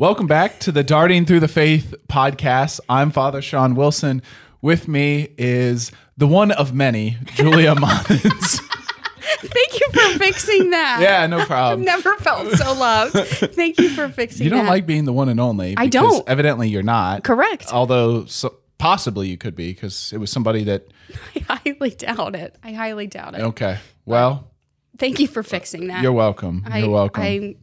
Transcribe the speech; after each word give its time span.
Welcome 0.00 0.26
back 0.26 0.60
to 0.60 0.72
the 0.72 0.82
Darting 0.82 1.26
Through 1.26 1.40
the 1.40 1.46
Faith 1.46 1.94
podcast. 2.08 2.80
I'm 2.88 3.10
Father 3.10 3.42
Sean 3.42 3.74
Wilson. 3.74 4.22
With 4.62 4.88
me 4.88 5.34
is 5.36 5.92
the 6.16 6.26
one 6.26 6.52
of 6.52 6.72
many, 6.72 7.18
Julia 7.34 7.74
Montans. 7.78 8.60
Thank 8.60 9.78
you 9.78 9.86
for 9.92 10.18
fixing 10.18 10.70
that. 10.70 11.00
yeah, 11.02 11.26
no 11.26 11.40
I've 11.40 11.46
problem. 11.46 11.84
never 11.84 12.16
felt 12.16 12.50
so 12.52 12.72
loved. 12.72 13.12
Thank 13.12 13.78
you 13.78 13.90
for 13.90 14.08
fixing 14.08 14.38
that. 14.38 14.44
You 14.44 14.48
don't 14.48 14.64
that. 14.64 14.70
like 14.70 14.86
being 14.86 15.04
the 15.04 15.12
one 15.12 15.28
and 15.28 15.38
only. 15.38 15.74
I 15.76 15.86
don't. 15.88 16.26
Evidently, 16.26 16.70
you're 16.70 16.82
not. 16.82 17.22
Correct. 17.22 17.70
Although 17.70 18.24
so, 18.24 18.54
possibly 18.78 19.28
you 19.28 19.36
could 19.36 19.54
be 19.54 19.70
because 19.74 20.14
it 20.14 20.16
was 20.16 20.32
somebody 20.32 20.64
that. 20.64 20.86
I 21.50 21.58
highly 21.58 21.90
doubt 21.90 22.36
it. 22.36 22.56
I 22.64 22.72
highly 22.72 23.06
doubt 23.06 23.34
it. 23.34 23.42
Okay. 23.42 23.76
Well, 24.06 24.50
Thank 24.96 25.20
you 25.20 25.28
for 25.28 25.42
fixing 25.42 25.88
that. 25.88 26.02
you're 26.02 26.10
welcome. 26.12 26.64
I, 26.66 26.78
you're 26.78 26.88
welcome. 26.88 27.22
I 27.22 27.56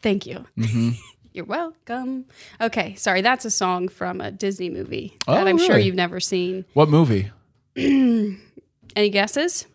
thank 0.00 0.24
you. 0.24 0.46
Mm-hmm. 0.56 0.92
you're 1.32 1.44
welcome. 1.44 2.26
Okay, 2.60 2.94
sorry. 2.94 3.20
That's 3.22 3.44
a 3.44 3.50
song 3.50 3.88
from 3.88 4.20
a 4.20 4.30
Disney 4.30 4.70
movie 4.70 5.16
Oh, 5.26 5.34
that 5.34 5.46
I'm 5.48 5.58
sure 5.58 5.70
really? 5.76 5.82
you've 5.84 5.94
never 5.94 6.20
seen. 6.20 6.64
what 6.74 6.88
movie? 6.88 7.30
Any 7.76 9.10
guesses? 9.10 9.66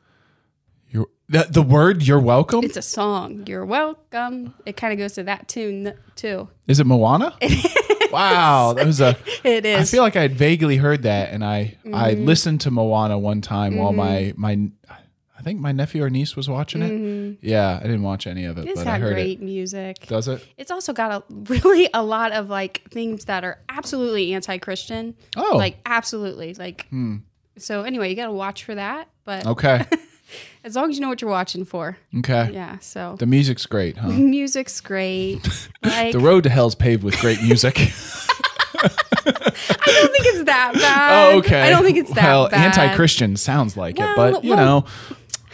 You're, 0.90 1.08
the, 1.30 1.48
the 1.50 1.62
word 1.62 2.04
"you're 2.04 2.20
welcome" 2.20 2.64
It's 2.64 2.78
a 2.78 2.82
song. 2.82 3.44
You're 3.48 3.66
welcome. 3.66 4.54
It 4.66 4.78
kind 4.78 4.94
of 4.94 5.00
goes 5.00 5.14
to 5.14 5.24
that 5.24 5.48
tune 5.48 5.94
too. 6.16 6.48
is 6.68 6.80
it 6.80 6.86
Moana? 6.88 7.36
wow, 8.12 8.74
that 8.74 8.86
was 8.86 9.02
a. 9.02 9.18
It 9.44 9.66
I 9.66 9.80
is. 9.80 9.92
feel 9.92 10.04
like 10.04 10.16
I 10.16 10.22
had 10.22 10.36
vaguely 10.36 10.78
heard 10.78 11.04
that, 11.04 11.32
and 11.32 11.44
I 11.44 11.78
I 11.94 12.14
Mm-hmm. 12.14 12.26
listened 12.26 12.62
to 12.62 12.72
Moana 12.72 13.18
one 13.18 13.42
time 13.42 13.76
while 13.78 13.94
my 13.94 14.34
my 14.38 14.70
I 15.38 15.42
think 15.44 15.60
my 15.60 15.72
nephew 15.72 16.04
or 16.04 16.10
niece 16.10 16.36
was 16.36 16.50
watching 16.50 16.82
it. 16.82 17.38
Yeah, 17.42 17.78
I 17.80 17.84
didn't 17.84 18.02
watch 18.02 18.26
any 18.26 18.46
of 18.46 18.58
it, 18.58 18.62
Mm-hmm. 18.62 18.70
it's 18.70 18.80
but 18.84 18.88
I 18.88 18.94
got 18.94 19.02
heard 19.02 19.14
great 19.14 19.40
it. 19.40 19.44
music. 19.44 20.08
Does 20.08 20.28
it? 20.28 20.44
It's 20.58 20.72
also 20.72 20.94
got 20.94 21.12
a 21.12 21.24
really 21.54 21.90
a 21.94 22.04
lot 22.04 22.32
of 22.32 22.50
like 22.50 22.82
things 22.90 23.26
that 23.26 23.44
are 23.44 23.60
absolutely 23.70 24.34
anti-Christian. 24.34 25.16
Oh, 25.36 25.52
Hmm. 25.54 25.58
Like 25.58 25.78
absolutely. 25.86 26.54
Like 26.56 26.88
so 27.58 27.84
anyway, 27.84 28.10
you 28.10 28.16
got 28.16 28.26
to 28.26 28.32
watch 28.32 28.64
for 28.64 28.74
that, 28.76 29.10
but 29.26 29.46
okay, 29.46 29.86
as 30.64 30.76
long 30.76 30.90
as 30.90 30.96
you 30.98 31.02
know 31.02 31.10
what 31.10 31.22
you're 31.22 31.30
watching 31.32 31.66
for. 31.66 31.98
okay. 32.20 32.50
Yeah, 32.52 32.80
so 32.80 33.16
The 33.20 33.26
music's 33.28 33.66
great, 33.68 33.98
huh? 33.98 34.08
music's 34.10 34.82
great. 34.82 35.48
Like 35.84 36.14
The 36.14 36.20
road 36.20 36.44
to 36.46 36.50
hell's 36.50 36.76
paved 36.76 37.04
with 37.04 37.20
great 37.20 37.42
music. 37.44 37.78
I 37.80 38.90
don't 39.86 40.12
think 40.12 40.26
it's 40.28 40.44
that 40.46 40.74
bad. 40.76 41.34
oh, 41.34 41.38
okay. 41.40 41.62
I 41.62 41.70
don't 41.70 41.84
think 41.84 41.98
it's 41.98 42.12
that 42.14 42.24
well, 42.24 42.50
bad. 42.50 42.78
anti-Christian 42.78 43.36
sounds 43.38 43.76
like 43.76 44.00
it, 44.00 44.16
but 44.16 44.44
you 44.44 44.52
well- 44.52 44.84
know, 44.84 44.86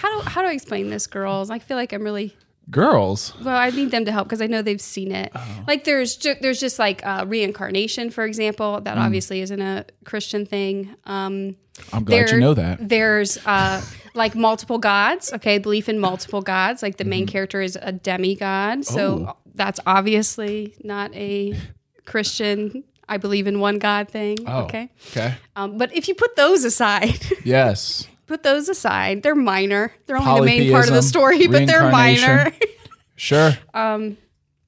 How 0.04 0.22
do 0.22 0.30
how 0.30 0.42
do 0.42 0.48
I 0.50 0.52
explain 0.52 0.90
this, 0.90 1.08
girls? 1.08 1.50
I 1.50 1.60
feel 1.60 1.78
like 1.78 1.94
I'm 1.94 2.04
really 2.04 2.36
girls. 2.70 3.34
well. 3.44 3.56
I 3.56 3.70
need 3.70 3.90
them 3.92 4.04
to 4.06 4.12
help 4.12 4.28
because 4.28 4.42
I 4.42 4.48
know 4.48 4.62
they've 4.62 4.82
seen 4.82 5.12
it. 5.14 5.32
Oh. 5.34 5.64
Like 5.68 5.86
there's 5.86 6.18
ju- 6.18 6.36
there's 6.42 6.60
just 6.60 6.78
like 6.78 7.06
uh, 7.06 7.24
reincarnation, 7.28 8.10
for 8.12 8.26
example. 8.26 8.82
That 8.82 8.96
Hmm. 8.98 9.04
obviously 9.04 9.40
isn't 9.42 9.62
a 9.62 9.86
Christian 10.06 10.46
thing. 10.46 10.94
Um, 11.06 11.56
I'm 11.94 12.04
glad 12.04 12.32
you 12.32 12.40
know 12.40 12.54
that. 12.54 12.78
There's 12.88 13.38
uh, 13.46 13.82
like 14.14 14.36
multiple 14.36 14.78
gods. 14.78 15.32
Okay, 15.34 15.58
belief 15.58 15.88
in 15.88 16.00
multiple 16.00 16.42
gods. 16.42 16.84
Like 16.84 16.98
the 16.98 17.06
main 17.06 17.26
character 17.26 17.62
is 17.62 17.78
a 17.82 17.92
demigod, 17.94 18.86
so 18.86 19.16
Mm-hmm. 19.16 19.30
Oh. 19.30 19.38
that's 19.56 19.80
obviously 19.86 20.76
not 20.84 21.14
a 21.16 21.56
Christian. 22.06 22.84
I 23.10 23.18
believe 23.18 23.48
in 23.48 23.60
one 23.60 23.80
God 23.80 24.08
thing. 24.10 24.38
Oh, 24.48 24.64
Okay, 24.64 24.90
Okay. 25.12 25.36
um, 25.58 25.78
but 25.78 25.94
if 25.96 26.08
you 26.08 26.16
put 26.16 26.36
those 26.38 26.64
aside, 26.64 27.20
Yes. 27.44 28.08
Put 28.34 28.42
those 28.44 28.68
aside, 28.68 29.22
they're 29.22 29.36
minor. 29.36 29.92
They're 30.08 30.18
only 30.18 30.40
the 30.42 30.46
main 30.64 30.72
part 30.72 30.88
of 30.88 30.94
the 30.96 31.04
story, 31.04 31.46
but 31.48 31.68
they're 31.68 31.92
minor. 31.92 32.52
Sure. 33.16 33.52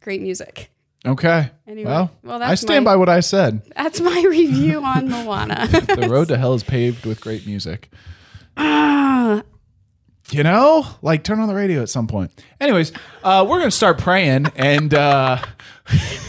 Great 0.02 0.22
music. 0.22 0.70
Okay. 1.04 1.50
Anyway, 1.68 1.90
well, 1.90 2.12
well, 2.24 2.42
I 2.44 2.54
stand 2.56 2.86
my- 2.86 2.92
by 2.92 2.96
what 2.96 3.10
I 3.10 3.20
said. 3.22 3.62
That's 3.76 4.00
my 4.00 4.24
review 4.30 4.84
on 4.84 5.10
Moana. 5.10 5.68
The 5.72 6.08
road 6.10 6.28
to 6.30 6.38
hell 6.38 6.54
is 6.54 6.64
paved 6.64 7.06
with 7.08 7.22
great 7.22 7.46
music. 7.48 7.90
Ah, 8.58 9.42
You 10.32 10.44
know, 10.44 10.86
like 11.02 11.24
turn 11.24 11.40
on 11.40 11.48
the 11.48 11.56
radio 11.56 11.82
at 11.82 11.90
some 11.90 12.06
point. 12.08 12.32
Anyways, 12.62 12.92
uh, 13.24 13.46
we're 13.48 13.60
gonna 13.60 13.72
start 13.72 13.98
praying, 13.98 14.48
and 14.56 14.94
uh, 14.94 15.38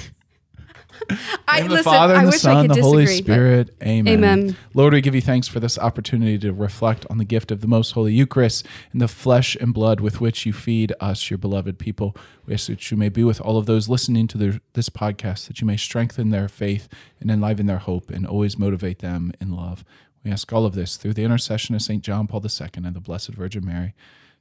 I 1.48 1.56
name 1.60 1.64
of 1.66 1.68
the 1.70 1.74
listen. 1.76 1.92
Father 1.92 2.14
I 2.14 2.18
and 2.18 2.26
the 2.26 2.30
wish 2.30 2.34
I 2.36 2.38
Son, 2.38 2.68
could 2.68 2.76
the 2.76 2.82
Holy 2.82 3.04
disagree, 3.04 3.20
but- 3.28 3.32
Spirit. 3.34 3.76
Amen. 3.82 4.14
Amen. 4.24 4.56
Lord, 4.74 4.92
we 4.92 5.00
give 5.00 5.14
you 5.14 5.20
thanks 5.20 5.48
for 5.48 5.60
this 5.60 5.78
opportunity 5.78 6.38
to 6.38 6.52
reflect 6.52 7.06
on 7.10 7.18
the 7.18 7.24
gift 7.24 7.50
of 7.50 7.60
the 7.60 7.66
Most 7.68 7.92
Holy 7.92 8.12
Eucharist 8.12 8.66
and 8.92 9.00
the 9.00 9.08
flesh 9.08 9.56
and 9.60 9.72
blood 9.72 10.00
with 10.00 10.20
which 10.20 10.46
you 10.46 10.52
feed 10.52 10.92
us, 11.00 11.30
your 11.30 11.38
beloved 11.38 11.78
people. 11.78 12.16
We 12.46 12.54
ask 12.54 12.66
that 12.68 12.90
you 12.90 12.96
may 12.96 13.08
be 13.08 13.24
with 13.24 13.40
all 13.40 13.58
of 13.58 13.66
those 13.66 13.88
listening 13.88 14.26
to 14.28 14.38
their, 14.38 14.60
this 14.74 14.88
podcast, 14.88 15.46
that 15.48 15.60
you 15.60 15.66
may 15.66 15.76
strengthen 15.76 16.30
their 16.30 16.48
faith 16.48 16.88
and 17.20 17.30
enliven 17.30 17.66
their 17.66 17.78
hope, 17.78 18.10
and 18.10 18.26
always 18.26 18.58
motivate 18.58 18.98
them 19.00 19.32
in 19.40 19.52
love. 19.52 19.84
We 20.24 20.32
ask 20.32 20.52
all 20.52 20.66
of 20.66 20.74
this 20.74 20.96
through 20.96 21.14
the 21.14 21.22
intercession 21.24 21.74
of 21.76 21.82
Saint 21.82 22.02
John 22.02 22.26
Paul 22.26 22.42
II 22.44 22.68
and 22.76 22.96
the 22.96 23.00
Blessed 23.00 23.28
Virgin 23.30 23.64
Mary, 23.64 23.94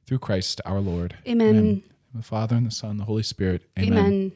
through 0.04 0.18
Christ 0.18 0.60
our 0.64 0.80
Lord. 0.80 1.16
Amen. 1.28 1.82
The 2.14 2.22
Father 2.22 2.56
and 2.56 2.66
the 2.66 2.70
Son, 2.70 2.90
and 2.90 3.00
the 3.00 3.04
Holy 3.04 3.22
Spirit. 3.22 3.62
Amen. 3.78 3.98
Amen. 3.98 4.32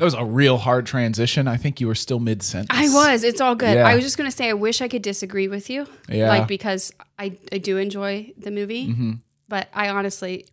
That 0.00 0.04
was 0.06 0.14
a 0.14 0.24
real 0.24 0.56
hard 0.56 0.86
transition. 0.86 1.46
I 1.46 1.58
think 1.58 1.78
you 1.78 1.86
were 1.86 1.94
still 1.94 2.20
mid 2.20 2.42
sentence. 2.42 2.70
I 2.72 2.88
was. 2.88 3.22
It's 3.22 3.38
all 3.38 3.54
good. 3.54 3.74
Yeah. 3.74 3.86
I 3.86 3.94
was 3.94 4.02
just 4.02 4.16
gonna 4.16 4.30
say 4.30 4.48
I 4.48 4.54
wish 4.54 4.80
I 4.80 4.88
could 4.88 5.02
disagree 5.02 5.46
with 5.46 5.68
you. 5.68 5.86
Yeah. 6.08 6.30
Like 6.30 6.48
because 6.48 6.90
I 7.18 7.36
I 7.52 7.58
do 7.58 7.76
enjoy 7.76 8.32
the 8.38 8.50
movie, 8.50 8.88
Mm-hmm. 8.88 9.12
but 9.48 9.68
I 9.74 9.90
honestly 9.90 10.46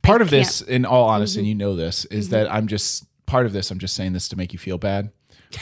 part 0.00 0.22
of 0.22 0.30
can't- 0.30 0.46
this, 0.46 0.62
in 0.62 0.86
all 0.86 1.08
honesty, 1.10 1.40
and 1.40 1.46
you 1.46 1.54
know 1.54 1.76
this, 1.76 2.06
is 2.06 2.30
that 2.30 2.50
I'm 2.50 2.68
just 2.68 3.04
part 3.26 3.44
of 3.44 3.52
this. 3.52 3.70
I'm 3.70 3.78
just 3.78 3.94
saying 3.94 4.14
this 4.14 4.28
to 4.30 4.36
make 4.36 4.54
you 4.54 4.58
feel 4.58 4.78
bad, 4.78 5.10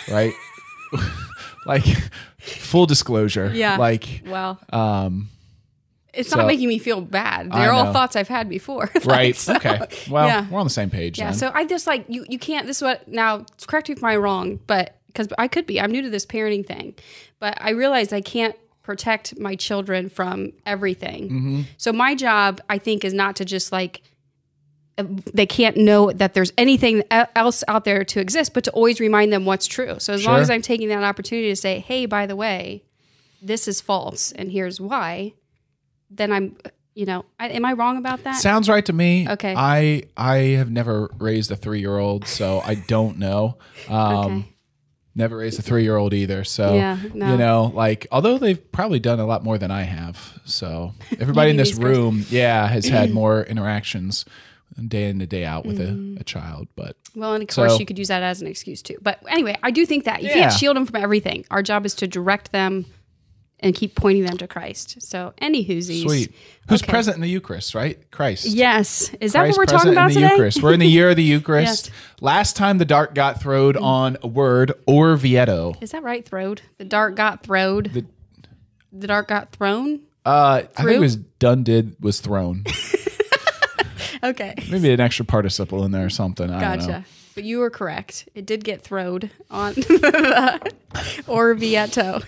right? 0.09 0.33
like 1.67 1.85
full 2.39 2.87
disclosure. 2.87 3.51
Yeah. 3.53 3.79
Like 3.79 4.23
well 4.27 4.61
um. 4.73 5.29
It's 6.17 6.31
so- 6.31 6.37
not 6.39 6.47
making 6.47 6.69
me 6.69 6.79
feel 6.79 7.01
bad. 7.01 7.51
They're 7.53 7.73
all 7.73 7.93
thoughts 7.93 8.17
I've 8.17 8.29
had 8.29 8.49
before. 8.49 8.91
Like, 8.95 9.07
Right. 9.07 9.37
so- 9.37 9.57
okay. 9.57 9.81
Well, 10.11 10.27
yeah. 10.27 10.47
we're 10.51 10.61
on 10.61 10.67
the 10.67 10.71
same 10.71 10.91
page. 10.91 11.19
Yeah, 11.19 11.27
then. 11.31 11.35
so 11.35 11.51
I 11.55 11.65
just 11.67 11.87
like 11.87 12.05
you. 12.09 12.25
You 12.29 12.39
can't. 12.39 12.67
This 12.67 12.79
is 12.79 12.83
what 12.83 13.07
now. 13.09 13.45
Correct 13.67 13.89
me 13.89 13.95
if 13.95 14.05
I'm 14.05 14.21
wrong, 14.21 14.61
but 14.67 14.99
because 15.07 15.29
I 15.39 15.49
could 15.49 15.67
be. 15.67 15.81
I'm 15.81 15.91
new 15.91 16.03
to 16.03 16.11
this 16.11 16.27
parenting 16.27 16.67
thing, 16.67 16.95
but 17.39 17.57
I 17.61 17.71
realize 17.71 18.13
I 18.13 18.21
can't 18.21 18.57
protect 18.83 19.39
my 19.39 19.55
children 19.57 20.09
from 20.11 20.53
everything. 20.67 21.25
Mm-hmm. 21.25 21.61
So 21.79 21.93
my 21.93 22.15
job, 22.15 22.61
I 22.69 22.77
think, 22.79 23.05
is 23.05 23.15
not 23.15 23.37
to 23.37 23.45
just 23.45 23.73
like 23.73 24.03
uh, 24.99 25.05
they 25.33 25.47
can't 25.47 25.77
know 25.77 26.13
that 26.13 26.35
there's 26.35 26.53
anything 26.59 27.03
else 27.11 27.65
out 27.67 27.85
there 27.85 28.05
to 28.05 28.21
exist, 28.21 28.53
but 28.55 28.63
to 28.65 28.71
always 28.73 29.01
remind 29.01 29.33
them 29.33 29.45
what's 29.45 29.67
true. 29.67 29.97
So 29.99 30.13
as 30.13 30.25
long 30.27 30.39
as 30.41 30.51
I'm 30.51 30.63
taking 30.63 30.89
that 30.89 31.03
opportunity 31.03 31.49
to 31.49 31.57
say, 31.57 31.79
"Hey, 31.81 32.07
by 32.07 32.27
the 32.27 32.37
way, 32.37 32.85
this 33.43 33.67
is 33.67 33.81
false, 33.81 34.31
and 34.33 34.53
here's 34.53 34.81
why," 34.81 35.33
then 36.17 36.33
I'm, 36.33 36.57
you 36.95 37.07
know, 37.07 37.25
I, 37.41 37.49
am 37.51 37.65
I 37.65 37.73
wrong 37.73 37.97
about 37.97 38.23
that? 38.25 38.37
Sounds 38.41 38.69
right 38.69 38.85
to 38.87 38.93
me. 38.93 39.29
Okay. 39.29 39.55
I 39.57 40.05
I 40.17 40.37
have 40.59 40.71
never 40.71 41.11
raised 41.19 41.51
a 41.51 41.57
three 41.57 41.81
year 41.81 41.97
old, 41.99 42.27
so 42.27 42.61
I 42.65 42.75
don't 42.77 43.19
know. 43.19 43.57
Um, 43.89 44.15
Okay. 44.17 44.49
Never 45.17 45.37
raised 45.37 45.61
a 45.61 45.63
three 45.63 45.85
year 45.85 45.97
old 45.97 46.13
either. 46.13 46.43
So 46.43 46.75
Yeah, 46.75 46.99
no. 47.15 47.31
you 47.33 47.39
know, 47.39 47.71
like 47.73 48.07
although 48.11 48.37
they've 48.37 48.73
probably 48.73 48.99
done 48.99 49.21
a 49.21 49.27
lot 49.27 49.45
more 49.45 49.59
than 49.59 49.71
I 49.71 49.83
have. 49.83 50.41
So 50.45 50.93
everybody 51.21 51.51
in 51.51 51.57
this 51.57 51.75
room, 51.75 52.25
yeah, 52.31 52.67
has 52.67 52.87
had 52.87 53.11
more 53.21 53.45
interactions 53.45 54.25
day 54.89 55.09
in 55.09 55.21
and 55.21 55.31
day 55.31 55.45
out 55.45 55.65
with 55.67 55.79
Mm-hmm. 55.79 56.17
a, 56.17 56.21
a 56.23 56.25
child. 56.25 56.67
But 56.75 56.97
Well, 57.15 57.33
and 57.35 57.43
of 57.45 57.49
course, 57.55 57.75
So- 57.75 57.79
you 57.79 57.87
could 57.87 57.97
use 57.97 58.09
that 58.09 58.25
as 58.25 58.41
an 58.43 58.49
excuse 58.49 58.83
too. 58.83 58.99
But 59.01 59.23
anyway, 59.29 59.57
I 59.63 59.71
do 59.71 59.87
think 59.87 60.03
that 60.05 60.21
you 60.23 60.31
Yeah. 60.31 60.35
can't 60.35 60.53
shield 60.53 60.77
them 60.77 60.85
from 60.85 60.97
everything. 61.01 61.45
Our 61.49 61.63
job 61.63 61.87
is 61.87 61.95
to 61.97 62.09
direct 62.09 62.51
them 62.51 62.85
and 63.65 63.75
keep 63.75 63.95
pointing 63.97 64.25
them 64.25 64.37
to 64.39 64.47
Christ. 64.47 65.03
So, 65.03 65.33
any 65.39 65.65
whoosies. 65.67 66.03
sweet. 66.03 66.33
Who's 66.69 66.83
Okay. 66.83 66.91
present 66.91 67.17
in 67.17 67.21
the 67.23 67.29
Eucharist, 67.29 67.75
right? 67.75 67.99
Christ. 68.11 68.47
Yes. 68.47 69.11
Is 69.21 69.33
that 69.33 69.41
Christ 69.41 69.59
what 69.59 69.63
we're 69.69 69.77
talking 69.77 69.93
about 69.93 70.11
in 70.11 70.15
the 70.15 70.21
today? 70.21 70.33
Eucharist. 70.35 70.63
We're 70.63 70.73
in 70.75 70.81
the 70.81 70.87
year 70.87 71.11
of 71.11 71.17
the 71.17 71.23
Eucharist. 71.35 71.87
Yes. 71.87 71.95
Last 72.21 72.57
time 72.57 72.79
the 72.79 72.85
dart 72.85 73.15
got 73.15 73.41
throwed 73.41 73.77
on 73.77 74.17
a 74.23 74.27
word, 74.29 74.73
Orvieto. 74.87 75.75
Is 75.83 75.91
that 75.91 76.03
right? 76.03 76.25
Throwed. 76.25 76.63
The 76.79 76.85
dart 76.85 77.17
got 77.17 77.43
throwed. 77.43 77.93
The- 77.93 78.05
The, 78.93 79.07
dart 79.09 79.27
got 79.27 79.51
thrown. 79.51 80.01
Uh, 80.25 80.63
I 80.77 80.83
think 80.85 80.97
it 80.97 81.01
was 81.01 81.17
done 81.17 81.65
did 81.65 81.97
was 82.01 82.21
thrown. 82.21 82.65
Okay. 84.23 84.55
Maybe 84.71 84.91
an 84.91 85.01
extra 85.01 85.27
participle 85.27 85.85
in 85.85 85.91
there 85.91 86.07
or 86.07 86.11
something. 86.11 86.49
I 86.51 86.59
don't 86.77 86.79
know. 86.79 86.87
Gotcha. 86.87 87.05
But 87.35 87.45
you 87.45 87.59
were 87.59 87.69
correct. 87.69 88.27
It 88.35 88.47
did 88.47 88.65
get 88.65 88.81
throwed 88.81 89.31
on 89.51 89.75
the 89.75 90.73
Orvieto. 91.27 92.25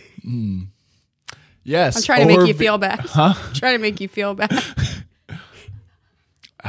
Yes. 1.67 1.97
I'm 1.97 2.03
trying 2.03 2.29
to 2.29 2.37
make 2.39 2.47
you 2.47 2.55
feel 2.55 2.79
bad. 2.79 3.01
Huh? 3.01 3.35
I'm 3.37 3.55
trying 3.55 3.75
to 3.75 3.83
make 3.83 4.01
you 4.01 4.09
feel 4.09 4.35
bad. 4.35 4.51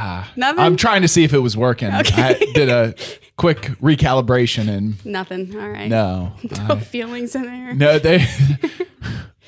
Ah, 0.00 0.30
Nothing. 0.36 0.60
I'm 0.60 0.76
trying 0.76 1.02
to 1.02 1.08
see 1.08 1.24
if 1.24 1.32
it 1.32 1.40
was 1.40 1.56
working. 1.56 1.90
I 1.90 2.02
did 2.54 2.68
a 2.68 2.94
quick 3.34 3.62
recalibration 3.82 4.68
and 4.68 5.04
Nothing. 5.04 5.58
All 5.58 5.68
right. 5.68 5.88
no. 5.88 6.34
No 6.44 6.74
I- 6.76 6.78
feelings 6.78 7.34
in 7.34 7.42
there. 7.42 7.74
no, 7.74 7.98
they 7.98 8.18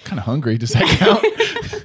kind 0.02 0.19
of 0.19 0.25
hungry. 0.25 0.58
Does 0.58 0.70
that 0.70 0.82
count? 0.99 1.85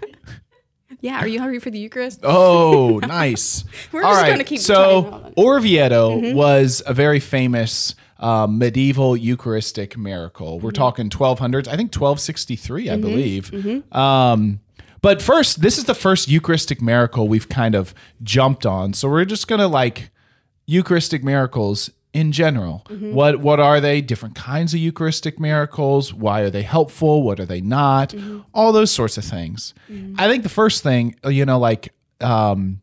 Yeah. 0.99 1.19
Are 1.19 1.27
you 1.27 1.37
hungry 1.39 1.59
for 1.59 1.69
the 1.69 1.77
Eucharist? 1.77 2.21
Oh, 2.23 2.97
nice. 3.03 3.65
We're 3.91 4.01
All 4.03 4.13
just 4.13 4.21
right, 4.23 4.29
gonna 4.31 4.43
keep 4.43 4.59
So 4.61 4.73
trying. 5.03 5.11
Hold 5.11 5.25
on. 5.25 5.33
Orvieto 5.33 6.19
mm-hmm. 6.23 6.35
was 6.35 6.81
a 6.87 6.93
very 6.95 7.19
famous 7.19 7.93
um, 8.17 8.57
medieval 8.57 9.15
Eucharistic 9.17 9.97
miracle. 9.97 10.59
We're 10.59 10.71
talking 10.71 11.09
1200s, 11.09 11.67
I 11.67 11.75
think 11.75 11.93
1263, 11.93 12.89
I 12.89 12.95
believe. 12.97 13.51
Um, 13.95 14.59
but 15.01 15.21
first, 15.21 15.61
this 15.61 15.77
is 15.77 15.83
the 15.83 15.93
first 15.93 16.27
Eucharistic 16.29 16.81
miracle 16.81 17.27
we've 17.27 17.49
kind 17.49 17.75
of 17.75 17.93
jumped 18.23 18.65
on. 18.65 18.93
So 18.93 19.09
we're 19.09 19.25
just 19.25 19.47
going 19.47 19.59
to 19.59 19.67
like 19.67 20.09
Eucharistic 20.65 21.23
miracles 21.23 21.91
in 22.13 22.31
general. 22.31 22.85
What 23.13 23.41
what 23.41 23.59
are 23.59 23.81
they? 23.81 23.99
Different 24.01 24.35
kinds 24.35 24.73
of 24.73 24.79
Eucharistic 24.79 25.37
miracles. 25.39 26.13
Why 26.13 26.39
are 26.41 26.49
they 26.49 26.61
helpful? 26.63 27.21
What 27.23 27.39
are 27.41 27.45
they 27.45 27.59
not? 27.61 28.15
All 28.53 28.71
those 28.71 28.89
sorts 28.89 29.17
of 29.17 29.25
things. 29.25 29.73
I 30.17 30.27
think 30.29 30.43
the 30.43 30.49
first 30.49 30.81
thing, 30.81 31.17
uh, 31.25 31.29
you 31.29 31.45
know, 31.45 31.59
like 31.59 31.93
um, 32.21 32.79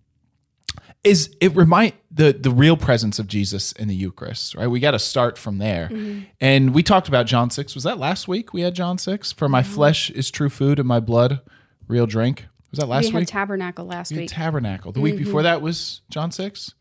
is 1.02 1.34
it 1.40 1.56
remind 1.56 1.94
the 2.14 2.32
the 2.32 2.50
real 2.50 2.76
presence 2.76 3.18
of 3.18 3.26
Jesus 3.26 3.72
in 3.72 3.88
the 3.88 3.94
Eucharist, 3.94 4.54
right? 4.54 4.66
We 4.66 4.80
got 4.80 4.90
to 4.90 4.98
start 4.98 5.38
from 5.38 5.58
there. 5.58 5.88
Mm-hmm. 5.88 6.20
And 6.40 6.74
we 6.74 6.82
talked 6.82 7.08
about 7.08 7.26
John 7.26 7.50
6. 7.50 7.74
Was 7.74 7.84
that 7.84 7.98
last 7.98 8.28
week 8.28 8.52
we 8.52 8.60
had 8.60 8.74
John 8.74 8.98
6? 8.98 9.32
For 9.32 9.48
my 9.48 9.62
mm-hmm. 9.62 9.72
flesh 9.72 10.10
is 10.10 10.30
true 10.30 10.50
food 10.50 10.78
and 10.78 10.86
my 10.86 11.00
blood 11.00 11.40
real 11.88 12.06
drink. 12.06 12.46
Was 12.70 12.78
that 12.78 12.86
last 12.88 13.06
we 13.06 13.12
had 13.12 13.18
week? 13.20 13.28
tabernacle 13.28 13.84
last 13.84 14.10
We 14.10 14.16
had 14.16 14.22
week. 14.22 14.30
Tabernacle. 14.30 14.92
The 14.92 15.00
week 15.00 15.14
mm-hmm. 15.14 15.24
before 15.24 15.42
that 15.42 15.62
was 15.62 16.02
John 16.10 16.30
6? 16.30 16.74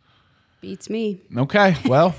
Beats 0.62 0.90
me. 0.90 1.22
Okay, 1.36 1.76
well, 1.86 2.16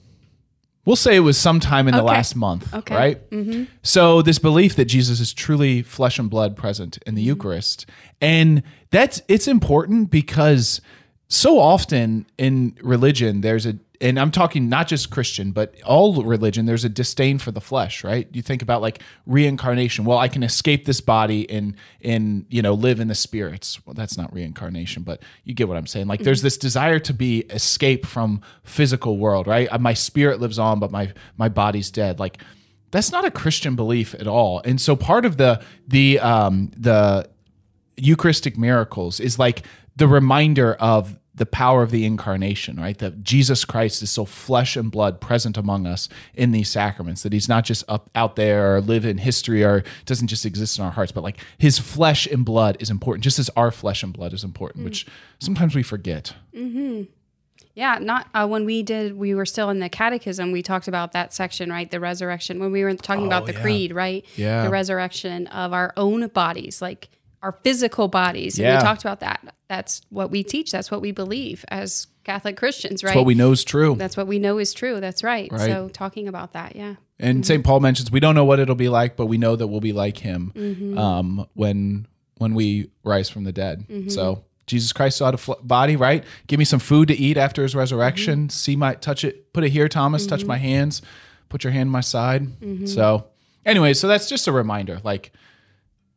we'll 0.84 0.94
say 0.94 1.16
it 1.16 1.20
was 1.20 1.38
sometime 1.38 1.88
in 1.88 1.94
the 1.94 2.02
last 2.02 2.36
month, 2.36 2.72
Okay. 2.72 2.94
right? 2.94 3.66
So 3.82 4.20
this 4.20 4.38
belief 4.38 4.76
that 4.76 4.84
Jesus 4.84 5.20
is 5.20 5.32
truly 5.32 5.82
flesh 5.82 6.18
and 6.18 6.28
blood 6.28 6.54
present 6.54 6.98
in 7.06 7.14
the 7.14 7.22
Eucharist, 7.22 7.86
and 8.20 8.62
that's 8.90 9.22
it's 9.26 9.48
important 9.48 10.10
because 10.10 10.80
so 11.28 11.58
often 11.58 12.26
in 12.38 12.76
religion 12.82 13.40
there's 13.40 13.66
a 13.66 13.78
and 14.00 14.18
I'm 14.18 14.30
talking 14.30 14.68
not 14.68 14.88
just 14.88 15.10
Christian, 15.10 15.52
but 15.52 15.80
all 15.82 16.22
religion, 16.22 16.66
there's 16.66 16.84
a 16.84 16.88
disdain 16.88 17.38
for 17.38 17.50
the 17.50 17.60
flesh, 17.60 18.04
right? 18.04 18.28
You 18.32 18.42
think 18.42 18.62
about 18.62 18.82
like 18.82 19.00
reincarnation. 19.26 20.04
Well, 20.04 20.18
I 20.18 20.28
can 20.28 20.42
escape 20.42 20.84
this 20.84 21.00
body 21.00 21.48
and 21.48 21.76
and 22.02 22.46
you 22.48 22.62
know 22.62 22.74
live 22.74 23.00
in 23.00 23.08
the 23.08 23.14
spirits. 23.14 23.84
Well, 23.86 23.94
that's 23.94 24.16
not 24.16 24.32
reincarnation, 24.32 25.02
but 25.02 25.22
you 25.44 25.54
get 25.54 25.68
what 25.68 25.76
I'm 25.76 25.86
saying. 25.86 26.06
Like 26.08 26.22
there's 26.22 26.42
this 26.42 26.56
desire 26.56 26.98
to 27.00 27.14
be 27.14 27.40
escape 27.50 28.06
from 28.06 28.42
physical 28.64 29.18
world, 29.18 29.46
right? 29.46 29.68
My 29.80 29.94
spirit 29.94 30.40
lives 30.40 30.58
on, 30.58 30.78
but 30.78 30.90
my 30.90 31.12
my 31.36 31.48
body's 31.48 31.90
dead. 31.90 32.18
Like 32.18 32.42
that's 32.90 33.12
not 33.12 33.24
a 33.24 33.30
Christian 33.30 33.76
belief 33.76 34.14
at 34.14 34.26
all. 34.26 34.60
And 34.64 34.80
so 34.80 34.96
part 34.96 35.24
of 35.24 35.36
the 35.36 35.62
the 35.86 36.18
um 36.20 36.70
the 36.76 37.28
Eucharistic 37.96 38.58
miracles 38.58 39.20
is 39.20 39.38
like 39.38 39.62
the 39.96 40.08
reminder 40.08 40.74
of 40.74 41.18
the 41.36 41.46
power 41.46 41.82
of 41.82 41.90
the 41.90 42.06
incarnation, 42.06 42.76
right? 42.76 42.96
That 42.98 43.22
Jesus 43.22 43.64
Christ 43.64 44.02
is 44.02 44.10
so 44.10 44.24
flesh 44.24 44.74
and 44.74 44.90
blood 44.90 45.20
present 45.20 45.58
among 45.58 45.86
us 45.86 46.08
in 46.34 46.50
these 46.50 46.70
sacraments, 46.70 47.22
that 47.22 47.32
he's 47.32 47.48
not 47.48 47.64
just 47.64 47.84
up 47.88 48.08
out 48.14 48.36
there 48.36 48.74
or 48.74 48.80
live 48.80 49.04
in 49.04 49.18
history 49.18 49.62
or 49.62 49.84
doesn't 50.06 50.28
just 50.28 50.46
exist 50.46 50.78
in 50.78 50.84
our 50.84 50.90
hearts, 50.90 51.12
but 51.12 51.22
like 51.22 51.38
his 51.58 51.78
flesh 51.78 52.26
and 52.26 52.44
blood 52.44 52.78
is 52.80 52.88
important, 52.88 53.22
just 53.22 53.38
as 53.38 53.50
our 53.50 53.70
flesh 53.70 54.02
and 54.02 54.14
blood 54.14 54.32
is 54.32 54.44
important, 54.44 54.84
which 54.84 55.06
sometimes 55.38 55.74
we 55.74 55.82
forget. 55.82 56.32
Mm-hmm. 56.54 57.02
Yeah, 57.74 57.98
not 58.00 58.28
uh, 58.32 58.48
when 58.48 58.64
we 58.64 58.82
did. 58.82 59.18
We 59.18 59.34
were 59.34 59.44
still 59.44 59.68
in 59.68 59.80
the 59.80 59.90
catechism. 59.90 60.50
We 60.50 60.62
talked 60.62 60.88
about 60.88 61.12
that 61.12 61.34
section, 61.34 61.70
right? 61.70 61.90
The 61.90 62.00
resurrection. 62.00 62.58
When 62.58 62.72
we 62.72 62.82
were 62.82 62.94
talking 62.94 63.26
about 63.26 63.44
the 63.44 63.52
yeah. 63.52 63.60
creed, 63.60 63.92
right? 63.92 64.24
Yeah. 64.34 64.64
The 64.64 64.70
resurrection 64.70 65.46
of 65.48 65.74
our 65.74 65.92
own 65.98 66.26
bodies, 66.28 66.80
like 66.80 67.10
our 67.42 67.52
physical 67.62 68.08
bodies. 68.08 68.58
And 68.58 68.66
Yeah. 68.66 68.78
we 68.78 68.82
talked 68.82 69.02
about 69.02 69.20
that. 69.20 69.54
That's 69.68 70.02
what 70.10 70.30
we 70.30 70.42
teach. 70.42 70.70
That's 70.70 70.90
what 70.90 71.00
we 71.00 71.12
believe 71.12 71.64
as 71.68 72.06
Catholic 72.24 72.56
Christians, 72.56 73.02
right? 73.02 73.10
That's 73.10 73.16
what 73.16 73.26
we 73.26 73.34
know 73.34 73.52
is 73.52 73.64
true. 73.64 73.94
That's 73.96 74.16
what 74.16 74.26
we 74.26 74.38
know 74.38 74.58
is 74.58 74.72
true. 74.72 75.00
That's 75.00 75.22
right. 75.22 75.50
Right. 75.50 75.60
So 75.60 75.88
talking 75.88 76.28
about 76.28 76.52
that, 76.52 76.76
yeah. 76.76 76.96
And 77.18 77.46
St. 77.46 77.64
Paul 77.64 77.80
mentions 77.80 78.10
we 78.10 78.20
don't 78.20 78.34
know 78.34 78.44
what 78.44 78.58
it'll 78.58 78.74
be 78.74 78.88
like, 78.88 79.16
but 79.16 79.26
we 79.26 79.38
know 79.38 79.56
that 79.56 79.66
we'll 79.66 79.80
be 79.80 79.92
like 79.92 80.18
him 80.18 80.52
mm-hmm. 80.54 80.98
um, 80.98 81.46
when 81.54 82.06
when 82.38 82.54
we 82.54 82.90
rise 83.04 83.30
from 83.30 83.44
the 83.44 83.52
dead. 83.52 83.86
Mm-hmm. 83.88 84.10
So 84.10 84.44
Jesus 84.66 84.92
Christ 84.92 85.16
saw 85.16 85.30
a 85.30 85.36
fl- 85.36 85.52
body, 85.62 85.96
right? 85.96 86.24
Give 86.46 86.58
me 86.58 86.64
some 86.64 86.80
food 86.80 87.08
to 87.08 87.14
eat 87.14 87.36
after 87.36 87.62
his 87.62 87.74
resurrection. 87.74 88.40
Mm-hmm. 88.40 88.48
See 88.50 88.76
my 88.76 88.94
touch 88.94 89.24
it, 89.24 89.52
put 89.52 89.64
it 89.64 89.70
here, 89.70 89.88
Thomas. 89.88 90.26
Touch 90.26 90.44
my 90.44 90.58
hands. 90.58 91.02
Put 91.48 91.64
your 91.64 91.72
hand 91.72 91.88
on 91.88 91.92
my 91.92 92.00
side. 92.00 92.88
So, 92.88 93.26
anyway, 93.64 93.94
so 93.94 94.08
that's 94.08 94.28
just 94.28 94.48
a 94.48 94.52
reminder. 94.52 95.00
Like 95.04 95.32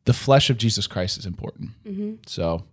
the 0.10 0.14
flesh 0.14 0.50
of 0.50 0.58
Jesus 0.58 0.88
Christ 0.88 1.20
is 1.20 1.28
important. 1.28 1.70
Mm-hmm. 1.86 2.14
So, 2.26 2.64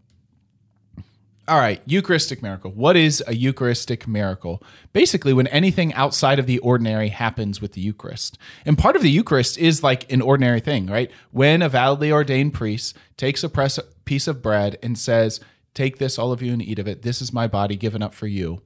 all 1.47 1.59
right, 1.59 1.83
Eucharistic 1.85 2.43
miracle. 2.43 2.71
What 2.71 2.97
is 2.97 3.23
a 3.27 3.35
Eucharistic 3.35 4.09
miracle? 4.09 4.63
Basically, 4.95 5.35
when 5.35 5.47
anything 5.49 5.93
outside 5.93 6.39
of 6.39 6.47
the 6.47 6.59
ordinary 6.61 7.11
happens 7.11 7.61
with 7.61 7.73
the 7.73 7.83
Eucharist. 7.83 8.39
And 8.65 8.79
part 8.79 8.97
of 8.97 9.03
the 9.03 9.11
Eucharist 9.11 9.59
is 9.59 9.83
like 9.83 10.11
an 10.11 10.23
ordinary 10.23 10.61
thing, 10.61 10.87
right? 10.87 11.11
When 11.31 11.61
a 11.61 11.69
validly 11.69 12.11
ordained 12.11 12.55
priest 12.55 12.97
takes 13.19 13.45
a 13.45 13.51
piece 14.07 14.27
of 14.27 14.41
bread 14.41 14.79
and 14.83 14.99
says, 14.99 15.39
Take 15.75 15.99
this, 15.99 16.19
all 16.19 16.33
of 16.33 16.41
you, 16.41 16.55
and 16.55 16.63
eat 16.63 16.79
of 16.79 16.89
it. 16.89 17.03
This 17.03 17.21
is 17.21 17.35
my 17.35 17.47
body 17.47 17.77
given 17.77 18.03
up 18.03 18.15
for 18.15 18.27
you 18.27 18.63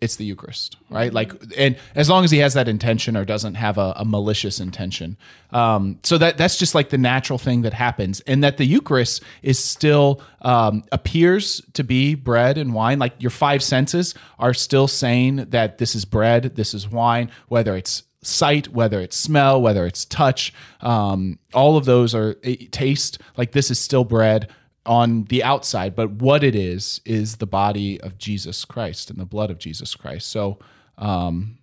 it's 0.00 0.16
the 0.16 0.24
Eucharist, 0.24 0.76
right? 0.90 1.12
Like, 1.12 1.32
and 1.56 1.76
as 1.94 2.08
long 2.08 2.24
as 2.24 2.30
he 2.30 2.38
has 2.38 2.54
that 2.54 2.68
intention 2.68 3.16
or 3.16 3.24
doesn't 3.24 3.54
have 3.54 3.78
a, 3.78 3.94
a 3.96 4.04
malicious 4.04 4.60
intention, 4.60 5.16
um, 5.50 5.98
so 6.02 6.18
that 6.18 6.36
that's 6.38 6.56
just 6.56 6.74
like 6.74 6.90
the 6.90 6.98
natural 6.98 7.38
thing 7.38 7.62
that 7.62 7.74
happens, 7.74 8.20
and 8.20 8.42
that 8.42 8.56
the 8.56 8.64
Eucharist 8.64 9.22
is 9.42 9.62
still 9.62 10.20
um, 10.42 10.84
appears 10.92 11.62
to 11.74 11.84
be 11.84 12.14
bread 12.14 12.58
and 12.58 12.74
wine. 12.74 12.98
Like 12.98 13.14
your 13.18 13.30
five 13.30 13.62
senses 13.62 14.14
are 14.38 14.54
still 14.54 14.88
saying 14.88 15.46
that 15.50 15.78
this 15.78 15.94
is 15.94 16.04
bread, 16.04 16.56
this 16.56 16.74
is 16.74 16.88
wine, 16.88 17.30
whether 17.48 17.76
it's 17.76 18.02
sight, 18.22 18.68
whether 18.68 19.00
it's 19.00 19.16
smell, 19.16 19.60
whether 19.60 19.86
it's 19.86 20.04
touch, 20.04 20.52
um, 20.80 21.38
all 21.54 21.76
of 21.76 21.84
those 21.84 22.14
are 22.14 22.36
eh, 22.44 22.56
taste. 22.70 23.18
Like 23.36 23.52
this 23.52 23.70
is 23.70 23.78
still 23.78 24.04
bread 24.04 24.48
on 24.86 25.24
the 25.24 25.42
outside, 25.44 25.94
but 25.94 26.12
what 26.12 26.42
it 26.42 26.54
is 26.54 27.00
is 27.04 27.36
the 27.36 27.46
body 27.46 28.00
of 28.00 28.18
Jesus 28.18 28.64
Christ 28.64 29.10
and 29.10 29.18
the 29.18 29.26
blood 29.26 29.50
of 29.50 29.58
Jesus 29.58 29.94
Christ. 29.94 30.28
So, 30.28 30.58
um, 30.96 31.58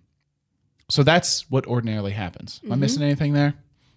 so 0.88 1.02
that's 1.02 1.50
what 1.50 1.66
ordinarily 1.66 2.12
happens. 2.12 2.60
Am 2.64 2.72
I 2.72 2.76
missing 2.76 3.02
anything 3.02 3.32
there? 3.32 3.54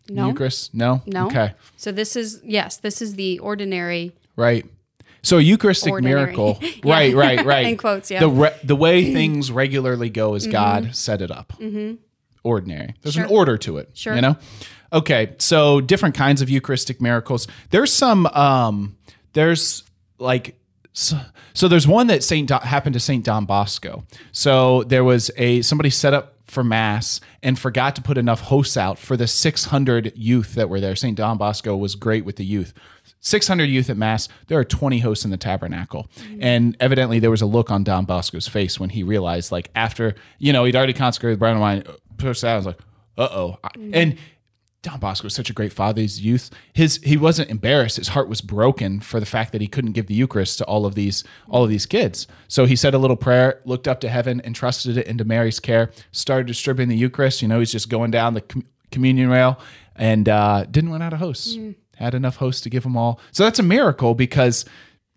No. 0.09 0.29
Eucharist? 0.29 0.73
No. 0.73 1.01
No. 1.05 1.27
Okay. 1.27 1.53
So 1.77 1.91
this 1.91 2.15
is 2.15 2.41
yes, 2.43 2.77
this 2.77 3.01
is 3.01 3.15
the 3.15 3.39
ordinary. 3.39 4.13
Right. 4.35 4.65
So 5.21 5.37
a 5.37 5.41
Eucharistic 5.41 5.91
Ordinary. 5.91 6.21
miracle. 6.21 6.59
Right. 6.83 7.13
Right. 7.13 7.45
Right. 7.45 7.65
In 7.67 7.77
quotes, 7.77 8.09
yeah. 8.09 8.21
The 8.21 8.29
re- 8.29 8.55
the 8.63 8.75
way 8.75 9.13
things 9.13 9.51
regularly 9.51 10.09
go 10.09 10.33
is 10.35 10.47
God 10.47 10.95
set 10.95 11.21
it 11.21 11.29
up. 11.29 11.53
Ordinary. 12.43 12.95
There's 13.01 13.17
an 13.17 13.25
order 13.25 13.57
to 13.59 13.77
it. 13.77 13.89
Sure. 13.93 14.15
You 14.15 14.21
know. 14.21 14.37
Okay. 14.93 15.35
So 15.39 15.81
different 15.81 16.15
kinds 16.15 16.41
of 16.41 16.49
Eucharistic 16.49 17.01
miracles. 17.01 17.47
There's 17.69 17.93
some. 17.93 18.25
Um. 18.27 18.95
There's 19.33 19.83
like. 20.17 20.55
So, 20.91 21.19
so 21.53 21.67
there's 21.67 21.87
one 21.87 22.07
that 22.07 22.23
Saint 22.23 22.47
Do- 22.49 22.55
happened 22.55 22.93
to 22.93 22.99
Saint 22.99 23.23
Don 23.23 23.45
Bosco. 23.45 24.03
So 24.31 24.83
there 24.83 25.03
was 25.03 25.29
a 25.37 25.61
somebody 25.61 25.89
set 25.91 26.13
up 26.13 26.35
for 26.49 26.63
mass 26.63 27.21
and 27.43 27.57
forgot 27.57 27.95
to 27.95 28.01
put 28.01 28.17
enough 28.17 28.41
hosts 28.41 28.75
out 28.75 28.97
for 28.97 29.15
the 29.15 29.27
600 29.27 30.13
youth 30.15 30.55
that 30.55 30.67
were 30.67 30.79
there. 30.79 30.95
Saint 30.95 31.15
Don 31.15 31.37
Bosco 31.37 31.77
was 31.77 31.95
great 31.95 32.25
with 32.25 32.37
the 32.37 32.43
youth. 32.43 32.73
600 33.21 33.65
youth 33.65 33.89
at 33.89 33.97
mass. 33.97 34.27
There 34.47 34.57
are 34.57 34.63
20 34.63 34.99
hosts 34.99 35.25
in 35.25 35.31
the 35.31 35.37
tabernacle, 35.37 36.07
and 36.39 36.75
evidently 36.79 37.19
there 37.19 37.31
was 37.31 37.41
a 37.41 37.45
look 37.45 37.69
on 37.69 37.83
Don 37.83 38.05
Bosco's 38.05 38.47
face 38.47 38.79
when 38.79 38.89
he 38.89 39.03
realized, 39.03 39.51
like 39.51 39.69
after 39.75 40.15
you 40.39 40.51
know 40.53 40.63
he'd 40.65 40.75
already 40.75 40.93
consecrated 40.93 41.35
the 41.35 41.39
bread 41.39 41.51
and 41.51 41.61
wine, 41.61 41.83
pushed 42.17 42.43
out. 42.43 42.53
I 42.53 42.55
was 42.57 42.65
like, 42.65 42.79
uh 43.17 43.27
oh, 43.31 43.57
and. 43.93 44.17
Don 44.81 44.97
Bosco 44.99 45.25
was 45.25 45.33
such 45.33 45.49
a 45.49 45.53
great 45.53 45.73
father. 45.73 46.01
His 46.01 46.21
youth, 46.21 46.49
his 46.71 46.97
he 47.03 47.17
wasn't 47.17 47.49
embarrassed. 47.49 47.97
His 47.97 48.09
heart 48.09 48.29
was 48.29 48.39
broken 48.39 49.01
for 49.01 49.19
the 49.19 49.25
fact 49.25 49.51
that 49.51 49.59
he 49.59 49.67
couldn't 49.67 49.91
give 49.91 50.07
the 50.07 50.13
Eucharist 50.13 50.57
to 50.59 50.65
all 50.65 50.85
of 50.85 50.95
these 50.95 51.23
all 51.49 51.63
of 51.65 51.69
these 51.69 51.85
kids. 51.85 52.27
So 52.47 52.65
he 52.65 52.77
said 52.77 52.93
a 52.93 52.97
little 52.97 53.17
prayer, 53.17 53.59
looked 53.65 53.87
up 53.89 53.99
to 54.01 54.09
heaven, 54.09 54.41
entrusted 54.45 54.95
it 54.97 55.05
into 55.07 55.25
Mary's 55.25 55.59
care, 55.59 55.91
started 56.13 56.47
distributing 56.47 56.87
the 56.89 56.95
Eucharist. 56.95 57.41
You 57.41 57.49
know, 57.49 57.59
he's 57.59 57.71
just 57.73 57.89
going 57.89 58.11
down 58.11 58.35
the 58.35 58.41
com- 58.41 58.65
communion 58.91 59.29
rail, 59.29 59.59
and 59.97 60.29
uh, 60.29 60.63
didn't 60.71 60.91
run 60.91 61.01
out 61.01 61.11
of 61.13 61.19
hosts. 61.19 61.57
Had 61.97 62.13
enough 62.13 62.37
hosts 62.37 62.61
to 62.61 62.69
give 62.69 62.83
them 62.83 62.95
all. 62.95 63.19
So 63.33 63.43
that's 63.43 63.59
a 63.59 63.63
miracle 63.63 64.15
because 64.15 64.63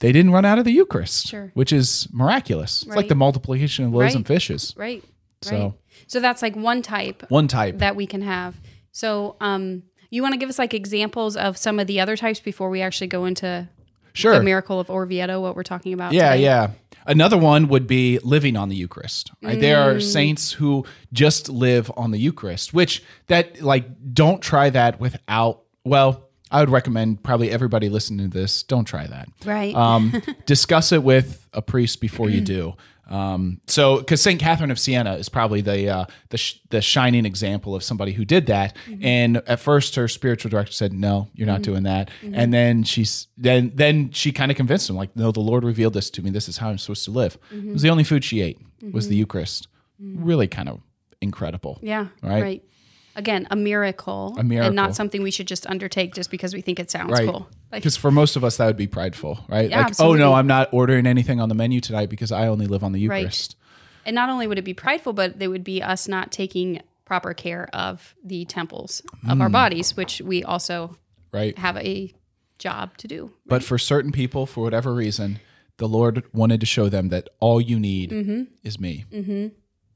they 0.01 0.11
didn't 0.11 0.33
run 0.33 0.45
out 0.45 0.59
of 0.59 0.65
the 0.65 0.73
Eucharist, 0.73 1.29
Sure. 1.29 1.53
which 1.55 1.73
is 1.73 2.09
miraculous. 2.11 2.83
It's 2.83 2.97
like 2.97 3.07
the 3.07 3.15
multiplication 3.15 3.85
of 3.85 3.93
loaves 3.93 4.07
Right. 4.07 4.15
and 4.17 4.27
fishes. 4.27 4.75
Right. 4.77 5.05
Right. 5.47 5.51
So- 5.51 5.75
So 6.09 6.19
that's 6.21 6.43
like 6.43 6.57
one 6.57 6.83
type 6.83 7.25
One 7.31 7.47
type. 7.47 7.79
that 7.79 7.95
we 7.95 8.07
can 8.07 8.23
have. 8.23 8.57
So 8.93 9.37
um 9.41 9.83
you 10.11 10.23
want 10.23 10.35
to 10.35 10.39
give 10.39 10.49
us 10.51 10.59
like 10.59 10.75
examples 10.75 11.37
of 11.37 11.57
some 11.57 11.79
of 11.81 11.87
the 11.87 11.99
other 12.01 12.17
types 12.17 12.39
before 12.41 12.69
we 12.69 12.83
actually 12.83 13.07
go 13.07 13.25
into 13.25 13.67
sure. 14.13 14.35
the 14.37 14.43
miracle 14.43 14.79
of 14.79 14.89
Orvieto, 14.89 15.41
what 15.41 15.57
we're 15.57 15.63
talking 15.63 15.95
about? 15.95 16.13
Yeah, 16.13 16.33
today? 16.33 16.43
yeah. 16.45 16.71
Another 17.07 17.39
one 17.39 17.69
would 17.69 17.87
be 17.87 18.19
living 18.23 18.55
on 18.57 18.69
the 18.69 18.77
Eucharist. 18.77 19.33
Right? 19.43 19.59
There 19.59 19.81
are 19.83 19.95
Mm. 19.95 20.03
saints 20.03 20.53
who 20.53 20.85
just 21.13 21.49
live 21.49 21.91
on 21.97 22.11
the 22.11 22.19
Eucharist, 22.19 22.73
which 22.75 23.03
that 23.29 23.63
like 23.63 23.87
don't 24.15 24.41
try 24.43 24.69
that 24.71 25.01
without. 25.01 25.63
Well, 25.85 26.29
I 26.51 26.61
would 26.61 26.69
recommend 26.71 27.23
probably 27.25 27.51
everybody 27.51 27.89
listening 27.89 28.31
to 28.31 28.39
this 28.39 28.63
don't 28.63 28.85
try 28.85 29.07
that. 29.07 29.29
Right. 29.47 29.75
Um, 29.75 30.13
discuss 30.47 30.93
it 30.93 31.03
with 31.03 31.49
a 31.55 31.63
priest 31.63 32.01
before 32.03 32.29
you 32.29 32.41
do. 32.57 32.75
Um, 33.09 33.61
so, 33.67 33.99
because 33.99 34.23
Saint 34.23 34.41
Catherine 34.41 34.71
of 34.71 34.79
Siena 34.79 35.15
is 35.15 35.29
probably 35.29 35.61
the 35.61 35.89
uh, 35.89 36.05
the 36.31 36.39
sh- 36.39 36.61
the 36.71 36.81
shining 36.81 37.27
example 37.27 37.75
of 37.75 37.83
somebody 37.83 38.13
who 38.13 38.25
did 38.25 38.47
that. 38.47 38.77
Mm-hmm. 38.87 39.05
And 39.05 39.37
at 39.47 39.61
first, 39.61 39.97
her 39.97 40.09
spiritual 40.09 40.51
director 40.51 40.73
said, 40.73 40.93
"No, 40.93 41.29
you're 41.35 41.47
not 41.47 41.57
mm-hmm. 41.57 41.73
doing 41.73 41.83
that." 41.83 42.11
Mm-hmm. 42.23 42.35
And 42.35 42.55
then 42.55 42.83
she's 42.85 43.29
then 43.37 43.73
then 43.75 44.11
she 44.13 44.33
kind 44.33 44.51
of 44.51 44.57
convinced 44.57 44.89
him, 44.89 44.97
like, 44.97 45.15
"No, 45.17 45.33
the 45.33 45.41
Lord 45.41 45.65
revealed 45.65 45.95
this 45.95 46.11
to 46.11 46.23
me. 46.23 46.31
This 46.31 46.49
is 46.49 46.59
how 46.59 46.71
I'm 46.71 46.79
supposed 46.79 47.05
to 47.07 47.11
live." 47.11 47.39
It 47.51 47.73
was 47.73 47.83
the 47.83 47.91
only 47.91 48.05
food 48.05 48.25
she 48.25 48.41
ate 48.41 48.61
was 48.93 49.09
the 49.09 49.17
Eucharist. 49.17 49.69
Really, 49.99 50.49
kind 50.49 50.69
of 50.69 50.81
incredible. 51.21 51.79
Yeah. 51.83 52.09
Right? 52.23 52.43
Right. 52.43 52.65
Again, 53.15 53.47
a 53.51 53.57
miracle. 53.57 54.35
A 54.39 54.43
miracle. 54.43 54.69
And 54.69 54.77
not 54.77 54.95
something 54.95 55.23
we 55.23 55.31
should 55.31 55.47
just 55.47 55.67
undertake 55.67 56.15
just 56.15 56.31
because 56.31 56.55
we 56.55 56.61
think 56.63 56.79
it 56.81 56.91
sounds 56.91 57.13
Right. 57.13 57.29
cool. 57.29 57.49
Like, 57.71 57.83
Because 57.83 57.97
for 57.97 58.11
most 58.11 58.37
of 58.37 58.45
us, 58.45 58.57
that 58.57 58.67
would 58.67 58.77
be 58.77 58.87
prideful, 58.87 59.45
right? 59.49 59.69
Yeah, 59.69 59.79
like, 59.79 59.87
absolutely. 59.89 60.23
oh 60.23 60.27
no, 60.31 60.35
I'm 60.35 60.47
not 60.47 60.69
ordering 60.73 61.07
anything 61.07 61.41
on 61.41 61.49
the 61.49 61.55
menu 61.55 61.81
tonight 61.81 62.09
because 62.11 62.33
I 62.33 62.47
only 62.47 62.67
live 62.67 62.83
on 62.83 62.93
the 62.93 63.01
Eucharist. 63.01 63.57
and 64.07 64.15
not 64.15 64.29
only 64.31 64.47
would 64.47 64.59
it 64.59 64.65
be 64.65 64.75
prideful, 64.75 65.13
but 65.13 65.35
it 65.41 65.49
would 65.49 65.63
be 65.65 65.83
us 65.83 66.09
not 66.09 66.33
taking 66.33 66.81
proper 67.05 67.35
care 67.35 67.69
of 67.75 68.15
the 68.25 68.45
temples 68.47 69.01
of 69.29 69.37
Mm. 69.39 69.43
our 69.43 69.49
bodies, 69.51 69.97
which 69.97 70.21
we 70.23 70.43
also 70.43 70.97
Right. 71.33 71.57
have 71.59 71.77
a 71.77 72.13
job 72.59 72.97
to 72.99 73.07
do. 73.09 73.31
But 73.47 73.63
for 73.63 73.77
certain 73.79 74.11
people, 74.13 74.47
for 74.47 74.63
whatever 74.65 74.95
reason, 74.95 75.39
the 75.79 75.87
Lord 75.89 76.25
wanted 76.33 76.61
to 76.61 76.67
show 76.67 76.89
them 76.89 77.09
that 77.09 77.29
all 77.41 77.61
you 77.61 77.79
need 77.79 78.11
Mm-hmm. 78.11 78.43
is 78.63 78.81
me. 78.81 79.05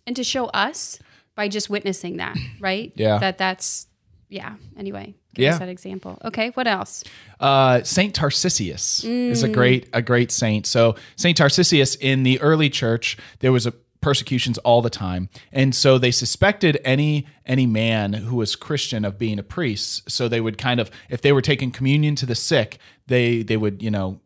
and 0.06 0.14
to 0.14 0.22
show 0.24 0.46
us 0.46 0.98
by 1.36 1.46
just 1.48 1.70
witnessing 1.70 2.16
that, 2.16 2.36
right? 2.60 2.92
Yeah. 2.96 3.18
That 3.18 3.38
that's 3.38 3.86
yeah. 4.28 4.56
Anyway, 4.76 5.14
give 5.34 5.44
Yeah. 5.44 5.52
us 5.52 5.60
that 5.60 5.68
example. 5.68 6.18
Okay, 6.24 6.48
what 6.54 6.66
else? 6.66 7.04
Uh, 7.38 7.84
Saint 7.84 8.12
Tarsicius 8.18 9.04
is 9.04 9.42
Mm. 9.44 9.48
a 9.48 9.48
great 9.52 9.88
a 9.92 10.02
great 10.02 10.32
saint. 10.32 10.66
So 10.66 10.96
Saint 11.14 11.38
Tarsicius 11.38 11.96
in 12.00 12.24
the 12.24 12.40
early 12.40 12.68
church, 12.68 13.16
there 13.38 13.52
was 13.52 13.66
a 13.66 13.72
persecutions 14.02 14.56
all 14.58 14.82
the 14.82 14.90
time, 14.90 15.28
and 15.52 15.74
so 15.74 15.98
they 15.98 16.10
suspected 16.10 16.78
any 16.84 17.26
any 17.44 17.66
man 17.66 18.12
who 18.12 18.36
was 18.36 18.54
Christian 18.56 19.04
of 19.04 19.18
being 19.18 19.38
a 19.38 19.42
priest. 19.42 20.10
So 20.10 20.28
they 20.28 20.40
would 20.40 20.58
kind 20.58 20.80
of, 20.80 20.90
if 21.08 21.22
they 21.22 21.32
were 21.32 21.42
taking 21.42 21.70
communion 21.70 22.14
to 22.16 22.26
the 22.26 22.34
sick, 22.34 22.78
they 23.06 23.42
they 23.42 23.56
would 23.56 23.82
you 23.82 23.90
know 23.90 24.20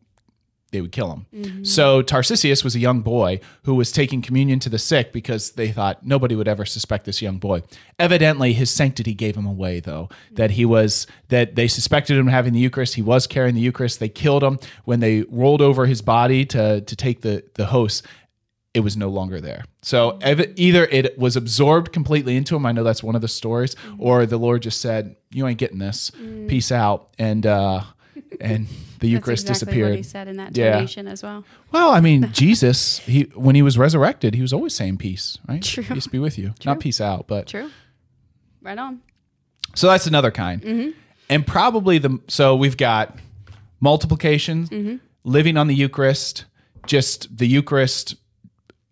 they 0.71 0.81
would 0.81 0.91
kill 0.91 1.11
him. 1.11 1.25
Mm-hmm. 1.33 1.63
So 1.63 2.01
Tarsicius 2.01 2.63
was 2.63 2.75
a 2.75 2.79
young 2.79 3.01
boy 3.01 3.41
who 3.63 3.75
was 3.75 3.91
taking 3.91 4.21
communion 4.21 4.59
to 4.59 4.69
the 4.69 4.79
sick 4.79 5.11
because 5.11 5.51
they 5.51 5.71
thought 5.71 6.05
nobody 6.05 6.35
would 6.35 6.47
ever 6.47 6.65
suspect 6.65 7.05
this 7.05 7.21
young 7.21 7.37
boy. 7.37 7.61
Evidently, 7.99 8.53
his 8.53 8.71
sanctity 8.71 9.13
gave 9.13 9.35
him 9.35 9.45
away, 9.45 9.81
though. 9.81 10.09
That 10.31 10.51
he 10.51 10.65
was 10.65 11.07
that 11.27 11.55
they 11.55 11.67
suspected 11.67 12.17
him 12.17 12.27
of 12.27 12.33
having 12.33 12.53
the 12.53 12.59
Eucharist. 12.59 12.95
He 12.95 13.01
was 13.01 13.27
carrying 13.27 13.55
the 13.55 13.61
Eucharist. 13.61 13.99
They 13.99 14.09
killed 14.09 14.43
him 14.43 14.59
when 14.85 15.01
they 15.01 15.23
rolled 15.23 15.61
over 15.61 15.85
his 15.85 16.01
body 16.01 16.45
to 16.47 16.81
to 16.81 16.95
take 16.95 17.21
the 17.21 17.43
the 17.55 17.67
host. 17.67 18.05
It 18.73 18.79
was 18.79 18.95
no 18.95 19.09
longer 19.09 19.41
there. 19.41 19.65
So 19.81 20.11
mm-hmm. 20.11 20.21
ev- 20.23 20.53
either 20.55 20.85
it 20.85 21.17
was 21.19 21.35
absorbed 21.35 21.91
completely 21.91 22.37
into 22.37 22.55
him. 22.55 22.65
I 22.65 22.71
know 22.71 22.85
that's 22.85 23.03
one 23.03 23.15
of 23.15 23.21
the 23.21 23.27
stories, 23.27 23.75
mm-hmm. 23.75 24.01
or 24.01 24.25
the 24.25 24.37
Lord 24.37 24.61
just 24.61 24.79
said, 24.79 25.17
"You 25.31 25.45
ain't 25.47 25.57
getting 25.57 25.79
this. 25.79 26.11
Mm. 26.11 26.47
Peace 26.47 26.71
out." 26.71 27.09
And 27.19 27.45
uh, 27.45 27.81
and 28.39 28.67
the 29.01 29.09
Eucharist 29.09 29.47
That's 29.47 29.61
exactly 29.61 29.81
what 29.81 29.91
he 29.91 29.97
disappeared. 29.97 30.11
said 30.11 30.27
in 30.29 30.37
that 30.37 30.55
Yeah. 30.57 30.73
donation 30.73 31.07
as 31.07 31.21
well. 31.21 31.43
Well, 31.71 31.89
I 31.91 31.99
mean, 31.99 32.29
Jesus, 32.33 32.99
he 32.99 33.23
when 33.35 33.55
he 33.55 33.61
was 33.61 33.77
resurrected, 33.77 34.35
he 34.35 34.41
was 34.41 34.53
always 34.53 34.73
saying 34.73 34.97
peace, 34.97 35.37
right? 35.49 35.61
True. 35.61 35.83
Peace 35.83 36.07
be 36.07 36.19
with 36.19 36.37
you. 36.37 36.53
Not 36.65 36.79
peace 36.79 37.01
out, 37.01 37.27
but 37.27 37.47
True. 37.47 37.69
Right 38.61 38.77
on. 38.77 39.01
so 39.75 39.87
that's 39.87 40.07
another 40.07 40.31
kind. 40.31 40.61
Mm-hmm. 40.61 40.89
And 41.29 41.45
probably 41.45 41.97
the 41.97 42.19
so 42.27 42.55
we've 42.55 42.77
got 42.77 43.17
multiplication, 43.79 44.67
mm-hmm. 44.67 44.95
living 45.23 45.57
on 45.57 45.67
the 45.67 45.75
Eucharist, 45.75 46.45
just 46.85 47.35
the 47.37 47.47
Eucharist 47.47 48.15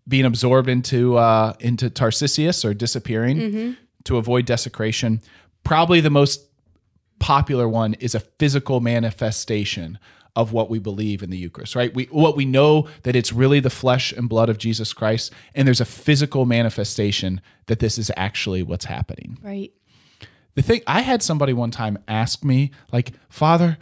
being 0.07 0.25
absorbed 0.25 0.67
into 0.67 1.17
uh, 1.17 1.53
into 1.59 1.89
Tarsicius 1.89 2.65
or 2.65 2.73
disappearing 2.73 3.37
mm-hmm. 3.37 3.71
to 4.05 4.17
avoid 4.17 4.45
desecration. 4.45 5.21
Probably 5.63 6.01
the 6.01 6.09
most 6.09 6.49
popular 7.19 7.67
one 7.67 7.93
is 7.95 8.15
a 8.15 8.19
physical 8.19 8.79
manifestation 8.79 9.99
of 10.35 10.53
what 10.53 10.69
we 10.69 10.79
believe 10.79 11.21
in 11.21 11.29
the 11.29 11.38
Eucharist, 11.38 11.75
right? 11.75 11.93
We 11.93 12.05
what 12.05 12.38
we 12.38 12.45
know 12.45 12.88
that 13.03 13.15
it's 13.15 13.33
really 13.33 13.59
the 13.59 13.69
flesh 13.69 14.11
and 14.11 14.29
blood 14.29 14.49
of 14.49 14.57
Jesus 14.57 14.93
Christ, 14.93 15.33
and 15.53 15.67
there's 15.67 15.81
a 15.81 15.85
physical 15.85 16.45
manifestation 16.45 17.41
that 17.65 17.79
this 17.79 17.97
is 17.97 18.11
actually 18.15 18.63
what's 18.63 18.85
happening. 18.85 19.38
Right. 19.41 19.73
The 20.55 20.61
thing 20.61 20.81
I 20.88 21.01
had 21.01 21.21
somebody 21.23 21.53
one 21.53 21.71
time 21.71 21.97
ask 22.07 22.43
me, 22.43 22.71
like, 22.91 23.11
Father, 23.29 23.77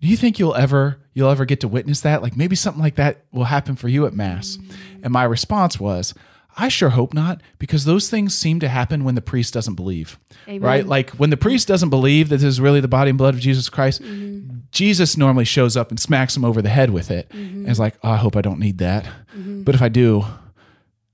do 0.00 0.08
you 0.08 0.16
think 0.16 0.38
you'll 0.38 0.54
ever 0.54 0.98
you'll 1.14 1.30
ever 1.30 1.44
get 1.44 1.60
to 1.60 1.68
witness 1.68 2.00
that? 2.02 2.22
Like 2.22 2.36
maybe 2.36 2.56
something 2.56 2.82
like 2.82 2.96
that 2.96 3.24
will 3.32 3.44
happen 3.44 3.76
for 3.76 3.88
you 3.88 4.06
at 4.06 4.12
Mass. 4.12 4.58
And 5.02 5.12
my 5.12 5.24
response 5.24 5.80
was, 5.80 6.12
I 6.56 6.68
sure 6.68 6.90
hope 6.90 7.14
not, 7.14 7.40
because 7.58 7.84
those 7.84 8.08
things 8.08 8.34
seem 8.34 8.60
to 8.60 8.68
happen 8.68 9.04
when 9.04 9.14
the 9.14 9.20
priest 9.20 9.52
doesn't 9.54 9.74
believe. 9.74 10.18
Amen. 10.46 10.60
Right? 10.60 10.86
Like 10.86 11.10
when 11.10 11.30
the 11.30 11.36
priest 11.36 11.66
doesn't 11.66 11.90
believe 11.90 12.28
that 12.28 12.36
this 12.36 12.44
is 12.44 12.60
really 12.60 12.80
the 12.80 12.88
body 12.88 13.10
and 13.10 13.18
blood 13.18 13.34
of 13.34 13.40
Jesus 13.40 13.68
Christ, 13.68 14.02
mm-hmm. 14.02 14.58
Jesus 14.70 15.16
normally 15.16 15.44
shows 15.44 15.76
up 15.76 15.90
and 15.90 15.98
smacks 15.98 16.36
him 16.36 16.44
over 16.44 16.62
the 16.62 16.68
head 16.68 16.90
with 16.90 17.10
it. 17.10 17.28
Mm-hmm. 17.30 17.62
And 17.62 17.68
is 17.68 17.80
like, 17.80 17.96
oh, 18.02 18.10
I 18.10 18.16
hope 18.16 18.36
I 18.36 18.40
don't 18.40 18.60
need 18.60 18.78
that. 18.78 19.04
Mm-hmm. 19.36 19.62
But 19.64 19.74
if 19.74 19.82
I 19.82 19.88
do, 19.88 20.24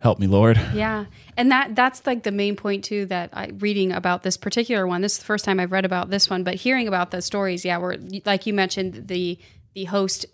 help 0.01 0.19
me, 0.19 0.27
Lord. 0.27 0.61
Yeah. 0.75 1.07
And 1.37 1.51
that 1.51 1.75
that's 1.75 2.07
like 2.07 2.23
the 2.23 2.33
main 2.33 2.57
point 2.57 2.85
too 2.85 3.07
that 3.07 3.31
I 3.33 3.51
reading 3.59 3.93
about 3.93 4.23
this 4.23 4.37
particular 4.37 4.87
one. 4.87 5.01
This 5.01 5.13
is 5.13 5.19
the 5.19 5.25
first 5.25 5.45
time 5.45 5.61
I've 5.61 5.73
read 5.73 5.85
about 5.85 6.11
this 6.11 6.29
one, 6.29 6.45
but 6.45 6.55
hearing 6.55 6.89
about 6.89 7.11
the 7.11 7.23
stories, 7.23 7.65
yeah, 7.65 7.79
where 7.79 7.97
like 8.27 8.47
you 8.47 8.53
mentioned 8.53 9.09
the 9.09 9.39
the 9.75 9.85
host 9.85 10.27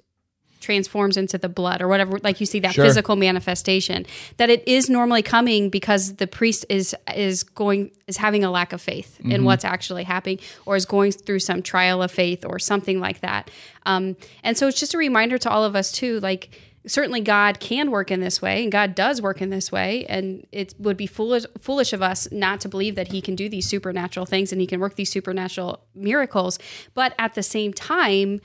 transforms 0.67 1.17
into 1.17 1.39
the 1.39 1.49
blood 1.49 1.81
or 1.81 1.87
whatever 1.87 2.19
like 2.25 2.41
you 2.41 2.47
see 2.47 2.59
that 2.59 2.75
Sure. 2.75 2.85
physical 2.85 3.15
manifestation 3.15 4.05
that 4.39 4.51
it 4.51 4.67
is 4.67 4.91
normally 4.91 5.23
coming 5.23 5.71
because 5.71 6.17
the 6.17 6.27
priest 6.27 6.67
is 6.69 6.93
is 7.15 7.45
going 7.45 7.93
is 8.09 8.17
having 8.17 8.43
a 8.43 8.51
lack 8.51 8.73
of 8.73 8.81
faith 8.81 9.21
in 9.21 9.45
what's 9.45 9.65
actually 9.65 10.03
happening 10.03 10.41
or 10.67 10.75
is 10.75 10.85
going 10.85 11.13
through 11.13 11.39
some 11.39 11.63
trial 11.63 12.03
of 12.03 12.11
faith 12.11 12.45
or 12.45 12.59
something 12.59 12.99
like 12.99 13.21
that. 13.21 13.49
Um, 13.85 14.17
and 14.43 14.59
so 14.59 14.67
it's 14.67 14.81
just 14.81 14.93
a 14.95 14.99
reminder 14.99 15.39
to 15.39 15.49
all 15.49 15.63
of 15.65 15.77
us 15.77 15.93
too 15.93 16.19
like 16.19 16.51
certainly 16.89 17.21
God 17.21 17.59
can 17.59 17.91
work 17.91 18.11
in 18.13 18.21
this 18.21 18.41
way 18.41 18.63
and 18.63 18.71
God 18.71 18.95
does 18.95 19.21
work 19.21 19.43
in 19.43 19.51
this 19.51 19.73
way. 19.73 20.07
And 20.09 20.47
it 20.53 20.75
would 20.79 20.97
be 20.97 21.07
foolish 21.07 21.45
foolish 21.61 21.93
of 21.93 22.01
us 22.03 22.29
not 22.31 22.61
to 22.61 22.69
believe 22.69 22.95
that 22.95 23.09
he 23.09 23.21
can 23.21 23.35
do 23.35 23.49
these 23.49 23.69
supernatural 23.69 24.27
things 24.27 24.53
and 24.53 24.61
he 24.61 24.67
can 24.67 24.79
work 24.81 24.95
these 24.95 25.11
supernatural 25.11 25.81
miracles. 25.95 26.59
But 26.95 27.13
at 27.19 27.35
the 27.35 27.43
same 27.43 27.73
time 27.73 28.41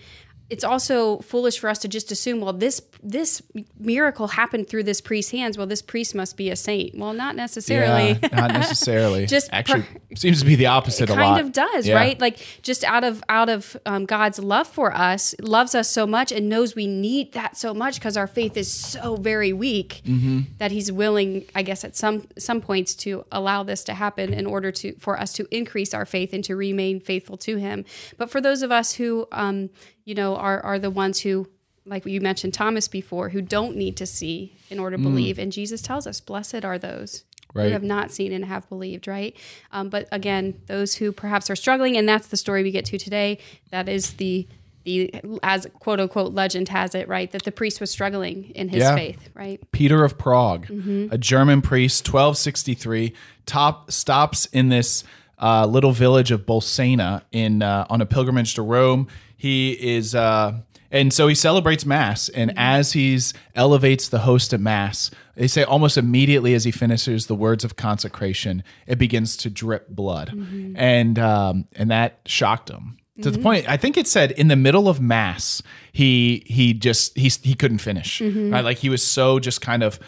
it's 0.51 0.63
also 0.65 1.19
foolish 1.19 1.57
for 1.59 1.69
us 1.69 1.79
to 1.79 1.87
just 1.87 2.11
assume 2.11 2.41
well 2.41 2.51
this 2.53 2.81
this 3.01 3.41
miracle 3.79 4.27
happened 4.27 4.67
through 4.69 4.83
this 4.83 4.99
priest's 5.01 5.31
hands 5.31 5.57
well 5.57 5.65
this 5.65 5.81
priest 5.81 6.13
must 6.13 6.35
be 6.37 6.49
a 6.49 6.55
saint 6.55 6.95
well 6.97 7.13
not 7.13 7.35
necessarily 7.35 8.19
Yeah, 8.21 8.29
not 8.41 8.51
necessarily. 8.61 9.25
Just 9.25 9.49
actually 9.53 9.83
per- 9.83 10.15
seems 10.15 10.39
to 10.41 10.45
be 10.45 10.55
the 10.55 10.67
opposite 10.67 11.09
a 11.09 11.15
kind 11.15 11.31
lot. 11.31 11.41
of 11.41 11.51
does 11.51 11.87
Yeah. 11.87 11.95
right 11.95 12.19
like 12.19 12.37
just 12.61 12.83
out 12.83 13.03
of 13.03 13.23
out 13.29 13.49
of 13.49 13.77
um, 13.85 14.05
god's 14.05 14.39
love 14.39 14.67
for 14.67 14.93
us 14.93 15.33
loves 15.41 15.73
us 15.73 15.89
so 15.89 16.05
much 16.05 16.31
and 16.31 16.49
knows 16.49 16.75
we 16.75 16.85
need 16.85 17.31
that 17.33 17.55
so 17.57 17.73
much 17.73 17.95
because 17.95 18.17
our 18.17 18.27
faith 18.27 18.57
is 18.57 18.71
so 18.71 19.15
very 19.15 19.53
weak 19.53 20.01
Mm-hmm. 20.05 20.39
that 20.57 20.71
he's 20.71 20.91
willing 20.91 21.45
i 21.55 21.61
guess 21.63 21.83
at 21.83 21.95
some 21.95 22.27
some 22.37 22.59
points 22.61 22.93
to 22.95 23.25
allow 23.31 23.63
this 23.63 23.83
to 23.85 23.93
happen 23.93 24.33
in 24.33 24.45
order 24.45 24.71
to 24.73 24.93
for 24.99 25.19
us 25.19 25.31
to 25.33 25.47
increase 25.55 25.93
our 25.93 26.05
faith 26.05 26.33
and 26.33 26.43
to 26.43 26.55
remain 26.55 26.99
faithful 26.99 27.37
to 27.37 27.55
him 27.57 27.85
but 28.17 28.29
for 28.29 28.41
those 28.41 28.61
of 28.63 28.71
us 28.71 28.93
who 28.93 29.27
um 29.31 29.69
you 30.05 30.15
know 30.15 30.35
are 30.35 30.59
are 30.61 30.79
the 30.79 30.89
ones 30.89 31.21
who 31.21 31.47
like 31.85 32.05
you 32.05 32.21
mentioned 32.21 32.53
thomas 32.53 32.87
before 32.87 33.29
who 33.29 33.41
don't 33.41 33.75
need 33.75 33.97
to 33.97 34.05
see 34.05 34.53
in 34.69 34.79
order 34.79 34.97
to 34.97 35.01
believe 35.03 35.39
and 35.39 35.51
jesus 35.51 35.81
tells 35.81 36.05
us 36.07 36.19
blessed 36.21 36.63
are 36.65 36.77
those 36.77 37.23
Right. 37.53 37.65
who 37.65 37.71
have 37.73 37.83
not 37.83 38.11
seen 38.11 38.31
and 38.31 38.45
have 38.45 38.69
believed, 38.69 39.09
right? 39.09 39.35
Um, 39.73 39.89
but 39.89 40.07
again, 40.09 40.61
those 40.67 40.95
who 40.95 41.11
perhaps 41.11 41.49
are 41.49 41.55
struggling, 41.57 41.97
and 41.97 42.07
that's 42.07 42.27
the 42.27 42.37
story 42.37 42.63
we 42.63 42.71
get 42.71 42.85
to 42.85 42.97
today. 42.97 43.39
That 43.71 43.89
is 43.89 44.13
the 44.13 44.47
the 44.85 45.13
as 45.43 45.67
quote 45.79 45.99
unquote 45.99 46.33
legend 46.33 46.69
has 46.69 46.95
it, 46.95 47.09
right? 47.09 47.29
That 47.31 47.43
the 47.43 47.51
priest 47.51 47.81
was 47.81 47.91
struggling 47.91 48.51
in 48.55 48.69
his 48.69 48.79
Yeah. 48.83 48.95
faith, 48.95 49.27
right? 49.33 49.59
Peter 49.73 50.05
of 50.05 50.17
Prague, 50.17 50.67
Mm-hmm. 50.67 51.07
a 51.11 51.17
German 51.17 51.61
priest, 51.61 52.05
1263, 52.07 53.13
top 53.45 53.91
stops 53.91 54.45
in 54.53 54.69
this 54.69 55.03
uh, 55.37 55.65
little 55.65 55.91
village 55.91 56.31
of 56.31 56.45
Bolsena 56.45 57.23
in 57.33 57.61
uh, 57.61 57.85
on 57.89 57.99
a 57.99 58.05
pilgrimage 58.05 58.53
to 58.53 58.61
Rome. 58.61 59.07
He 59.41 59.71
is, 59.71 60.13
uh, 60.13 60.59
and 60.91 61.11
so 61.11 61.27
he 61.27 61.33
celebrates 61.33 61.83
Mass, 61.83 62.29
and 62.29 62.53
as 62.55 62.91
he's 62.91 63.33
elevates 63.55 64.07
the 64.07 64.19
host 64.19 64.53
at 64.53 64.59
Mass, 64.59 65.09
they 65.35 65.47
say 65.47 65.63
almost 65.63 65.97
immediately 65.97 66.53
as 66.53 66.63
he 66.63 66.69
finishes 66.69 67.25
the 67.25 67.33
words 67.33 67.63
of 67.63 67.75
consecration, 67.75 68.63
it 68.85 68.99
begins 68.99 69.35
to 69.37 69.49
drip 69.49 69.87
blood, 69.89 70.29
and 70.75 71.17
um, 71.17 71.65
and 71.75 71.89
that 71.89 72.19
shocked 72.27 72.69
him 72.69 72.97
to 73.21 73.29
the 73.29 73.39
point 73.39 73.69
i 73.69 73.77
think 73.77 73.97
it 73.97 74.07
said 74.07 74.31
in 74.31 74.47
the 74.47 74.55
middle 74.55 74.87
of 74.87 74.99
mass 74.99 75.61
he 75.91 76.43
he 76.47 76.73
just 76.73 77.15
he, 77.15 77.29
he 77.43 77.53
couldn't 77.53 77.77
finish 77.79 78.21
right? 78.21 78.63
Like 78.63 78.77
he 78.77 78.89
was 78.89 79.05
so 79.05 79.37
just 79.39 79.61
kind 79.61 79.83
of 79.83 79.99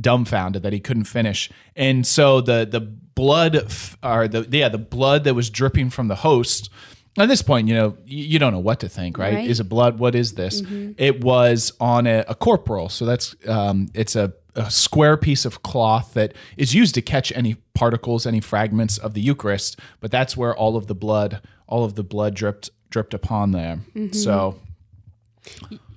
dumbfounded 0.00 0.62
that 0.62 0.72
he 0.72 0.80
couldn't 0.80 1.04
finish. 1.04 1.50
And 1.76 2.06
so 2.06 2.40
the 2.40 2.66
the 2.70 2.80
blood 2.80 3.72
or 4.02 4.28
the 4.28 4.46
yeah 4.50 4.68
the 4.68 4.78
blood 4.78 5.24
that 5.24 5.34
was 5.34 5.50
dripping 5.50 5.90
from 5.90 6.08
the 6.08 6.16
host 6.16 6.68
at 7.18 7.28
this 7.28 7.42
point 7.42 7.68
you 7.68 7.74
know 7.74 7.96
you, 8.04 8.24
you 8.24 8.38
don't 8.38 8.52
know 8.52 8.58
what 8.58 8.80
to 8.80 8.88
think 8.88 9.16
right, 9.18 9.34
Right. 9.34 9.48
is 9.50 9.60
it 9.60 9.68
blood 9.68 9.98
what 9.98 10.14
is 10.14 10.34
this 10.34 10.62
it 10.98 11.22
was 11.22 11.72
on 11.80 12.06
a, 12.06 12.24
a 12.28 12.34
corporal 12.34 12.88
so 12.88 13.04
that's 13.04 13.34
um 13.48 13.88
it's 13.94 14.16
a 14.16 14.32
a 14.56 14.70
square 14.70 15.16
piece 15.16 15.44
of 15.44 15.62
cloth 15.64 16.14
that 16.14 16.32
is 16.56 16.72
used 16.76 16.94
to 16.94 17.02
catch 17.02 17.32
any 17.32 17.56
particles, 17.74 18.24
any 18.24 18.40
fragments 18.40 18.98
of 18.98 19.12
the 19.12 19.20
Eucharist, 19.20 19.80
but 19.98 20.12
that's 20.12 20.36
where 20.36 20.54
all 20.56 20.76
of 20.76 20.86
the 20.86 20.94
blood, 20.94 21.40
all 21.66 21.82
of 21.82 21.96
the 21.96 22.04
blood 22.04 22.34
dripped 22.36 22.70
dripped 22.88 23.12
upon 23.14 23.50
there. 23.50 23.80
So 24.12 24.60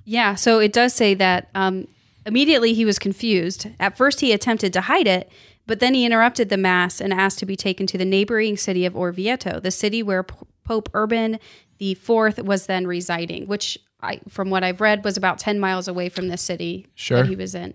Yeah, 0.04 0.34
so 0.34 0.58
it 0.58 0.72
does 0.72 0.92
say 0.94 1.14
that 1.14 1.48
um, 1.54 1.86
immediately 2.26 2.74
he 2.74 2.84
was 2.84 2.98
confused. 2.98 3.68
At 3.78 3.96
first, 3.96 4.20
he 4.20 4.32
attempted 4.32 4.72
to 4.72 4.80
hide 4.82 5.06
it, 5.06 5.30
but 5.68 5.80
then 5.80 5.94
he 5.94 6.04
interrupted 6.04 6.48
the 6.48 6.56
Mass 6.56 7.00
and 7.00 7.12
asked 7.12 7.38
to 7.40 7.46
be 7.46 7.56
taken 7.56 7.86
to 7.86 7.98
the 7.98 8.04
neighboring 8.04 8.56
city 8.56 8.86
of 8.86 8.94
Orvieto, 8.94 9.62
the 9.62 9.70
city 9.70 10.02
where 10.02 10.22
P- 10.24 10.34
Pope 10.68 10.88
Urban 10.94 11.38
the 11.78 11.94
Fourth 11.94 12.38
was 12.42 12.66
then 12.66 12.86
residing, 12.86 13.46
which, 13.46 13.78
I, 14.02 14.20
from 14.28 14.50
what 14.50 14.62
I've 14.64 14.80
read, 14.80 15.02
was 15.04 15.16
about 15.16 15.38
10 15.38 15.58
miles 15.58 15.88
away 15.88 16.08
from 16.08 16.28
the 16.28 16.36
city 16.36 16.86
Sure. 16.94 17.18
that 17.22 17.28
he 17.28 17.36
was 17.36 17.54
in. 17.54 17.72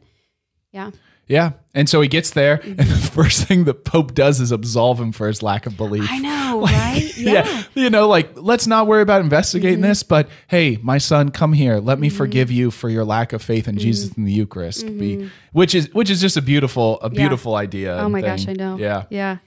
Yeah. 0.71 0.91
yeah, 1.27 1.51
and 1.73 1.88
so 1.88 2.01
he 2.01 2.07
gets 2.07 2.31
there, 2.31 2.59
and 2.63 2.77
the 2.77 3.09
first 3.13 3.47
thing 3.47 3.63
the 3.63 3.73
Pope 3.73 4.13
does 4.13 4.39
is 4.41 4.51
absolve 4.51 5.00
him 5.00 5.12
for 5.12 5.27
his 5.27 5.41
lack 5.41 5.65
of 5.65 5.77
belief. 5.77 6.07
I 6.09 6.17
know, 6.19 6.62
right? 6.65 7.12
yeah. 7.17 7.63
You 7.75 7.89
know, 7.89 8.07
like, 8.07 8.31
let's 8.35 8.67
not 8.67 8.88
worry 8.88 9.01
about 9.03 9.21
investigating 9.21 9.79
Mm-hmm. 9.79 9.88
this, 9.88 10.03
but 10.03 10.27
hey, 10.47 10.79
my 10.81 10.97
son, 10.97 11.29
come 11.29 11.53
here. 11.53 11.77
Let 11.77 11.97
me 12.00 12.09
forgive 12.09 12.51
you 12.51 12.71
for 12.71 12.89
your 12.89 13.05
lack 13.05 13.31
of 13.33 13.41
faith 13.41 13.67
in 13.67 13.77
Jesus 13.77 14.09
Mm-hmm. 14.09 14.21
and 14.21 14.27
the 14.27 14.33
Eucharist. 14.33 14.85
Be, 14.85 15.29
which 15.53 15.73
is 15.75 15.93
which 15.93 16.09
is 16.09 16.19
just 16.19 16.35
a 16.38 16.41
beautiful, 16.41 17.00
a 17.01 17.09
beautiful 17.09 17.55
idea. 17.55 17.97
Oh 17.97 18.09
my 18.09 18.21
thing. 18.21 18.29
gosh, 18.31 18.47
I 18.47 18.53
know. 18.53 18.77
Yeah. 18.77 19.03
Yeah. 19.09 19.38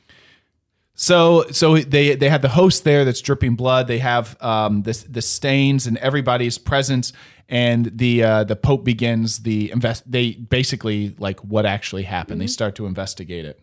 So 0.98 1.44
so 1.50 1.76
they 1.76 2.16
they 2.16 2.28
have 2.30 2.40
the 2.42 2.48
host 2.48 2.84
there 2.84 3.04
that's 3.04 3.20
dripping 3.20 3.54
blood. 3.54 3.86
They 3.86 3.98
have 3.98 4.36
um 4.42 4.82
this 4.82 5.02
the 5.02 5.22
stains 5.22 5.86
and 5.86 5.98
everybody's 5.98 6.56
presence 6.58 7.12
and 7.48 7.96
the 7.96 8.22
uh, 8.24 8.44
the 8.44 8.56
Pope 8.56 8.82
begins 8.82 9.40
the 9.42 9.70
invest. 9.70 10.10
They 10.10 10.32
basically 10.32 11.14
like 11.18 11.38
what 11.40 11.66
actually 11.66 12.02
happened. 12.04 12.38
Mm-hmm. 12.40 12.46
They 12.46 12.52
start 12.52 12.74
to 12.76 12.86
investigate 12.86 13.44
it. 13.44 13.60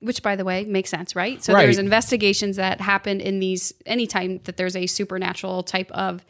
Which, 0.00 0.22
by 0.22 0.36
the 0.36 0.44
way, 0.44 0.64
makes 0.64 0.90
sense, 0.90 1.16
right? 1.16 1.42
So 1.42 1.52
Right. 1.52 1.62
there's 1.64 1.78
investigations 1.78 2.54
that 2.56 2.80
happen 2.80 3.20
in 3.20 3.40
these 3.40 3.72
anytime 3.84 4.38
that 4.44 4.56
there's 4.56 4.76
a 4.76 4.86
supernatural 4.86 5.64
type 5.64 5.90
of 5.90 6.24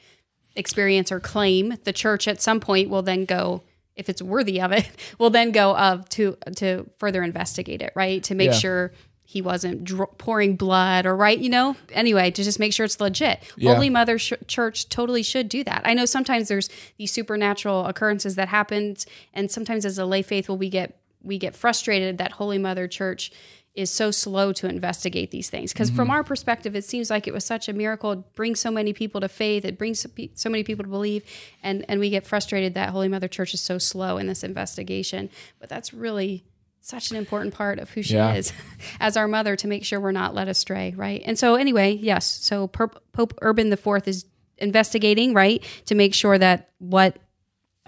experience 0.57 1.13
or 1.13 1.21
claim. 1.21 1.77
The 1.85 1.93
church 1.93 2.27
at 2.29 2.41
some 2.41 2.61
point 2.61 2.89
will 2.89 3.03
then 3.03 3.27
go, 3.27 3.63
if 3.95 4.09
it's 4.09 4.23
worthy 4.23 4.59
of 4.63 4.73
it, 4.73 4.89
will 5.19 5.29
then 5.29 5.51
go 5.53 5.77
of 5.77 6.09
to 6.11 6.39
to 6.57 6.89
further 6.97 7.23
investigate 7.23 7.83
it, 7.83 7.93
right? 7.95 8.23
To 8.23 8.35
make 8.35 8.53
Yeah. 8.53 8.59
sure 8.59 8.93
he 9.31 9.43
wasn't 9.43 9.85
dr- 9.85 10.17
pouring 10.17 10.57
blood 10.57 11.05
or 11.05 11.15
right, 11.15 11.39
you 11.39 11.51
know. 11.51 11.77
Anyway, 11.93 12.31
to 12.31 12.43
just 12.43 12.59
make 12.59 12.73
sure 12.73 12.87
it's 12.87 12.99
legit. 12.99 13.43
Yeah. 13.59 13.75
Holy 13.75 13.91
Mother 13.91 14.19
sh- 14.19 14.33
Church 14.47 14.89
totally 14.89 15.23
should 15.23 15.51
do 15.51 15.63
that. 15.65 15.83
I 15.85 15.93
know 15.93 16.07
sometimes 16.07 16.49
there's 16.49 16.71
these 16.97 17.13
supernatural 17.13 17.85
occurrences 17.85 18.37
that 18.37 18.49
happens, 18.49 19.05
and 19.35 19.51
sometimes 19.51 19.85
as 19.85 19.99
a 19.99 20.07
lay 20.07 20.23
faithful, 20.23 20.57
we 20.57 20.71
get 20.71 20.99
we 21.23 21.37
get 21.37 21.55
frustrated 21.55 22.17
that 22.17 22.33
Holy 22.33 22.57
Mother 22.57 22.89
Church 22.89 23.31
is 23.75 23.91
so 23.91 24.11
slow 24.11 24.51
to 24.55 24.67
investigate 24.67 25.31
these 25.31 25.51
things 25.51 25.75
because 25.75 25.91
from 25.91 26.07
mm-hmm. 26.07 26.13
our 26.13 26.25
perspective 26.25 26.75
it 26.75 26.85
seems 26.85 27.11
like 27.11 27.29
it 27.29 27.35
was 27.35 27.45
such 27.45 27.69
a 27.69 27.73
miracle 27.73 28.11
it 28.11 28.35
brings 28.35 28.59
so 28.59 28.73
many 28.73 28.93
people 28.93 29.21
to 29.21 29.29
faith 29.29 29.65
it 29.65 29.79
brings 29.79 30.01
so 30.01 30.09
so 30.35 30.51
many 30.51 30.65
people 30.65 30.83
to 30.83 30.91
believe 30.91 31.23
and 31.63 31.85
and 31.89 32.01
we 32.01 32.11
get 32.11 32.27
frustrated 32.27 32.75
that 32.75 32.89
holy 32.89 33.07
mother 33.07 33.29
church 33.29 33.55
is 33.55 33.61
so 33.61 33.79
slow 33.79 34.19
in 34.19 34.27
this 34.27 34.43
investigation 34.43 35.31
but 35.61 35.69
that's 35.69 35.95
really 35.95 36.43
such 36.81 37.11
an 37.11 37.17
important 37.17 37.55
part 37.55 37.79
of 37.79 37.91
who 37.91 38.03
she 38.03 38.15
Yeah. 38.15 38.35
is 38.35 38.53
as 39.01 39.17
our 39.17 39.29
mother 39.29 39.57
to 39.57 39.69
make 39.69 39.85
sure 39.85 40.01
we're 40.01 40.13
not 40.13 40.35
led 40.35 40.49
astray 40.49 40.95
right 40.97 41.23
and 41.27 41.39
so 41.39 41.55
anyway 41.55 41.93
yes 41.93 42.25
so 42.27 42.67
pope 42.69 43.35
urban 43.43 43.71
the 43.71 43.77
fourth 43.77 44.09
is 44.09 44.25
investigating 44.59 45.35
right 45.35 45.65
to 45.87 45.95
make 45.95 46.15
sure 46.15 46.39
that 46.39 46.71
what 46.79 47.17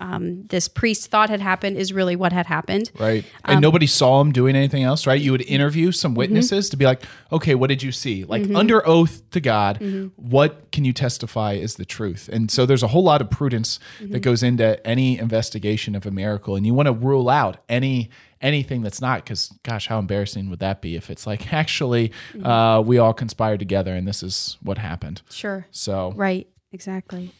um, 0.00 0.46
this 0.46 0.66
priest 0.68 1.10
thought 1.10 1.30
had 1.30 1.40
happened 1.40 1.76
is 1.76 1.92
really 1.92 2.16
what 2.16 2.32
had 2.32 2.46
happened 2.46 2.90
Right. 2.98 3.24
And 3.44 3.56
Um, 3.56 3.60
nobody 3.62 3.86
saw 3.86 4.20
him 4.20 4.32
doing 4.32 4.56
anything 4.56 4.82
else, 4.82 5.06
right? 5.06 5.20
You 5.20 5.32
would 5.32 5.42
interview 5.42 5.92
some 5.92 6.12
Mm-hmm. 6.12 6.18
witnesses 6.18 6.68
to 6.70 6.76
be 6.76 6.84
like, 6.86 7.02
okay, 7.30 7.54
what 7.54 7.68
did 7.68 7.82
you 7.82 7.92
see? 7.92 8.24
Like 8.24 8.48
under 8.54 8.86
oath 8.88 9.22
to 9.30 9.40
God, 9.40 9.78
Mm-hmm. 9.80 10.06
what 10.16 10.70
can 10.72 10.84
you 10.84 10.92
testify 10.92 11.52
is 11.52 11.74
the 11.76 11.84
truth? 11.84 12.28
And 12.32 12.50
so 12.50 12.66
there's 12.66 12.82
a 12.82 12.88
whole 12.88 13.04
lot 13.04 13.20
of 13.20 13.30
prudence 13.30 13.78
Mm-hmm. 14.00 14.12
that 14.12 14.20
goes 14.20 14.42
into 14.42 14.84
any 14.86 15.18
investigation 15.18 15.94
of 15.94 16.06
a 16.06 16.10
miracle. 16.10 16.56
And 16.56 16.64
you 16.66 16.74
want 16.74 16.86
to 16.86 16.92
rule 16.92 17.28
out 17.28 17.58
any 17.68 18.10
anything 18.42 18.80
that's 18.80 19.02
not 19.02 19.22
because 19.22 19.52
gosh 19.64 19.86
how 19.88 19.98
embarrassing 19.98 20.48
would 20.48 20.60
that 20.60 20.80
be 20.80 20.96
if 20.96 21.10
it's 21.10 21.26
like 21.26 21.52
actually 21.62 22.08
Mm-hmm. 22.32 22.46
uh, 22.46 22.80
we 22.80 22.96
all 22.98 23.12
conspired 23.12 23.58
together 23.58 23.94
and 23.94 24.08
this 24.08 24.22
is 24.22 24.56
what 24.62 24.78
happened 24.78 25.20
sure 25.28 25.66
so 25.70 26.12
Right, 26.16 26.46
exactly. 26.72 27.32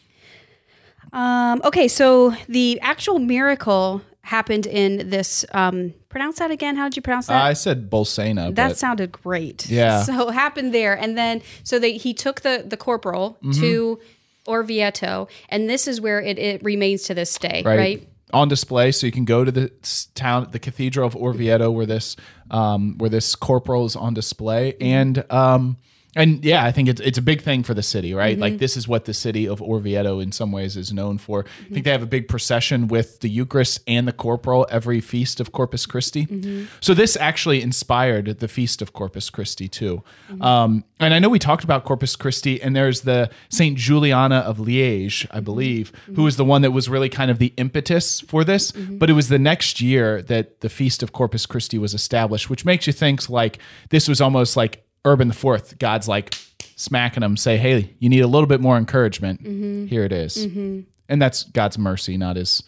Um, 1.13 1.61
okay, 1.63 1.87
so 1.87 2.33
the 2.47 2.79
actual 2.81 3.19
miracle 3.19 4.01
happened 4.21 4.65
in 4.67 5.09
this. 5.09 5.43
Um, 5.53 5.93
pronounce 6.09 6.39
that 6.39 6.51
again. 6.51 6.75
How 6.77 6.85
did 6.85 6.95
you 6.95 7.01
pronounce 7.01 7.27
that? 7.27 7.41
i 7.43 7.53
said 7.53 7.89
bolsena 7.89 8.53
that 8.55 8.77
sounded 8.77 9.11
great. 9.11 9.67
Yeah. 9.69 10.03
So 10.05 10.29
it 10.29 10.33
happened 10.33 10.73
there, 10.73 10.93
and 10.97 11.17
then 11.17 11.41
so 11.63 11.79
they 11.79 11.97
he 11.97 12.13
took 12.13 12.41
the 12.41 12.63
the 12.65 12.77
corporal 12.77 13.37
Mm-hmm. 13.43 13.59
to 13.61 13.99
Orvieto, 14.47 15.29
and 15.49 15.69
this 15.69 15.87
is 15.87 16.01
where 16.01 16.19
it, 16.21 16.39
it 16.39 16.63
remains 16.63 17.03
to 17.03 17.13
this 17.13 17.37
day. 17.37 17.61
right? 17.65 17.77
Right. 17.77 18.07
On 18.33 18.47
display, 18.47 18.91
so 18.93 19.05
you 19.05 19.11
can 19.11 19.25
go 19.25 19.43
to 19.43 19.51
the 19.51 19.69
town, 20.15 20.47
the 20.51 20.59
Cathedral 20.59 21.05
of 21.05 21.15
Orvieto, 21.15 21.69
where 21.73 21.85
this, 21.85 22.15
um, 22.49 22.97
where 22.97 23.09
this 23.09 23.35
corporal 23.35 23.85
is 23.85 23.95
on 23.97 24.13
display, 24.13 24.73
and 24.79 25.25
um, 25.29 25.75
and 26.15 26.43
yeah, 26.43 26.65
I 26.65 26.71
think 26.71 26.89
it's 26.89 26.99
it's 26.99 27.17
a 27.17 27.21
big 27.21 27.41
thing 27.41 27.63
for 27.63 27.73
the 27.73 27.83
city, 27.83 28.13
right? 28.13 28.37
Like 28.37 28.53
mm-hmm. 28.53 28.59
this 28.59 28.75
is 28.75 28.87
what 28.87 29.05
the 29.05 29.13
city 29.13 29.47
of 29.47 29.59
Orvieto, 29.61 30.21
in 30.21 30.33
some 30.33 30.51
ways, 30.51 30.75
is 30.75 30.91
known 30.91 31.17
for. 31.17 31.39
I 31.39 31.43
mm-hmm. 31.43 31.73
think 31.73 31.85
they 31.85 31.91
have 31.91 32.03
a 32.03 32.07
big 32.07 32.27
procession 32.27 32.89
with 32.89 33.21
the 33.21 33.29
Eucharist 33.29 33.79
and 33.87 34.07
the 34.07 34.11
corporal 34.11 34.67
every 34.69 34.99
feast 34.99 35.39
of 35.39 35.53
Corpus 35.53 35.85
Christi. 35.85 36.25
Mm-hmm. 36.25 36.65
So 36.81 36.93
this 36.93 37.15
actually 37.15 37.61
inspired 37.61 38.39
the 38.39 38.47
feast 38.49 38.81
of 38.81 38.91
Corpus 38.91 39.29
Christi 39.29 39.69
too. 39.69 40.03
Um, 40.41 40.83
and 40.99 41.13
I 41.13 41.19
know 41.19 41.29
we 41.29 41.39
talked 41.39 41.63
about 41.63 41.85
Corpus 41.85 42.15
Christi, 42.15 42.61
and 42.61 42.75
there's 42.75 43.01
the 43.01 43.29
Saint 43.49 43.77
Juliana 43.77 44.39
of 44.39 44.57
Liège, 44.57 45.25
I 45.31 45.39
believe, 45.39 45.93
who 46.15 46.23
was 46.23 46.35
the 46.35 46.45
one 46.45 46.61
that 46.63 46.71
was 46.71 46.89
really 46.89 47.09
kind 47.09 47.31
of 47.31 47.39
the 47.39 47.53
impetus 47.57 48.19
for 48.21 48.43
this. 48.43 48.71
But 48.71 49.09
it 49.09 49.13
was 49.13 49.29
the 49.29 49.39
next 49.39 49.81
year 49.81 50.21
that 50.23 50.61
the 50.61 50.69
feast 50.69 51.01
of 51.03 51.13
Corpus 51.13 51.45
Christi 51.45 51.77
was 51.77 51.93
established, 51.93 52.49
which 52.49 52.65
makes 52.65 52.85
you 52.85 52.93
think 52.93 53.29
like 53.29 53.59
this 53.89 54.07
was 54.07 54.21
almost 54.21 54.57
like 54.57 54.83
Urban 55.05 55.27
the 55.27 55.33
Fourth. 55.33 55.77
God's 55.79 56.07
like 56.07 56.35
smacking 56.75 57.23
him, 57.23 57.37
say, 57.37 57.57
"Hey, 57.57 57.93
you 57.99 58.09
need 58.09 58.21
a 58.21 58.27
little 58.27 58.47
bit 58.47 58.61
more 58.61 58.77
encouragement. 58.77 59.43
Mm-hmm. 59.43 59.85
Here 59.87 60.03
it 60.03 60.11
is." 60.11 60.37
Mm-hmm. 60.47 60.81
and 61.09 61.21
that's 61.21 61.43
God's 61.43 61.77
mercy, 61.77 62.17
not 62.17 62.35
His 62.37 62.63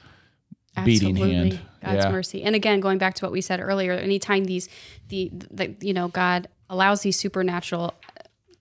beating 0.83 1.15
hand. 1.15 1.59
God's 1.83 2.05
Yeah. 2.05 2.11
mercy. 2.11 2.43
And 2.43 2.55
again, 2.55 2.79
going 2.79 2.97
back 2.97 3.13
to 3.15 3.25
what 3.25 3.31
we 3.31 3.41
said 3.41 3.59
earlier, 3.59 3.93
anytime 3.93 4.45
these 4.45 4.67
the, 5.09 5.29
the 5.51 5.75
you 5.81 5.93
know 5.93 6.07
God 6.07 6.47
allows 6.69 7.01
these 7.01 7.17
supernatural 7.19 7.93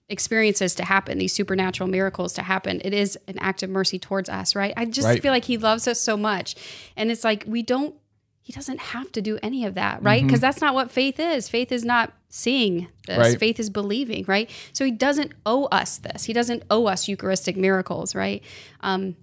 experiences 0.09 0.75
to 0.75 0.83
happen, 0.85 1.17
these 1.17 1.33
supernatural 1.33 1.89
miracles 1.89 2.33
to 2.33 2.43
happen, 2.43 2.81
it 2.83 2.93
is 2.93 3.17
an 3.27 3.39
act 3.39 3.63
of 3.63 3.69
mercy 3.69 3.97
towards 3.97 4.29
us, 4.29 4.55
right? 4.55 4.73
I 4.77 4.85
just 4.85 5.07
Right. 5.07 5.21
feel 5.21 5.31
like 5.31 5.45
He 5.45 5.57
loves 5.57 5.87
us 5.87 5.99
so 5.99 6.15
much, 6.17 6.55
and 6.95 7.11
it's 7.11 7.23
like 7.23 7.45
we 7.47 7.61
don't. 7.63 7.95
He 8.43 8.51
doesn't 8.53 8.79
have 8.79 9.09
to 9.13 9.21
do 9.21 9.39
any 9.41 9.63
of 9.65 9.73
that, 9.75 10.03
right? 10.03 10.21
Because 10.21 10.41
that's 10.41 10.59
not 10.61 10.73
what 10.75 10.91
faith 10.91 11.17
is. 11.19 11.47
Faith 11.47 11.71
is 11.71 11.85
not 11.85 12.11
seeing 12.29 12.89
this. 13.07 13.13
Mm-hmm. 13.15 13.21
Right. 13.21 13.39
Faith 13.39 13.57
is 13.59 13.69
believing, 13.69 14.25
right? 14.27 14.49
So 14.73 14.83
he 14.83 14.91
doesn't 14.91 15.31
owe 15.45 15.63
us 15.65 15.97
this. 15.97 16.25
He 16.25 16.33
doesn't 16.33 16.63
owe 16.69 16.85
us 16.87 17.07
Eucharistic 17.07 17.55
miracles, 17.55 18.13
right? 18.13 18.43
Um, 18.81 19.15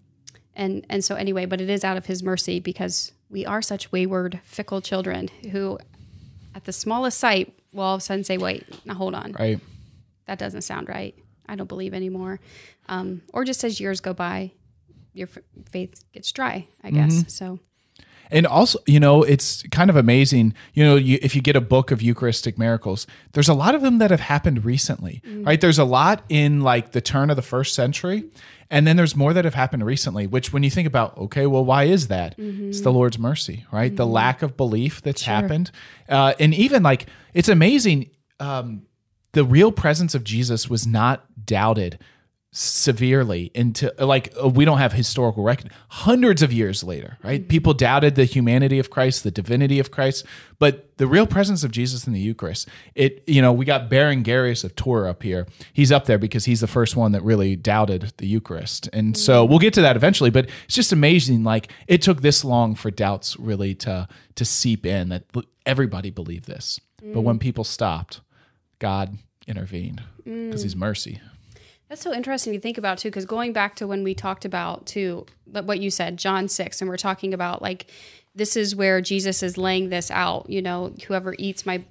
and 0.57 0.85
and 0.91 1.05
so 1.05 1.15
anyway 1.15 1.47
but 1.47 1.61
it 1.61 1.71
is 1.71 1.85
out 1.85 1.97
of 1.97 2.07
his 2.07 2.23
mercy 2.25 2.59
because 2.59 3.13
we 3.31 3.47
are 3.47 3.63
such 3.63 3.93
wayward 3.93 4.41
fickle 4.43 4.81
children 4.81 5.29
who 5.53 5.79
at 6.57 6.65
the 6.65 6.73
smallest 6.73 7.19
sight 7.19 7.55
will 7.73 7.85
all 7.85 7.95
of 7.95 8.01
a 8.01 8.03
sudden 8.03 8.25
say 8.25 8.37
wait 8.37 8.67
now 8.85 8.95
hold 8.95 9.15
on 9.15 9.33
Right. 9.39 9.61
that 10.27 10.41
doesn't 10.41 10.63
sound 10.63 10.89
right 10.89 11.15
i 11.49 11.55
don't 11.55 11.69
believe 11.69 11.95
anymore 11.95 12.41
um, 12.89 13.23
or 13.33 13.45
just 13.45 13.63
as 13.63 13.79
years 13.81 14.01
go 14.01 14.13
by 14.13 14.51
your 15.15 15.29
f- 15.29 15.43
faith 15.71 16.03
gets 16.13 16.33
dry 16.33 16.67
i 16.83 16.91
guess 16.91 17.33
so 17.33 17.61
And 18.31 18.47
also, 18.47 18.79
you 18.87 19.01
know, 19.01 19.23
it's 19.23 19.63
kind 19.71 19.91
of 19.91 19.97
amazing. 19.97 20.55
You 20.75 20.85
know, 20.85 20.97
you, 20.97 21.19
if 21.23 21.35
you 21.35 21.43
get 21.43 21.57
a 21.57 21.61
book 21.61 21.91
of 21.91 22.01
Eucharistic 22.01 22.59
miracles, 22.59 23.07
there's 23.33 23.49
a 23.49 23.55
lot 23.55 23.75
of 23.75 23.83
them 23.83 23.99
that 23.99 24.11
have 24.11 24.21
happened 24.21 24.65
recently, 24.65 25.21
right? 25.45 25.61
There's 25.61 25.79
a 25.79 25.85
lot 25.85 26.25
in 26.29 26.61
like 26.61 26.93
the 26.93 27.01
turn 27.01 27.31
of 27.31 27.37
the 27.37 27.43
first 27.43 27.75
century. 27.75 28.25
And 28.73 28.87
then 28.87 28.97
there's 28.97 29.17
more 29.17 29.33
that 29.33 29.45
have 29.45 29.55
happened 29.55 29.85
recently, 29.85 30.29
which 30.29 30.53
when 30.53 30.63
you 30.63 30.71
think 30.71 30.87
about, 30.87 31.19
okay, 31.19 31.47
well, 31.47 31.65
why 31.65 31.85
is 31.85 32.07
that? 32.07 32.37
It's 32.39 32.83
the 32.83 32.93
Lord's 32.93 33.19
mercy, 33.19 33.65
right? 33.73 33.95
The 33.95 34.07
lack 34.07 34.43
of 34.43 34.57
belief 34.57 35.03
that's 35.03 35.23
happened. 35.23 35.73
Uh, 36.09 36.35
and 36.39 36.55
even 36.55 36.85
like, 36.85 37.07
it's 37.35 37.49
amazing. 37.49 38.11
Um, 38.39 38.87
the 39.33 39.45
real 39.45 39.73
presence 39.73 40.15
of 40.15 40.23
Jesus 40.23 40.71
was 40.71 40.87
not 40.87 41.25
doubted 41.45 41.99
severely 42.53 43.49
into 43.55 43.93
like 44.01 44.35
uh, 44.43 44.49
we 44.49 44.65
don't 44.65 44.79
have 44.79 44.93
historical 44.93 45.45
record. 45.45 45.71
Hundreds 45.89 46.43
of 46.43 46.53
years 46.53 46.83
later 46.83 47.17
right? 47.23 47.43
Mm-hmm. 47.43 47.49
People 47.49 47.75
doubted 47.75 48.17
the 48.17 48.25
humanity 48.25 48.81
of 48.81 48.91
christ 48.91 49.23
the 49.23 49.31
divinity 49.31 49.79
of 49.79 49.93
christ 49.93 50.27
but 50.59 50.97
the 50.97 51.07
real 51.07 51.29
presence 51.29 51.63
of 51.63 51.71
jesus 51.71 52.09
in 52.09 52.13
the 52.13 52.19
eucharist 52.19 52.69
it 52.97 53.23
you 53.29 53.41
know 53.41 53.53
we 53.53 53.65
got 53.65 53.89
berengarius 53.89 54.65
of 54.65 54.75
tours 54.75 55.09
up 55.09 55.23
here. 55.23 55.47
He's 55.73 55.93
up 55.93 56.07
there 56.07 56.19
because 56.19 56.45
he's 56.45 56.61
the 56.61 56.67
first 56.67 56.97
one 56.97 57.13
that 57.13 57.23
really 57.23 57.55
doubted 57.55 58.13
the 58.17 58.27
eucharist. 58.27 58.89
And 58.93 59.15
mm-hmm. 59.15 59.21
so 59.21 59.45
we'll 59.45 59.61
get 59.61 59.75
to 59.75 59.83
that 59.83 59.95
eventually 59.95 60.31
but 60.31 60.49
it's 60.65 60.75
just 60.75 60.93
amazing 60.93 61.45
like 61.45 61.73
it 61.87 62.03
took 62.03 62.21
this 62.21 62.45
long 62.45 62.75
for 62.75 62.91
doubts 62.91 63.39
really 63.39 63.77
to 63.77 64.09
to 64.35 64.45
seep 64.45 64.85
in 64.85 65.11
that 65.11 65.25
everybody 65.65 66.11
believed 66.11 66.47
this. 66.47 66.81
But 67.01 67.21
when 67.21 67.37
mm. 67.37 67.41
people 67.41 67.63
stopped 67.63 68.23
god 68.81 69.17
intervened 69.47 70.03
because 70.25 70.63
he's 70.63 70.75
mm. 70.75 70.81
mercy 70.81 71.21
That's 71.91 72.03
so 72.03 72.15
interesting 72.15 72.53
to 72.53 72.61
think 72.61 72.79
about 72.79 72.99
too, 72.99 73.09
because 73.09 73.27
going 73.27 73.53
back 73.53 73.75
to 73.77 73.87
when 73.87 74.05
we 74.05 74.15
talked 74.15 74.45
about 74.45 74.87
too, 74.87 75.27
what 75.45 75.81
you 75.81 75.91
said, 75.91 76.17
John 76.17 76.47
six, 76.47 76.81
and 76.81 76.89
we're 76.89 76.97
talking 76.97 77.35
about 77.35 77.61
like 77.61 77.91
this 78.33 78.57
is 78.57 78.77
where 78.77 79.01
Jesus 79.01 79.43
is 79.43 79.59
laying 79.59 79.89
this 79.89 80.09
out. 80.09 80.49
You 80.49 80.63
know, 80.63 80.95
whoever 81.09 81.35
eats 81.37 81.67
my 81.67 81.83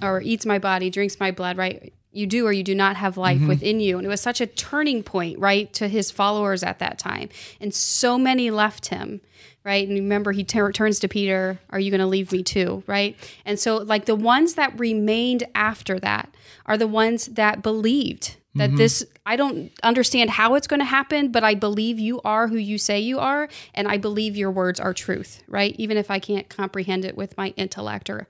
or 0.00 0.22
eats 0.22 0.46
my 0.46 0.58
body, 0.58 0.88
drinks 0.88 1.20
my 1.20 1.30
blood, 1.30 1.58
right? 1.58 1.92
You 2.10 2.26
do 2.26 2.46
or 2.46 2.52
you 2.52 2.62
do 2.62 2.74
not 2.74 2.96
have 2.96 3.18
life 3.18 3.36
mm-hmm. 3.36 3.48
within 3.48 3.80
you, 3.80 3.98
and 3.98 4.06
it 4.06 4.08
was 4.08 4.22
such 4.22 4.40
a 4.40 4.46
turning 4.46 5.02
point, 5.02 5.38
right, 5.38 5.70
to 5.74 5.88
his 5.88 6.10
followers 6.10 6.62
at 6.62 6.78
that 6.78 6.98
time, 6.98 7.28
and 7.60 7.74
so 7.74 8.16
many 8.16 8.50
left 8.50 8.86
him. 8.86 9.20
Right. 9.64 9.86
And 9.86 9.96
remember, 9.96 10.32
he 10.32 10.42
tur- 10.42 10.72
turns 10.72 10.98
to 10.98 11.06
Peter, 11.06 11.60
Are 11.70 11.78
you 11.78 11.92
going 11.92 12.00
to 12.00 12.06
leave 12.06 12.32
me 12.32 12.42
too? 12.42 12.82
Right. 12.88 13.16
And 13.44 13.60
so, 13.60 13.76
like, 13.76 14.06
the 14.06 14.16
ones 14.16 14.54
that 14.54 14.76
remained 14.76 15.44
after 15.54 16.00
that 16.00 16.34
are 16.66 16.76
the 16.76 16.88
ones 16.88 17.26
that 17.26 17.62
believed 17.62 18.38
that 18.54 18.68
mm-hmm. 18.68 18.76
this 18.76 19.04
i 19.24 19.36
don't 19.36 19.72
understand 19.82 20.30
how 20.30 20.54
it's 20.54 20.66
going 20.66 20.80
to 20.80 20.84
happen 20.84 21.32
but 21.32 21.42
i 21.44 21.54
believe 21.54 21.98
you 21.98 22.20
are 22.24 22.48
who 22.48 22.56
you 22.56 22.78
say 22.78 23.00
you 23.00 23.18
are 23.18 23.48
and 23.74 23.88
i 23.88 23.96
believe 23.96 24.36
your 24.36 24.50
words 24.50 24.78
are 24.78 24.94
truth 24.94 25.42
right? 25.48 25.74
Even 25.78 25.96
if 25.96 26.10
i 26.10 26.18
can't 26.18 26.48
comprehend 26.48 27.04
it 27.04 27.16
with 27.16 27.36
my 27.36 27.48
intellect 27.56 28.10
or 28.10 28.26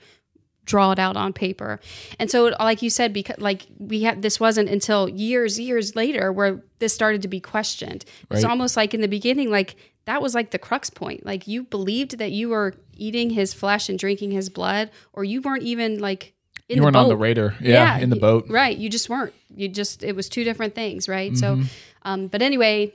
draw 0.64 0.92
it 0.92 0.98
out 0.98 1.16
on 1.16 1.32
paper. 1.32 1.80
And 2.18 2.30
so 2.30 2.54
like 2.60 2.82
you 2.82 2.90
said 2.90 3.12
because 3.12 3.38
like 3.38 3.66
we 3.78 4.02
had 4.02 4.22
this 4.22 4.38
wasn't 4.38 4.68
until 4.68 5.08
years 5.08 5.58
years 5.58 5.96
later 5.96 6.32
where 6.32 6.62
this 6.78 6.94
started 6.94 7.22
to 7.22 7.28
be 7.28 7.40
questioned. 7.40 8.04
It's 8.30 8.44
almost 8.44 8.76
like 8.76 8.94
in 8.94 9.00
the 9.00 9.08
beginning 9.08 9.50
like 9.50 9.76
that 10.04 10.22
was 10.22 10.34
like 10.34 10.50
the 10.50 10.58
crux 10.58 10.90
point. 10.90 11.24
Like 11.24 11.46
you 11.46 11.64
believed 11.64 12.18
that 12.18 12.32
you 12.32 12.48
were 12.48 12.74
eating 12.96 13.30
his 13.30 13.54
flesh 13.54 13.88
and 13.88 13.98
drinking 13.98 14.30
his 14.30 14.48
blood 14.48 14.90
or 15.12 15.24
you 15.24 15.42
weren't 15.42 15.62
even 15.62 15.98
like 15.98 16.34
in 16.68 16.76
you 16.76 16.82
weren't 16.82 16.96
on 16.96 17.08
the 17.08 17.14
boat. 17.14 17.20
radar 17.20 17.54
yeah, 17.60 17.98
in 17.98 18.10
the 18.10 18.16
boat 18.16 18.46
Right. 18.48 18.76
You 18.76 18.88
just 18.88 19.08
weren't. 19.08 19.34
You 19.54 19.68
just 19.68 20.02
it 20.02 20.14
was 20.16 20.28
two 20.28 20.44
different 20.44 20.74
things, 20.74 21.08
right? 21.08 21.32
Mm-hmm. 21.32 21.62
So 21.62 21.68
um 22.02 22.26
but 22.28 22.42
anyway, 22.42 22.92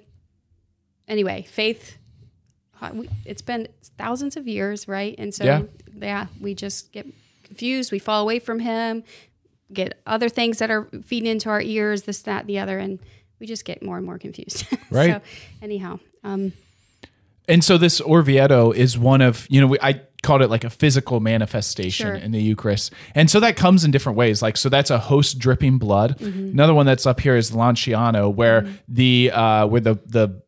anyway, 1.07 1.45
faith 1.49 1.97
uh, 2.81 2.91
it's 3.25 3.41
been 3.41 3.67
thousands 3.97 4.37
of 4.37 4.47
years, 4.47 4.87
right? 4.87 5.15
And 5.17 5.33
so 5.33 5.43
Yeah. 5.43 5.61
yeah. 5.99 6.27
we 6.39 6.53
just 6.53 6.91
get 6.91 7.07
confused, 7.43 7.91
we 7.91 7.99
fall 7.99 8.21
away 8.21 8.39
from 8.39 8.59
him, 8.59 9.03
get 9.73 9.99
other 10.05 10.29
things 10.29 10.59
that 10.59 10.69
are 10.69 10.87
feeding 11.05 11.29
into 11.29 11.49
our 11.49 11.61
ears, 11.61 12.03
this 12.03 12.21
that 12.23 12.45
the 12.47 12.59
other 12.59 12.77
and 12.77 12.99
we 13.39 13.45
just 13.47 13.65
get 13.65 13.83
more 13.83 13.97
and 13.97 14.05
more 14.05 14.17
confused. 14.17 14.65
Right. 14.89 15.11
so 15.13 15.21
anyhow, 15.61 15.99
um 16.23 16.53
And 17.47 17.63
so 17.63 17.77
this 17.77 18.01
Orvieto 18.01 18.75
is 18.75 18.97
one 18.97 19.21
of, 19.21 19.47
you 19.49 19.61
know, 19.61 19.67
we, 19.67 19.77
I 19.81 20.01
called 20.23 20.41
it 20.41 20.49
like 20.49 20.63
a 20.63 20.69
physical 20.69 21.19
manifestation 21.19 22.07
Sure. 22.07 22.15
in 22.15 22.31
the 22.31 22.41
Eucharist. 22.41 22.91
And 23.15 23.29
so 23.29 23.39
that 23.39 23.55
comes 23.55 23.85
in 23.85 23.91
different 23.91 24.17
ways. 24.17 24.41
Like, 24.41 24.57
so 24.57 24.67
that's 24.69 24.89
a 24.89 24.97
host 24.97 25.39
dripping 25.39 25.77
blood. 25.77 26.17
Mm-hmm. 26.17 26.51
Another 26.51 26.73
one 26.73 26.85
that's 26.85 27.05
up 27.05 27.19
here 27.19 27.35
is 27.35 27.51
Lanciano, 27.51 28.33
where 28.33 28.67
the, 28.87 29.31
uh, 29.31 29.67
where 29.67 29.81
the, 29.81 29.95
the, 30.05 30.41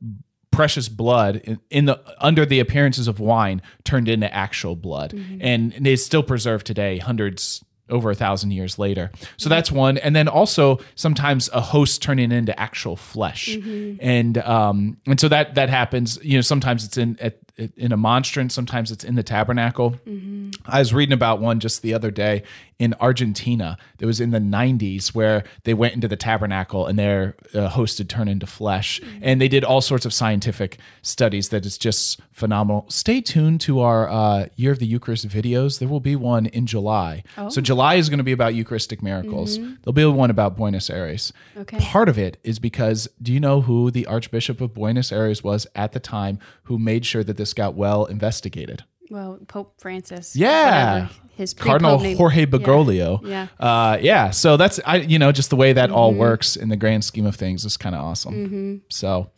precious 0.51 0.89
blood 0.89 1.38
in, 1.45 1.60
in 1.69 1.86
the 1.86 1.97
under 2.19 2.43
the 2.45 2.60
appearances 2.60 3.08
of 3.08 3.19
wine 3.19 3.62
turned 3.86 4.10
into 4.10 4.34
actual 4.34 4.75
blood 4.75 5.12
Mm-hmm. 5.13 5.38
and 5.41 5.88
is 5.88 6.03
still 6.03 6.23
preserved 6.23 6.65
today 6.65 6.97
hundreds 6.97 7.63
over 7.88 8.10
a 8.10 8.15
thousand 8.15 8.51
years 8.51 8.77
later 8.79 9.12
so 9.38 9.47
that's 9.47 9.71
one 9.71 9.97
and 9.99 10.15
then 10.15 10.27
also 10.27 10.79
sometimes 10.95 11.49
a 11.53 11.62
host 11.62 12.01
turning 12.01 12.32
into 12.32 12.60
actual 12.60 12.95
flesh 12.97 13.55
and 14.01 14.38
um 14.39 14.97
and 15.05 15.19
so 15.19 15.27
that 15.29 15.55
that 15.55 15.69
happens 15.69 16.19
you 16.23 16.36
know 16.38 16.41
sometimes 16.41 16.84
it's 16.84 16.97
in 16.97 17.17
at, 17.21 17.38
in 17.77 17.91
a 17.91 17.97
monstrance 17.97 18.53
sometimes 18.53 18.91
it's 18.91 19.03
in 19.03 19.15
the 19.15 19.23
tabernacle. 19.23 19.91
Mm-hmm. 20.07 20.51
I 20.65 20.79
was 20.79 20.93
reading 20.93 21.13
about 21.13 21.39
one 21.39 21.59
just 21.59 21.81
the 21.81 21.93
other 21.93 22.11
day 22.11 22.43
in 22.79 22.95
Argentina. 23.01 23.77
That 23.97 24.05
was 24.05 24.21
in 24.21 24.31
the 24.31 24.39
90s 24.39 25.09
where 25.09 25.43
they 25.65 25.73
went 25.73 25.93
into 25.93 26.07
the 26.07 26.15
tabernacle 26.15 26.87
and 26.87 26.97
their 26.97 27.35
uh, 27.53 27.67
host 27.67 27.97
had 27.97 28.09
turned 28.09 28.29
into 28.29 28.47
flesh. 28.47 29.01
And 29.21 29.41
they 29.41 29.49
did 29.49 29.65
all 29.65 29.81
sorts 29.81 30.05
of 30.05 30.13
scientific 30.13 30.79
studies 31.01 31.49
that 31.49 31.65
is 31.65 31.77
just 31.77 32.21
phenomenal. 32.31 32.85
Stay 32.89 33.19
tuned 33.19 33.59
to 33.61 33.81
our 33.81 34.09
uh, 34.09 34.47
Year 34.55 34.71
of 34.71 34.79
the 34.79 34.85
Eucharist 34.85 35.27
videos. 35.27 35.79
There 35.79 35.89
will 35.89 35.99
be 35.99 36.15
one 36.15 36.45
in 36.47 36.65
July. 36.65 37.23
So 37.49 37.61
July 37.61 37.95
is 37.95 38.09
going 38.09 38.19
to 38.19 38.23
be 38.23 38.31
about 38.31 38.55
Eucharistic 38.55 39.03
miracles. 39.03 39.57
There'll 39.57 39.93
be 39.93 40.05
one 40.05 40.29
about 40.29 40.55
Buenos 40.55 40.89
Aires. 40.89 41.33
Okay. 41.57 41.77
Part 41.79 42.07
of 42.07 42.17
it 42.17 42.37
is 42.43 42.59
because 42.59 43.09
do 43.21 43.33
you 43.33 43.39
know 43.39 43.61
who 43.61 43.91
the 43.91 44.05
Archbishop 44.05 44.61
of 44.61 44.73
Buenos 44.73 45.11
Aires 45.11 45.43
was 45.43 45.67
at 45.75 45.91
the 45.91 45.99
time 45.99 46.39
who 46.63 46.79
made 46.79 47.05
sure 47.05 47.23
that 47.23 47.35
this 47.35 47.53
got 47.53 47.75
well 47.75 48.05
investigated? 48.05 48.83
Well, 49.09 49.39
Pope 49.47 49.73
Francis. 49.79 50.35
Yeah. 50.35 50.93
whatever 50.93 51.13
his 51.35 51.53
Cardinal 51.53 51.97
Jorge 52.15 52.41
Yeah. 52.41 52.45
Bergoglio. 52.47 53.25
Yeah. 53.25 53.47
Uh, 53.59 53.97
yeah. 54.01 54.29
So 54.31 54.57
that's 54.57 54.79
I 54.85 54.97
you 54.97 55.17
know 55.19 55.31
just 55.31 55.49
the 55.49 55.55
way 55.55 55.71
that 55.73 55.89
all 55.89 56.11
Mm-hmm. 56.11 56.19
works 56.19 56.55
in 56.57 56.67
the 56.69 56.75
grand 56.77 57.03
scheme 57.05 57.25
of 57.25 57.35
things 57.35 57.63
is 57.65 57.77
kind 57.77 57.95
of 57.95 58.01
awesome. 58.03 58.81
So 58.89 59.29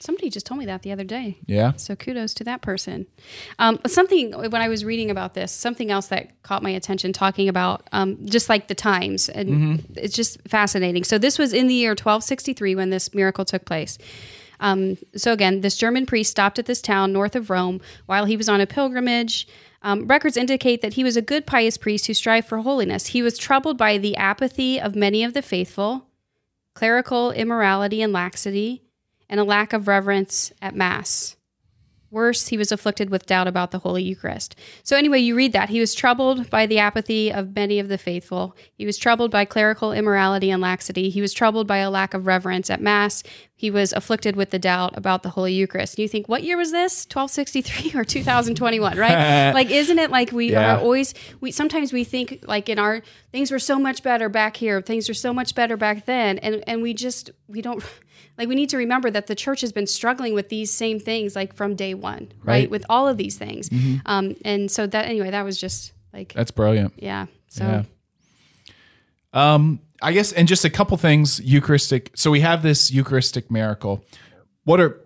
Somebody 0.00 0.28
just 0.28 0.44
told 0.44 0.58
me 0.58 0.66
that 0.66 0.82
the 0.82 0.92
other 0.92 1.04
day. 1.04 1.38
yeah. 1.46 1.72
So 1.76 1.96
kudos 1.96 2.34
to 2.34 2.44
that 2.44 2.60
person. 2.60 3.06
Um, 3.58 3.78
something 3.86 4.32
when 4.32 4.56
I 4.60 4.68
was 4.68 4.84
reading 4.84 5.10
about 5.10 5.32
this, 5.32 5.50
something 5.50 5.90
else 5.90 6.08
that 6.08 6.42
caught 6.42 6.62
my 6.62 6.68
attention, 6.70 7.14
talking 7.14 7.48
about 7.48 7.88
um, 7.92 8.18
just 8.26 8.50
like 8.50 8.68
the 8.68 8.74
times, 8.74 9.30
and 9.30 9.82
it's 9.96 10.14
just 10.14 10.46
fascinating. 10.46 11.04
So 11.04 11.16
this 11.16 11.38
was 11.38 11.54
in 11.54 11.68
the 11.68 11.74
year 11.74 11.92
1263 11.92 12.74
when 12.74 12.90
this 12.90 13.14
miracle 13.14 13.46
took 13.46 13.64
place. 13.64 13.96
Um, 14.60 14.96
so 15.16 15.32
again, 15.32 15.60
this 15.60 15.76
German 15.76 16.06
priest 16.06 16.30
stopped 16.30 16.58
at 16.58 16.66
this 16.66 16.80
town 16.80 17.12
north 17.12 17.36
of 17.36 17.50
Rome 17.50 17.80
while 18.06 18.24
he 18.24 18.36
was 18.36 18.48
on 18.48 18.60
a 18.60 18.66
pilgrimage. 18.66 19.46
Um, 19.82 20.06
records 20.06 20.36
indicate 20.36 20.80
that 20.80 20.94
he 20.94 21.04
was 21.04 21.16
a 21.16 21.22
good, 21.22 21.46
pious 21.46 21.76
priest 21.76 22.06
who 22.06 22.14
strived 22.14 22.48
for 22.48 22.58
holiness. 22.58 23.08
He 23.08 23.22
was 23.22 23.36
troubled 23.36 23.76
by 23.76 23.98
the 23.98 24.16
apathy 24.16 24.80
of 24.80 24.96
many 24.96 25.22
of 25.22 25.34
the 25.34 25.42
faithful, 25.42 26.06
clerical 26.74 27.30
immorality 27.32 28.00
and 28.00 28.12
laxity, 28.12 28.82
and 29.28 29.38
a 29.38 29.44
lack 29.44 29.72
of 29.72 29.88
reverence 29.88 30.52
at 30.62 30.74
Mass. 30.74 31.36
Worse, 32.14 32.46
he 32.48 32.56
was 32.56 32.72
afflicted 32.72 33.10
with 33.10 33.26
doubt 33.26 33.46
about 33.48 33.72
the 33.72 33.80
Holy 33.80 34.02
Eucharist. 34.02 34.54
So, 34.84 34.96
anyway, 34.96 35.18
you 35.18 35.34
read 35.34 35.52
that. 35.52 35.68
He 35.68 35.80
was 35.80 35.94
troubled 35.94 36.48
by 36.48 36.64
the 36.66 36.78
apathy 36.78 37.32
of 37.32 37.54
many 37.54 37.78
of 37.80 37.88
the 37.88 37.98
faithful. 37.98 38.56
He 38.72 38.86
was 38.86 38.96
troubled 38.96 39.30
by 39.32 39.44
clerical 39.44 39.92
immorality 39.92 40.50
and 40.50 40.62
laxity. 40.62 41.10
He 41.10 41.20
was 41.20 41.32
troubled 41.32 41.66
by 41.66 41.78
a 41.78 41.90
lack 41.90 42.14
of 42.14 42.26
reverence 42.26 42.70
at 42.70 42.80
Mass. 42.80 43.22
He 43.56 43.70
was 43.70 43.92
afflicted 43.92 44.36
with 44.36 44.50
the 44.50 44.58
doubt 44.58 44.96
about 44.96 45.22
the 45.22 45.30
Holy 45.30 45.52
Eucharist. 45.54 45.94
And 45.96 46.02
you 46.02 46.08
think, 46.08 46.28
what 46.28 46.44
year 46.44 46.56
was 46.56 46.70
this? 46.72 47.04
1263 47.12 47.98
or 47.98 48.04
2021, 48.04 48.96
right? 48.96 49.52
like, 49.54 49.70
isn't 49.70 49.98
it 49.98 50.10
like 50.10 50.32
we 50.32 50.52
Yeah. 50.52 50.76
are 50.76 50.80
always, 50.80 51.14
we 51.40 51.50
sometimes 51.50 51.92
we 51.92 52.04
think 52.04 52.44
like 52.46 52.68
in 52.68 52.78
our 52.78 53.02
things 53.32 53.50
were 53.50 53.58
so 53.58 53.78
much 53.78 54.02
better 54.02 54.28
back 54.28 54.56
here, 54.56 54.80
things 54.80 55.08
were 55.08 55.14
so 55.14 55.32
much 55.32 55.54
better 55.54 55.76
back 55.76 56.06
then. 56.06 56.38
And, 56.38 56.62
and 56.66 56.82
we 56.82 56.94
just, 56.94 57.30
we 57.48 57.60
don't, 57.62 57.82
like 58.38 58.48
we 58.48 58.54
need 58.54 58.68
to 58.70 58.76
remember 58.76 59.10
that 59.10 59.26
the 59.26 59.34
church 59.34 59.60
has 59.60 59.72
been 59.72 59.86
struggling 59.86 60.34
with 60.34 60.48
these 60.48 60.70
same 60.70 60.98
things 61.00 61.34
like 61.36 61.54
from 61.54 61.74
day 61.74 61.94
one 61.94 62.32
right, 62.42 62.46
Right. 62.62 62.70
with 62.70 62.84
all 62.88 63.06
of 63.08 63.16
these 63.16 63.36
things 63.38 63.70
um 64.06 64.36
and 64.44 64.70
so 64.70 64.86
that 64.86 65.06
anyway 65.06 65.30
that 65.30 65.42
was 65.44 65.58
just 65.60 65.92
like 66.12 66.32
That's 66.32 66.50
brilliant. 66.50 66.92
yeah 66.96 67.26
so 67.48 67.64
Yeah. 67.64 67.82
Um, 69.32 69.80
I 70.00 70.12
guess, 70.12 70.32
and 70.32 70.46
just 70.46 70.64
a 70.64 70.70
couple 70.70 70.96
things 70.96 71.40
Eucharistic. 71.40 72.10
So 72.14 72.30
we 72.30 72.40
have 72.40 72.62
this 72.62 72.92
Eucharistic 72.92 73.50
miracle. 73.50 74.04
What 74.64 74.80
are 74.80 75.00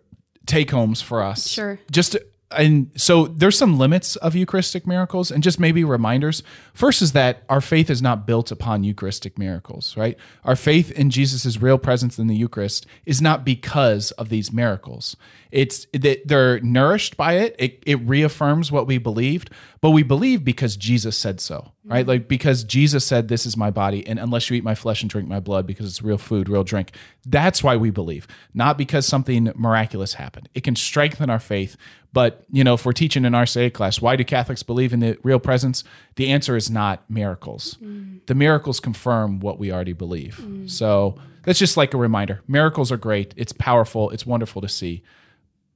take 0.47 0.71
homes 0.71 1.01
for 1.01 1.23
us? 1.23 1.49
Sure. 1.49 1.79
Just 1.91 2.17
and 2.51 2.91
so 2.97 3.27
there's 3.27 3.59
some 3.59 3.79
limits 3.79 4.17
of 4.17 4.35
Eucharistic 4.35 4.87
miracles, 4.87 5.31
and 5.31 5.43
just 5.43 5.61
maybe 5.61 5.85
reminders. 5.85 6.43
First 6.73 7.03
is 7.03 7.13
that 7.13 7.43
our 7.49 7.61
faith 7.61 7.91
is 7.91 8.01
not 8.01 8.27
built 8.27 8.51
upon 8.51 8.85
Eucharistic 8.85 9.39
miracles, 9.39 9.97
right? 9.97 10.17
Our 10.45 10.57
faith 10.57 10.91
in 10.93 11.11
Jesus' 11.11 11.61
real 11.61 11.79
presence 11.79 12.19
in 12.19 12.27
the 12.27 12.37
Eucharist 12.37 12.87
is 13.05 13.21
not 13.21 13.45
because 13.45 14.13
of 14.13 14.31
these 14.31 14.53
miracles. 14.53 15.17
It's 15.51 15.87
that 15.93 16.27
they're 16.27 16.61
nourished 16.61 17.17
by 17.17 17.35
it. 17.35 17.57
It 17.59 17.83
it 17.87 17.97
reaffirms 17.97 18.71
what 18.73 18.87
we 18.87 18.99
believed, 18.99 19.51
but 19.81 19.91
we 19.91 20.03
believe 20.03 20.45
because 20.45 20.77
Jesus 20.77 21.17
said 21.17 21.41
so, 21.41 21.73
right? 21.85 22.07
Like 22.07 22.29
because 22.29 22.65
Jesus 22.65 23.05
said, 23.05 23.29
"This 23.29 23.47
is 23.47 23.57
my 23.57 23.71
body," 23.71 24.07
and 24.07 24.19
unless 24.19 24.51
you 24.51 24.57
eat 24.57 24.65
my 24.65 24.75
flesh 24.75 25.03
and 25.03 25.11
drink 25.11 25.29
my 25.29 25.41
blood, 25.41 25.67
because 25.67 25.87
it's 25.87 26.03
real 26.03 26.19
food, 26.19 26.49
real 26.49 26.65
drink. 26.65 26.93
That's 27.27 27.63
why 27.63 27.77
we 27.77 27.91
believe, 27.91 28.27
not 28.53 28.77
because 28.79 29.07
something 29.07 29.53
miraculous 29.55 30.15
happened. 30.15 30.49
It 30.55 30.65
can 30.65 30.77
strengthen 30.77 31.31
our 31.31 31.41
faith, 31.41 31.77
but 32.19 32.45
you 32.51 32.65
know, 32.65 32.75
if 32.75 32.85
we're 32.85 32.91
teaching 32.91 33.25
an 33.25 33.33
RCA 33.33 33.73
class, 33.73 34.01
why 34.01 34.17
do 34.17 34.25
Catholics 34.25 34.65
believe 34.65 34.93
in 34.93 34.99
the 34.99 35.17
real 35.23 35.39
presence? 35.39 35.85
The 36.17 36.33
answer 36.33 36.57
is 36.57 36.69
not 36.69 37.09
miracles. 37.09 37.79
Mm. 37.81 38.27
The 38.27 38.35
miracles 38.35 38.81
confirm 38.81 39.39
what 39.39 39.61
we 39.61 39.71
already 39.71 39.93
believe. 39.93 40.41
Mm. 40.43 40.69
So 40.69 41.15
that's 41.45 41.61
just 41.61 41.77
like 41.77 41.95
a 41.95 41.97
reminder. 41.97 42.43
Miracles 42.49 42.91
are 42.91 42.97
great. 42.97 43.35
It's 43.37 43.53
powerful. 43.53 44.11
It's 44.11 44.27
wonderful 44.27 44.61
to 44.63 44.69
see. 44.69 45.05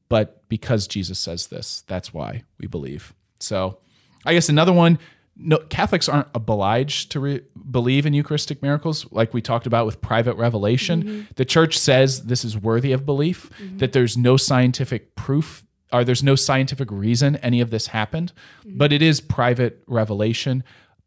But 0.08 0.42
because 0.48 0.88
Jesus 0.88 1.20
says 1.20 1.46
this, 1.46 1.84
that's 1.86 2.12
why 2.12 2.42
we 2.58 2.66
believe. 2.66 3.14
So 3.38 3.78
I 4.26 4.34
guess 4.34 4.48
another 4.48 4.72
one 4.72 4.98
no, 5.36 5.58
Catholics 5.58 6.08
aren't 6.08 6.28
obliged 6.34 7.12
to 7.12 7.20
re- 7.20 7.40
believe 7.70 8.04
in 8.04 8.14
Eucharistic 8.14 8.62
miracles, 8.62 9.06
like 9.12 9.32
we 9.32 9.40
talked 9.40 9.66
about 9.66 9.86
with 9.86 10.00
private 10.00 10.36
revelation. 10.36 11.02
Mm-hmm. 11.04 11.20
The 11.36 11.44
church 11.44 11.78
says 11.78 12.24
this 12.24 12.44
is 12.44 12.58
worthy 12.58 12.92
of 12.92 13.06
belief, 13.06 13.48
mm-hmm. 13.58 13.78
that 13.78 13.92
there's 13.92 14.16
no 14.16 14.36
scientific 14.36 15.14
proof 15.14 15.64
or 15.92 16.04
there's 16.04 16.22
no 16.22 16.34
scientific 16.34 16.90
reason 16.90 17.36
any 17.36 17.60
of 17.60 17.70
this 17.70 17.88
happened, 17.88 18.32
mm-hmm. 18.60 18.78
but 18.78 18.92
it 18.92 19.02
is 19.02 19.20
private 19.20 19.82
revelation. 19.86 20.64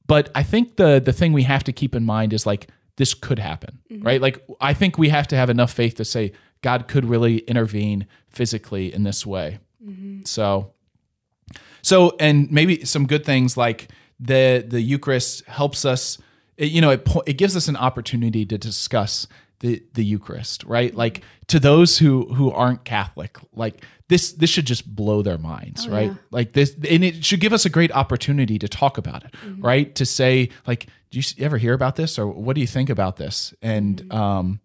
But 0.07 0.29
I 0.35 0.43
think 0.43 0.75
the 0.75 1.01
the 1.03 1.13
thing 1.13 1.33
we 1.33 1.43
have 1.43 1.63
to 1.65 1.73
keep 1.73 1.95
in 1.95 2.05
mind 2.05 2.33
is 2.33 2.45
like 2.45 2.67
this 2.97 3.13
could 3.13 3.39
happen, 3.39 3.79
mm-hmm. 3.91 4.05
right? 4.05 4.21
Like 4.21 4.45
I 4.61 4.73
think 4.73 4.97
we 4.97 5.09
have 5.09 5.27
to 5.29 5.35
have 5.35 5.49
enough 5.49 5.73
faith 5.73 5.95
to 5.95 6.05
say 6.05 6.33
God 6.61 6.87
could 6.87 7.05
really 7.05 7.39
intervene 7.39 8.07
physically 8.29 8.93
in 8.93 9.03
this 9.03 9.25
way. 9.25 9.59
Mm-hmm. 9.83 10.23
So 10.25 10.73
so, 11.85 12.15
and 12.19 12.51
maybe 12.51 12.83
some 12.83 13.05
good 13.05 13.23
things 13.23 13.57
like 13.57 13.89
the 14.19 14.65
the 14.67 14.81
Eucharist 14.81 15.45
helps 15.45 15.85
us. 15.85 16.17
It, 16.57 16.71
you 16.71 16.81
know, 16.81 16.89
it 16.89 17.07
it 17.27 17.33
gives 17.33 17.55
us 17.55 17.67
an 17.67 17.75
opportunity 17.75 18.43
to 18.43 18.57
discuss 18.57 19.27
the 19.59 19.83
the 19.93 20.03
Eucharist, 20.03 20.63
right? 20.63 20.95
Like 20.95 21.21
to 21.45 21.59
those 21.59 21.99
who 21.99 22.33
who 22.33 22.49
aren't 22.49 22.85
Catholic, 22.85 23.37
like 23.53 23.85
this 24.07 24.33
this 24.33 24.49
should 24.49 24.65
just 24.65 24.95
blow 24.95 25.21
their 25.21 25.37
minds, 25.37 25.87
oh, 25.87 25.91
right? 25.91 26.11
yeah. 26.11 26.17
Like 26.31 26.53
this, 26.53 26.75
and 26.89 27.03
it 27.03 27.25
should 27.25 27.39
give 27.39 27.53
us 27.53 27.65
a 27.65 27.69
great 27.69 27.91
opportunity 27.91 28.59
to 28.59 28.67
talk 28.67 28.97
about 28.97 29.23
it, 29.23 29.33
mm-hmm. 29.33 29.61
right? 29.61 29.95
To 29.95 30.05
say 30.05 30.49
like, 30.67 30.87
do 31.09 31.19
you 31.19 31.23
ever 31.39 31.57
hear 31.57 31.73
about 31.73 31.95
this, 31.95 32.19
or 32.19 32.27
what 32.27 32.55
do 32.55 32.61
you 32.61 32.67
think 32.67 32.89
about 32.89 33.17
this? 33.17 33.53
And 33.61 34.03
mm-hmm. 34.03 34.17
um, 34.17 34.59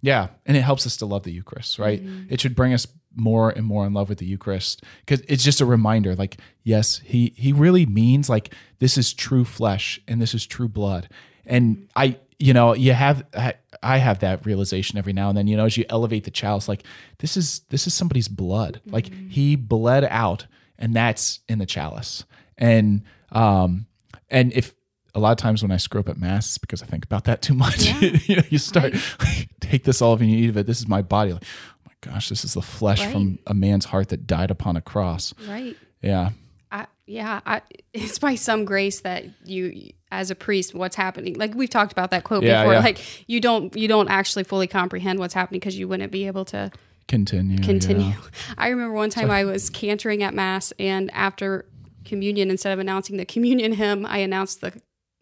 yeah, 0.00 0.28
and 0.46 0.56
it 0.56 0.62
helps 0.62 0.86
us 0.86 0.96
to 0.98 1.06
love 1.06 1.24
the 1.24 1.32
Eucharist, 1.32 1.78
right? 1.78 2.02
Mm-hmm. 2.02 2.32
It 2.32 2.40
should 2.40 2.54
bring 2.54 2.72
us 2.72 2.86
more 3.14 3.50
and 3.50 3.66
more 3.66 3.86
in 3.86 3.94
love 3.94 4.08
with 4.08 4.18
the 4.18 4.26
Eucharist 4.26 4.84
because 5.00 5.20
it's 5.26 5.42
just 5.42 5.60
a 5.60 5.66
reminder 5.66 6.14
like 6.14 6.38
yes, 6.64 7.00
he 7.04 7.32
he 7.36 7.52
really 7.52 7.86
means 7.86 8.28
like 8.28 8.54
this 8.78 8.96
is 8.96 9.12
true 9.12 9.44
flesh 9.44 10.00
and 10.08 10.20
this 10.20 10.34
is 10.34 10.46
true 10.46 10.68
blood. 10.68 11.08
And 11.44 11.88
I 11.94 12.18
you 12.38 12.52
know, 12.52 12.74
you 12.74 12.92
have 12.92 13.24
I, 13.34 13.54
I 13.82 13.98
have 13.98 14.20
that 14.20 14.44
realization 14.44 14.98
every 14.98 15.12
now 15.12 15.28
and 15.28 15.38
then, 15.38 15.46
you 15.46 15.56
know, 15.56 15.64
as 15.64 15.76
you 15.76 15.84
elevate 15.88 16.24
the 16.24 16.30
chalice 16.30 16.68
like 16.68 16.82
this 17.18 17.36
is 17.36 17.60
this 17.70 17.86
is 17.86 17.94
somebody's 17.94 18.28
blood. 18.28 18.80
Like 18.86 19.12
he 19.28 19.56
bled 19.56 20.04
out 20.04 20.46
and 20.78 20.94
that's 20.94 21.40
in 21.48 21.58
the 21.58 21.66
chalice. 21.66 22.24
And 22.58 23.02
um 23.32 23.86
and 24.30 24.52
if 24.52 24.74
a 25.14 25.18
lot 25.18 25.30
of 25.30 25.38
times 25.38 25.62
when 25.62 25.72
I 25.72 25.78
screw 25.78 26.00
up 26.00 26.08
at 26.10 26.18
mass, 26.18 26.46
it's 26.46 26.58
because 26.58 26.82
I 26.82 26.86
think 26.86 27.04
about 27.04 27.24
that 27.24 27.40
too 27.40 27.54
much. 27.54 27.86
you 28.28 28.36
know, 28.36 28.42
you 28.50 28.58
start 28.58 28.94
take 29.60 29.84
this 29.84 30.02
all 30.02 30.12
of 30.12 30.22
you 30.22 30.36
eat 30.36 30.50
of 30.50 30.58
it. 30.58 30.66
This 30.66 30.78
is 30.78 30.88
my 30.88 31.00
body. 31.02 31.32
Like, 31.32 31.44
oh 31.44 31.86
my 31.86 32.12
gosh, 32.12 32.28
this 32.28 32.44
is 32.44 32.54
the 32.54 32.62
flesh 32.62 33.04
from 33.06 33.38
a 33.46 33.54
man's 33.54 33.86
heart 33.86 34.10
that 34.10 34.26
died 34.26 34.50
upon 34.50 34.76
a 34.76 34.82
cross. 34.82 35.32
Right. 35.48 35.74
Yeah. 36.02 36.30
I, 36.70 36.86
yeah, 37.06 37.40
I, 37.46 37.62
it's 37.94 38.18
by 38.18 38.34
some 38.34 38.64
grace 38.64 39.00
that 39.00 39.24
you, 39.44 39.92
as 40.12 40.30
a 40.30 40.34
priest, 40.34 40.74
what's 40.74 40.96
happening. 40.96 41.34
Like 41.34 41.54
we've 41.54 41.70
talked 41.70 41.92
about 41.92 42.10
that 42.12 42.24
quote 42.24 42.42
Yeah, 42.42 42.62
before. 42.62 42.74
yeah. 42.74 42.80
Like 42.80 43.28
you 43.28 43.40
don't 43.40 43.74
you 43.76 43.88
don't 43.88 44.08
actually 44.08 44.44
fully 44.44 44.66
comprehend 44.66 45.18
what's 45.18 45.34
happening 45.34 45.58
because 45.60 45.78
you 45.78 45.88
wouldn't 45.88 46.12
be 46.12 46.26
able 46.26 46.44
to 46.46 46.70
Continue. 47.08 47.58
continue. 47.58 48.06
yeah. 48.08 48.16
I 48.58 48.68
remember 48.68 48.94
one 48.94 49.10
time 49.10 49.30
I 49.30 49.44
was 49.44 49.70
cantoring 49.70 50.22
at 50.22 50.34
mass, 50.34 50.72
and 50.78 51.10
after 51.12 51.66
communion, 52.04 52.50
instead 52.50 52.72
of 52.72 52.78
announcing 52.78 53.16
the 53.16 53.24
communion 53.24 53.72
hymn, 53.72 54.04
I 54.06 54.18
announced 54.18 54.60
the 54.60 54.72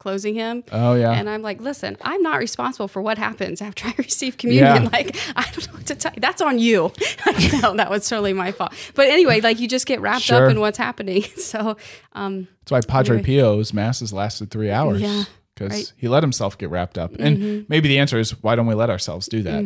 closing 0.05 0.35
hymn. 0.35 0.63
Oh 0.71 0.95
yeah. 0.95 1.13
And 1.13 1.29
I'm 1.31 1.41
like, 1.43 1.61
listen, 1.61 1.97
I'm 2.03 2.21
not 2.23 2.39
responsible 2.39 2.89
for 2.89 3.01
what 3.03 3.17
happens 3.19 3.63
after 3.63 3.89
I 3.89 3.95
receive 3.99 4.37
communion. 4.37 4.85
Yeah. 4.85 4.89
Like, 4.93 5.17
I 5.35 5.43
don't 5.51 5.67
know 5.67 5.73
what 5.79 5.87
to 5.87 5.95
tell 5.97 6.13
you. 6.15 6.21
That's 6.21 6.41
on 6.43 6.59
you. 6.59 6.93
No, 7.63 7.75
that 7.77 7.89
was 7.91 8.07
totally 8.09 8.33
my 8.35 8.53
fault. 8.53 8.73
But 8.95 9.09
anyway, 9.09 9.41
like 9.41 9.59
you 9.59 9.67
just 9.67 9.87
get 9.87 10.01
wrapped 10.01 10.23
Sure. 10.25 10.45
up 10.45 10.51
in 10.51 10.61
what's 10.61 10.79
happening. 10.79 11.25
So, 11.37 11.77
um, 12.13 12.47
That's 12.61 12.71
why 12.73 12.81
Padre 12.83 13.19
Anyway. 13.19 13.39
Pio's 13.41 13.73
masses 13.73 14.13
lasted 14.13 14.51
three 14.51 14.71
hours. 14.71 15.01
Yeah, 15.01 15.25
Because 15.55 15.71
right. 15.73 15.85
Mm-hmm. 15.85 15.97
he 15.99 16.09
let 16.09 16.23
himself 16.23 16.59
get 16.59 16.69
wrapped 16.71 16.99
up. 16.99 17.13
And 17.19 17.67
maybe 17.69 17.89
the 17.89 17.99
answer 17.99 18.19
is 18.19 18.31
why 18.43 18.55
don't 18.57 18.67
we 18.67 18.75
let 18.75 18.91
ourselves 18.91 19.27
do 19.27 19.43
that? 19.43 19.63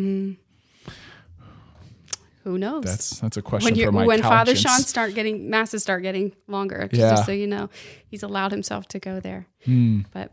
Who 2.49 2.59
knows? 2.59 2.85
That's 2.85 3.21
that's 3.21 3.37
a 3.37 3.43
question 3.43 3.75
when 3.77 3.85
for 3.87 3.93
my 3.93 4.07
when 4.07 4.23
Father. 4.23 4.57
Sean 4.57 4.81
start 4.81 5.15
getting 5.15 5.51
masses 5.51 5.83
start 5.83 6.03
getting 6.03 6.33
longer. 6.47 6.89
Yeah. 6.93 7.11
Just 7.11 7.27
so 7.27 7.33
you 7.33 7.47
know, 7.47 7.69
he's 8.09 8.23
allowed 8.23 8.53
himself 8.53 8.89
to 8.89 8.99
go 8.99 9.21
there. 9.21 9.47
Hmm. 9.65 10.01
But 10.13 10.33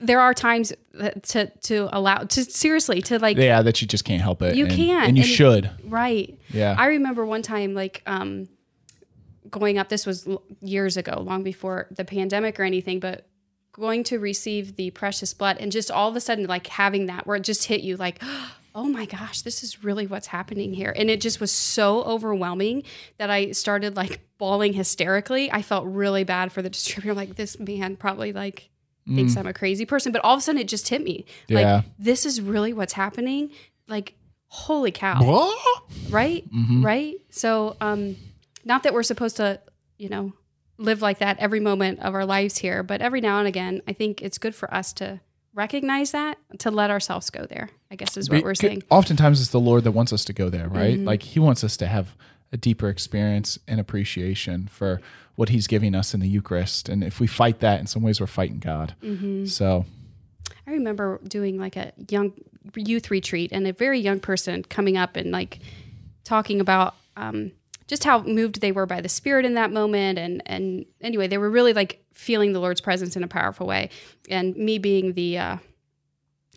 there 0.00 0.20
are 0.20 0.34
times 0.34 0.72
to 1.22 1.46
to 1.62 1.88
allow 1.96 2.18
to 2.18 2.44
seriously 2.44 3.00
to 3.02 3.18
like 3.18 3.36
Yeah, 3.38 3.62
that 3.62 3.80
you 3.80 3.88
just 3.88 4.04
can't 4.04 4.20
help 4.22 4.42
it. 4.42 4.54
You 4.56 4.66
and, 4.66 4.74
can't, 4.74 5.08
And 5.08 5.16
you 5.16 5.22
and- 5.24 5.32
should. 5.32 5.70
right. 5.84 6.38
Yeah. 6.50 6.74
I 6.78 6.86
remember 6.86 7.24
one 7.24 7.42
time 7.42 7.74
like 7.74 8.02
um 8.06 8.48
going 9.50 9.78
up 9.78 9.88
this 9.88 10.04
was 10.04 10.28
years 10.60 10.96
ago, 10.98 11.22
long 11.24 11.42
before 11.42 11.86
the 11.90 12.04
pandemic 12.04 12.60
or 12.60 12.64
anything, 12.64 13.00
but 13.00 13.26
going 13.72 14.04
to 14.04 14.18
receive 14.18 14.76
the 14.76 14.90
precious 14.90 15.32
blood 15.32 15.56
and 15.60 15.70
just 15.72 15.90
all 15.90 16.08
of 16.10 16.16
a 16.16 16.20
sudden 16.20 16.46
like 16.46 16.66
having 16.66 17.06
that 17.06 17.26
where 17.26 17.36
it 17.36 17.44
just 17.44 17.64
hit 17.64 17.80
you 17.80 17.96
like 17.96 18.22
oh 18.78 18.84
my 18.84 19.06
gosh 19.06 19.42
this 19.42 19.64
is 19.64 19.82
really 19.82 20.06
what's 20.06 20.28
happening 20.28 20.72
here. 20.72 20.94
And 20.94 21.10
it 21.10 21.20
just 21.20 21.40
was 21.40 21.50
so 21.50 22.04
overwhelming 22.04 22.84
that 23.18 23.28
i 23.28 23.50
started 23.50 23.96
like 23.96 24.20
bawling 24.38 24.72
hysterically. 24.72 25.50
I 25.50 25.62
felt 25.62 25.84
really 25.86 26.22
bad 26.22 26.52
for 26.52 26.62
the 26.62 26.70
distributor. 26.70 27.12
Like 27.12 27.34
this 27.34 27.58
man 27.58 27.96
probably 27.96 28.32
like 28.32 28.70
thinks 29.12 29.36
i'm 29.36 29.46
a 29.48 29.52
crazy 29.52 29.84
person. 29.84 30.12
But 30.12 30.22
all 30.22 30.34
of 30.34 30.38
a 30.38 30.42
sudden 30.42 30.60
it 30.60 30.68
just 30.68 30.86
hit 30.88 31.02
me. 31.02 31.24
Yeah. 31.48 31.74
like 31.76 31.84
this 31.98 32.24
is 32.24 32.40
really 32.40 32.72
what's 32.72 32.92
happening. 32.92 33.50
Like 33.88 34.14
holy 34.46 34.92
cow. 34.92 35.24
What? 35.24 35.82
right? 36.08 36.44
Right? 36.84 37.16
So 37.30 37.76
um 37.80 38.14
not 38.64 38.84
that 38.84 38.94
we're 38.94 39.02
supposed 39.02 39.38
to 39.38 39.60
you 39.96 40.08
know 40.08 40.32
live 40.76 41.02
like 41.02 41.18
that 41.18 41.36
every 41.40 41.58
moment 41.58 41.98
of 41.98 42.14
our 42.14 42.24
lives 42.24 42.58
here 42.58 42.84
but 42.84 43.00
every 43.00 43.20
now 43.20 43.40
and 43.40 43.48
again 43.48 43.82
i 43.88 43.92
think 43.92 44.22
it's 44.22 44.38
good 44.38 44.54
for 44.54 44.72
us 44.72 44.92
to 44.92 45.18
recognize 45.58 46.12
that 46.12 46.38
to 46.58 46.70
let 46.70 46.90
ourselves 46.90 47.28
go 47.30 47.44
there 47.46 47.68
i 47.90 47.96
guess 47.96 48.16
is 48.16 48.30
what 48.30 48.42
we're 48.44 48.54
saying 48.54 48.82
Oftentimes 48.90 49.40
it's 49.40 49.50
the 49.50 49.60
Lord 49.60 49.84
that 49.84 49.92
wants 49.92 50.12
us 50.12 50.24
to 50.26 50.32
go 50.32 50.48
there, 50.48 50.68
right? 50.68 50.96
Mm-hmm. 50.96 51.04
Like 51.04 51.22
he 51.22 51.40
wants 51.40 51.62
us 51.64 51.76
to 51.78 51.86
have 51.86 52.16
a 52.52 52.56
deeper 52.56 52.88
experience 52.88 53.58
and 53.68 53.80
appreciation 53.80 54.68
for 54.68 55.00
what 55.34 55.50
he's 55.50 55.66
giving 55.66 55.94
us 55.94 56.14
in 56.14 56.20
the 56.20 56.28
Eucharist. 56.28 56.88
And 56.88 57.04
if 57.04 57.20
we 57.20 57.26
fight 57.26 57.60
that, 57.60 57.80
in 57.80 57.86
some 57.86 58.02
ways 58.02 58.20
we're 58.20 58.26
fighting 58.26 58.58
God. 58.58 58.94
Mm-hmm. 59.02 59.46
So 59.46 59.84
i 60.66 60.70
remember 60.72 61.20
doing 61.26 61.58
like 61.58 61.76
a 61.76 61.92
young 62.08 62.32
youth 62.74 63.10
retreat 63.10 63.50
and 63.52 63.66
a 63.66 63.72
very 63.72 64.00
young 64.00 64.20
person 64.20 64.62
coming 64.62 64.96
up 64.96 65.16
and 65.16 65.30
like 65.30 65.58
talking 66.24 66.60
about 66.60 66.94
um 67.16 67.52
just 67.88 68.04
how 68.04 68.20
moved 68.22 68.60
they 68.60 68.70
were 68.70 68.86
by 68.86 69.00
the 69.00 69.08
spirit 69.08 69.44
in 69.44 69.54
that 69.54 69.72
moment. 69.72 70.18
And 70.18 70.42
and 70.46 70.86
anyway 71.00 71.26
they 71.26 71.38
were 71.38 71.50
really 71.50 71.72
like 71.72 72.04
feeling 72.12 72.52
the 72.52 72.60
lord's 72.60 72.80
presence 72.80 73.16
in 73.16 73.24
a 73.24 73.28
powerful 73.28 73.66
way. 73.66 73.90
And 74.30 74.56
me 74.56 74.78
being 74.78 75.14
the 75.14 75.38
uh 75.38 75.56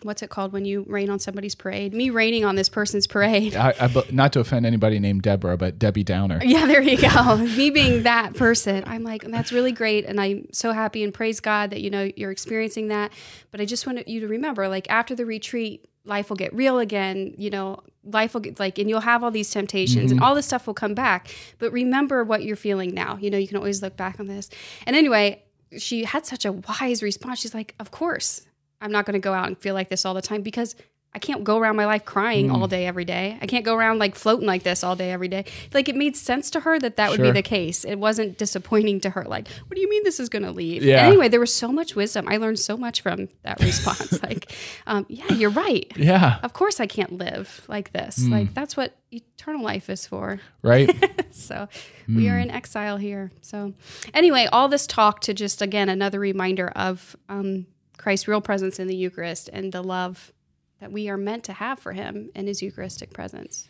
what's 0.04 0.24
it 0.24 0.32
called 0.32 0.52
when 0.52 0.66
you 0.66 0.84
rain 0.88 1.12
on 1.12 1.20
somebody's 1.20 1.54
parade? 1.54 1.94
Me 1.94 2.10
raining 2.10 2.44
on 2.44 2.56
this 2.56 2.70
person's 2.70 3.06
parade. 3.06 3.56
I, 3.56 3.74
I, 3.80 4.04
not 4.10 4.34
to 4.34 4.40
offend 4.40 4.66
anybody 4.66 4.98
named 4.98 5.22
Deborah, 5.22 5.58
but 5.58 5.78
Debbie 5.78 6.04
Downer. 6.04 6.40
yeah 6.44 6.66
there 6.66 6.82
you 6.82 6.98
go. 6.98 7.38
Me 7.58 7.70
being 7.70 8.04
that 8.04 8.36
person 8.36 8.84
i'm 8.88 9.04
like 9.04 9.24
that's 9.24 9.52
really 9.52 9.72
great 9.72 10.06
and 10.06 10.20
i'm 10.20 10.48
so 10.52 10.72
happy 10.72 11.04
and 11.04 11.14
praise 11.14 11.40
god 11.40 11.70
that 11.70 11.82
you 11.82 11.90
know 11.90 12.12
you're 12.16 12.32
experiencing 12.32 12.90
that. 12.90 13.12
But 13.52 13.62
i 13.62 13.66
just 13.66 13.88
want 13.88 14.08
you 14.08 14.20
to 14.20 14.28
remember 14.28 14.68
like 14.68 14.90
after 14.90 15.16
the 15.16 15.26
retreat 15.26 15.86
life 16.06 16.30
will 16.30 16.38
get 16.38 16.54
real 16.54 16.80
again 16.80 17.34
you 17.38 17.50
know 17.50 17.80
life 18.04 18.34
will 18.34 18.42
get 18.42 18.60
like 18.60 18.80
and 18.80 18.90
you'll 18.90 19.02
have 19.02 19.24
all 19.24 19.32
these 19.32 19.50
temptations 19.50 20.12
and 20.12 20.20
mm-hmm. 20.20 20.24
all 20.24 20.36
this 20.36 20.46
stuff 20.46 20.66
will 20.68 20.74
come 20.74 20.94
back. 20.94 21.34
But 21.60 21.72
remember 21.72 22.24
what 22.24 22.44
you're 22.44 22.56
feeling 22.56 22.94
now. 22.94 23.18
You 23.18 23.30
know 23.30 23.38
you 23.38 23.48
can 23.48 23.58
always 23.58 23.82
look 23.82 23.96
back 23.96 24.20
on 24.20 24.28
this. 24.28 24.50
And 24.86 24.96
anyway 24.96 25.44
she 25.78 26.04
had 26.04 26.26
such 26.26 26.44
a 26.46 26.52
wise 26.52 27.02
response. 27.04 27.40
She's 27.40 27.54
like 27.54 27.76
of 27.80 27.92
course 27.92 28.46
i'm 28.82 28.92
not 28.92 29.06
going 29.06 29.14
to 29.14 29.20
go 29.20 29.32
out 29.32 29.48
and 29.48 29.58
feel 29.60 29.76
like 29.76 29.90
this 29.90 30.06
all 30.06 30.16
the 30.16 30.22
time 30.22 30.42
because 30.42 30.76
I 31.14 31.20
can't 31.20 31.44
go 31.44 31.58
around 31.58 31.76
my 31.76 31.86
life 31.86 32.06
crying 32.06 32.48
Mm. 32.48 32.54
all 32.56 32.68
day 32.68 32.86
every 32.88 33.04
day. 33.04 33.38
I 33.42 33.46
can't 33.46 33.66
go 33.66 33.76
around 33.76 34.00
like 34.00 34.16
floating 34.16 34.48
like 34.48 34.64
this 34.64 34.82
all 34.82 34.96
day 34.96 35.12
every 35.12 35.28
day. 35.28 35.44
Like 35.74 35.90
it 35.90 35.96
made 35.98 36.16
sense 36.16 36.50
to 36.52 36.62
her 36.62 36.80
that 36.80 36.96
that 36.96 37.12
would 37.12 37.22
be 37.22 37.32
the 37.32 37.42
case. 37.42 37.84
It 37.84 37.96
wasn't 38.00 38.38
disappointing 38.38 39.02
to 39.02 39.10
her. 39.10 39.24
Like, 39.26 39.50
what 39.68 39.76
do 39.76 39.82
you 39.82 39.90
mean 39.90 40.04
this 40.06 40.22
is 40.22 40.30
going 40.30 40.44
to 40.44 40.52
leave? 40.52 40.84
Yeah. 40.84 41.06
Anyway, 41.06 41.28
there 41.28 41.42
was 41.42 41.54
so 41.54 41.70
much 41.70 41.96
wisdom. 41.98 42.28
I 42.30 42.38
learned 42.38 42.60
so 42.60 42.78
much 42.78 43.02
from 43.02 43.28
that 43.44 43.60
response. 43.62 44.24
like, 44.24 44.54
um, 44.88 45.06
yeah, 45.10 45.34
you're 45.34 45.50
right. 45.50 45.92
Yeah. 45.98 46.40
Of 46.44 46.54
course, 46.54 46.80
I 46.80 46.88
can't 46.88 47.12
live 47.18 47.66
like 47.68 47.92
this. 47.92 48.20
Mm. 48.20 48.32
Like 48.32 48.54
that's 48.54 48.78
what 48.78 48.96
eternal 49.12 49.64
life 49.64 49.90
is 49.90 50.08
for. 50.08 50.40
Right? 50.62 50.90
So 51.34 51.70
we 52.10 52.28
are 52.30 52.38
in 52.38 52.52
exile 52.52 52.98
here. 52.98 53.32
So 53.42 53.74
anyway, 54.14 54.48
all 54.52 54.68
this 54.68 54.86
talk 54.86 55.22
to 55.22 55.34
just 55.34 55.62
again 55.62 55.88
another 55.88 56.20
reminder 56.20 56.68
of 56.76 57.16
um, 57.30 57.68
Christ's 57.98 58.28
real 58.28 58.42
presence 58.42 58.80
in 58.80 58.88
the 58.88 58.96
Eucharist 58.96 59.50
and 59.52 59.72
the 59.72 59.82
love 59.82 60.34
that 60.82 60.92
we 60.92 61.08
are 61.10 61.18
meant 61.18 61.46
to 61.46 61.54
have 61.54 61.80
for 61.80 61.94
Him 61.94 62.30
in 62.36 62.48
His 62.48 62.62
Eucharistic 62.62 63.12
presence. 63.14 63.70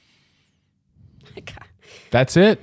God, 1.35 1.67
That's 2.09 2.35
it. 2.35 2.59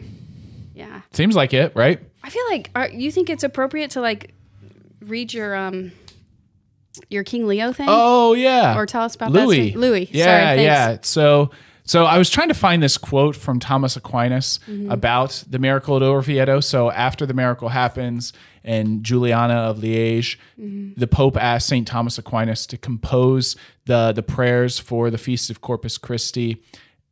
yeah, 0.74 1.02
Seems 1.12 1.36
like 1.36 1.54
it, 1.54 1.76
right? 1.76 2.00
I 2.24 2.30
feel 2.30 2.44
like 2.50 2.70
are, 2.74 2.88
you 2.88 3.12
think 3.12 3.30
it's 3.30 3.44
appropriate 3.44 3.92
to 3.92 4.00
like 4.00 4.34
read 5.00 5.32
your 5.32 5.54
um 5.54 5.92
your 7.08 7.22
King 7.22 7.46
Leo 7.46 7.72
thing? 7.72 7.86
Oh 7.88 8.34
yeah. 8.34 8.76
Or 8.76 8.84
tell 8.86 9.02
us 9.02 9.14
about 9.14 9.30
Louis. 9.32 9.70
that. 9.70 9.78
Louis. 9.78 10.08
Yeah, 10.10 10.24
Sorry, 10.54 10.64
yeah. 10.64 10.98
So 11.02 11.50
so 11.88 12.04
I 12.04 12.18
was 12.18 12.28
trying 12.30 12.48
to 12.48 12.54
find 12.54 12.82
this 12.82 12.98
quote 12.98 13.34
from 13.34 13.58
Thomas 13.58 13.96
Aquinas 13.96 14.60
Mm-hmm. 14.68 14.90
about 14.90 15.42
the 15.48 15.58
miracle 15.58 15.96
at 15.96 16.02
Orvieto. 16.02 16.62
So 16.62 16.90
after 16.90 17.26
the 17.26 17.34
miracle 17.34 17.68
happens 17.70 18.32
and 18.62 19.02
Juliana 19.02 19.54
of 19.70 19.78
Liège, 19.78 20.36
Mm-hmm. 20.60 21.00
the 21.00 21.06
Pope 21.06 21.36
asked 21.36 21.68
Saint 21.68 21.86
Thomas 21.88 22.18
Aquinas 22.18 22.66
to 22.66 22.76
compose 22.78 23.56
the 23.86 24.12
the 24.12 24.22
prayers 24.22 24.78
for 24.78 25.10
the 25.10 25.18
feast 25.18 25.50
of 25.50 25.60
Corpus 25.60 25.98
Christi. 25.98 26.62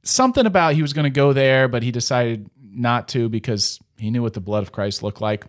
Something 0.03 0.47
about 0.47 0.75
he 0.75 0.83
was 0.83 0.93
going 0.93 1.05
to 1.13 1.21
go 1.25 1.33
there, 1.33 1.67
but 1.69 1.83
he 1.83 1.91
decided 1.91 2.49
not 2.63 3.09
to 3.09 3.29
because 3.29 3.81
he 3.99 4.11
knew 4.11 4.23
what 4.23 4.35
the 4.35 4.41
blood 4.41 4.63
of 4.63 4.71
Christ 4.73 5.03
looked 5.03 5.21
like. 5.23 5.45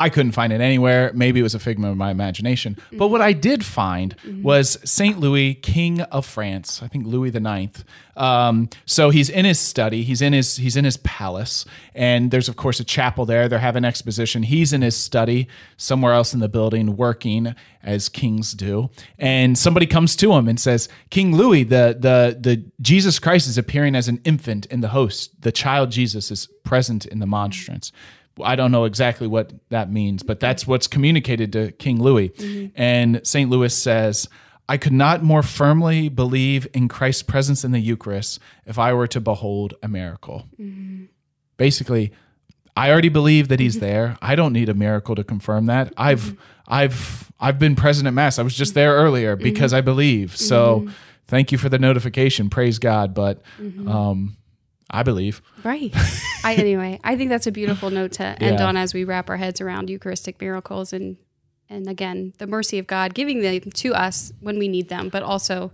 I 0.00 0.08
couldn't 0.08 0.32
find 0.32 0.52
it 0.52 0.60
anywhere. 0.60 1.12
Maybe 1.14 1.38
it 1.38 1.44
was 1.44 1.54
a 1.54 1.60
figment 1.60 1.92
of 1.92 1.96
my 1.96 2.10
imagination. 2.10 2.76
But 2.92 3.08
what 3.08 3.20
I 3.20 3.32
did 3.32 3.64
find 3.64 4.16
was 4.42 4.78
Saint 4.84 5.20
Louis, 5.20 5.54
King 5.54 6.00
of 6.02 6.26
France. 6.26 6.82
I 6.82 6.88
think 6.88 7.06
Louis 7.06 7.30
the 7.30 7.40
Ninth. 7.40 7.84
Um, 8.16 8.68
so 8.86 9.10
he's 9.10 9.30
in 9.30 9.44
his 9.44 9.58
study. 9.58 10.02
He's 10.02 10.20
in 10.20 10.32
his 10.32 10.56
he's 10.56 10.76
in 10.76 10.84
his 10.84 10.96
palace, 10.98 11.64
and 11.94 12.30
there's 12.30 12.48
of 12.48 12.56
course 12.56 12.80
a 12.80 12.84
chapel 12.84 13.24
there. 13.24 13.48
They're 13.48 13.58
having 13.60 13.84
exposition. 13.84 14.42
He's 14.44 14.72
in 14.72 14.82
his 14.82 14.96
study 14.96 15.48
somewhere 15.76 16.12
else 16.12 16.34
in 16.34 16.40
the 16.40 16.48
building, 16.48 16.96
working 16.96 17.54
as 17.82 18.08
kings 18.08 18.52
do. 18.52 18.90
And 19.18 19.56
somebody 19.56 19.86
comes 19.86 20.16
to 20.16 20.32
him 20.32 20.48
and 20.48 20.58
says, 20.58 20.88
"King 21.10 21.36
Louis, 21.36 21.64
the 21.64 21.96
the 21.98 22.36
the 22.40 22.64
Jesus 22.80 23.18
Christ 23.18 23.48
is 23.48 23.58
appearing 23.58 23.94
as 23.94 24.08
an 24.08 24.20
infant 24.24 24.66
in 24.66 24.80
the 24.80 24.88
host. 24.88 25.40
The 25.42 25.52
child 25.52 25.90
Jesus 25.90 26.30
is 26.30 26.48
present 26.64 27.06
in 27.06 27.20
the 27.20 27.26
monstrance." 27.26 27.92
I 28.42 28.56
don't 28.56 28.72
know 28.72 28.84
exactly 28.84 29.26
what 29.26 29.52
that 29.70 29.90
means, 29.92 30.22
but 30.22 30.40
that's 30.40 30.66
what's 30.66 30.86
communicated 30.86 31.52
to 31.52 31.72
King 31.72 32.02
Louis. 32.02 32.32
And 32.74 33.20
St. 33.26 33.48
Louis 33.50 33.72
says, 33.74 34.28
I 34.68 34.76
could 34.76 34.92
not 34.92 35.22
more 35.22 35.42
firmly 35.42 36.08
believe 36.08 36.66
in 36.74 36.88
Christ's 36.88 37.22
presence 37.22 37.64
in 37.64 37.72
the 37.72 37.80
Eucharist 37.80 38.40
if 38.66 38.78
I 38.78 38.92
were 38.92 39.06
to 39.08 39.20
behold 39.20 39.74
a 39.82 39.88
miracle. 39.88 40.46
Basically, 41.56 42.12
I 42.76 42.90
already 42.90 43.08
believe 43.10 43.48
that 43.48 43.60
he's 43.60 43.78
there. 43.78 44.16
I 44.20 44.34
don't 44.34 44.52
need 44.52 44.68
a 44.68 44.74
miracle 44.74 45.14
to 45.14 45.22
confirm 45.22 45.66
that. 45.66 45.92
I've 45.96 46.36
I've 46.66 47.30
I've 47.38 47.58
been 47.58 47.76
present 47.76 48.08
at 48.08 48.14
mass. 48.14 48.38
I 48.38 48.42
was 48.42 48.54
just 48.54 48.74
there 48.74 48.94
earlier 48.94 49.36
because 49.36 49.72
I 49.72 49.80
believe. 49.80 50.36
So 50.36 50.88
thank 51.28 51.52
you 51.52 51.58
for 51.58 51.68
the 51.68 51.78
notification. 51.78 52.50
Praise 52.50 52.78
God. 52.80 53.14
But 53.14 53.42
um 53.86 54.36
I 54.90 55.02
believe. 55.02 55.42
Right. 55.62 55.92
I 56.44 56.54
anyway, 56.54 57.00
I 57.02 57.16
think 57.16 57.30
that's 57.30 57.46
a 57.46 57.52
beautiful 57.52 57.90
note 57.90 58.12
to 58.12 58.24
end 58.42 58.58
Yeah. 58.58 58.66
on 58.66 58.76
as 58.76 58.94
we 58.94 59.04
wrap 59.04 59.30
our 59.30 59.36
heads 59.36 59.60
around 59.60 59.90
Eucharistic 59.90 60.40
miracles 60.40 60.92
and 60.92 61.16
and 61.70 61.88
again, 61.88 62.34
the 62.38 62.46
mercy 62.46 62.78
of 62.78 62.86
God 62.86 63.14
giving 63.14 63.40
them 63.40 63.60
to 63.60 63.94
us 63.94 64.32
when 64.40 64.58
we 64.58 64.68
need 64.68 64.90
them, 64.90 65.08
but 65.08 65.22
also 65.22 65.72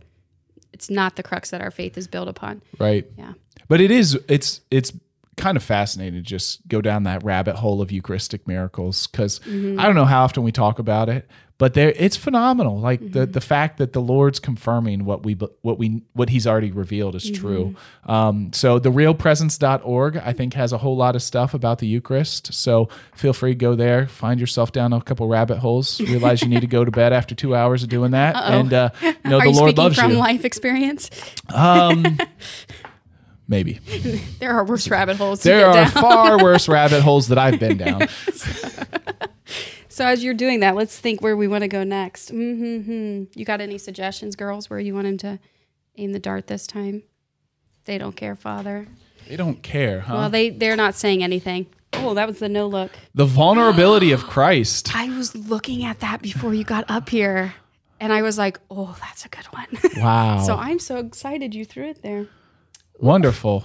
it's 0.73 0.88
not 0.88 1.16
the 1.16 1.23
crux 1.23 1.51
that 1.51 1.61
our 1.61 1.70
faith 1.70 1.99
is 1.99 2.07
built 2.07 2.29
upon. 2.29 2.62
Right. 2.79 3.07
Yeah. 3.18 3.33
But 3.68 3.81
it 3.81 3.90
is 3.90 4.18
it's 4.29 4.61
it's 4.70 4.92
kind 5.37 5.57
of 5.57 5.62
fascinating 5.62 6.14
to 6.14 6.23
just 6.23 6.66
go 6.68 6.81
down 6.81 7.05
that 7.05 7.25
rabbit 7.25 7.57
hole 7.57 7.81
of 7.81 7.90
Eucharistic 7.90 8.46
miracles 8.46 9.07
because 9.07 9.40
mm-hmm. 9.40 9.81
I 9.81 9.87
don't 9.87 9.94
know 9.94 10.05
how 10.05 10.25
often 10.25 10.42
we 10.42 10.53
talk 10.53 10.79
about 10.79 11.09
it, 11.09 11.29
but 11.61 11.75
there 11.75 11.92
it's 11.94 12.16
phenomenal. 12.16 12.81
Like 12.81 13.12
the 13.12 13.27
the 13.27 13.40
fact 13.42 13.77
that 13.77 13.92
the 13.92 14.01
Lord's 14.01 14.40
confirming 14.40 15.05
what 15.05 15.25
we 15.25 15.35
what 15.61 15.79
we 15.79 16.01
what 16.14 16.31
He's 16.31 16.46
already 16.46 16.70
revealed 16.70 17.14
is 17.14 17.31
true. 17.31 17.77
Um, 18.07 18.51
so 18.55 18.79
the 18.79 18.90
realpresence.org 18.90 20.16
I 20.16 20.33
think 20.33 20.55
has 20.55 20.73
a 20.73 20.79
whole 20.79 20.96
lot 20.96 21.16
of 21.16 21.23
stuff 21.23 21.53
about 21.53 21.79
the 21.79 21.87
Eucharist. 21.87 22.55
So 22.55 22.88
feel 23.14 23.35
free 23.35 23.51
to 23.51 23.57
go 23.57 23.75
there, 23.75 24.07
find 24.07 24.40
yourself 24.40 24.73
down 24.73 24.94
a 24.94 25.03
couple 25.03 25.29
rabbit 25.29 25.59
holes, 25.59 26.01
realize 26.01 26.40
you 26.40 26.49
need 26.49 26.62
to 26.62 26.66
go 26.66 26.83
to 26.83 26.90
bed 26.90 27.12
after 27.12 27.35
two 27.35 27.55
hours 27.55 27.83
of 27.83 27.90
doing 27.90 28.12
that, 28.12 28.37
and 28.37 28.73
uh, 28.73 28.88
know 29.27 29.37
Are 29.37 29.42
the 29.44 29.51
you 29.51 29.57
Lord 29.57 29.70
speaking 29.73 29.75
loves 29.85 29.96
from 29.96 30.11
you. 30.12 30.16
From 30.16 30.18
life 30.18 30.46
experience? 30.46 31.11
Um, 31.55 32.18
maybe. 33.49 33.81
There 34.38 34.53
are 34.53 34.64
worse 34.64 34.88
rabbit 34.88 35.18
holes 35.18 35.42
There 35.42 35.66
are 35.66 35.75
down. 35.75 35.90
far 35.90 36.42
worse 36.42 36.68
rabbit 36.70 37.03
holes 37.03 37.29
that 37.29 37.37
I've 37.37 37.61
been 37.61 37.77
down. 37.77 38.09
So 38.33 38.80
as 40.05 40.23
you're 40.25 40.35
doing 40.35 40.61
that, 40.61 40.75
let's 40.77 40.99
think 40.99 41.23
where 41.23 41.37
we 41.37 41.49
want 41.49 41.63
to 41.63 41.69
go 41.69 41.85
next. 41.85 42.33
Mm-hmm. 42.33 43.39
You 43.39 43.45
got 43.45 43.61
any 43.61 43.79
suggestions, 43.79 44.37
girls, 44.37 44.69
where 44.71 44.79
you 44.79 44.95
want 44.95 45.07
him 45.07 45.19
to 45.19 45.39
aim 45.97 46.13
the 46.13 46.19
dart 46.19 46.47
this 46.47 46.67
time? 46.67 47.03
They 47.85 47.99
don't 47.99 48.15
care, 48.17 48.37
Father. 48.37 48.87
They 49.29 49.37
don't 49.37 49.63
care, 49.63 50.01
huh? 50.01 50.15
Well, 50.15 50.31
they 50.31 50.51
they're 50.51 50.77
not 50.77 50.95
saying 50.95 51.23
anything. 51.23 51.67
Oh, 51.95 52.15
that 52.15 52.27
was 52.29 52.39
the 52.39 52.49
no 52.49 52.67
look. 52.67 52.93
the 53.15 53.25
vulnerability 53.27 54.13
of 54.13 54.25
Christ. 54.25 54.95
I 54.95 55.09
was 55.17 55.35
looking 55.35 55.85
at 55.85 56.01
that 56.01 56.23
before 56.23 56.55
you 56.55 56.65
got 56.65 56.85
up 56.89 57.09
here, 57.09 57.55
and 57.99 58.13
I 58.13 58.23
was 58.23 58.39
like, 58.39 58.59
"Oh, 58.71 58.97
that's 59.01 59.25
a 59.25 59.29
good 59.29 59.47
one." 59.47 59.67
Wow. 60.03 60.41
so 60.41 60.57
I'm 60.57 60.79
so 60.79 60.97
excited 60.99 61.55
you 61.55 61.65
threw 61.65 61.89
it 61.91 62.03
there. 62.03 62.27
Wonderful. 62.99 63.65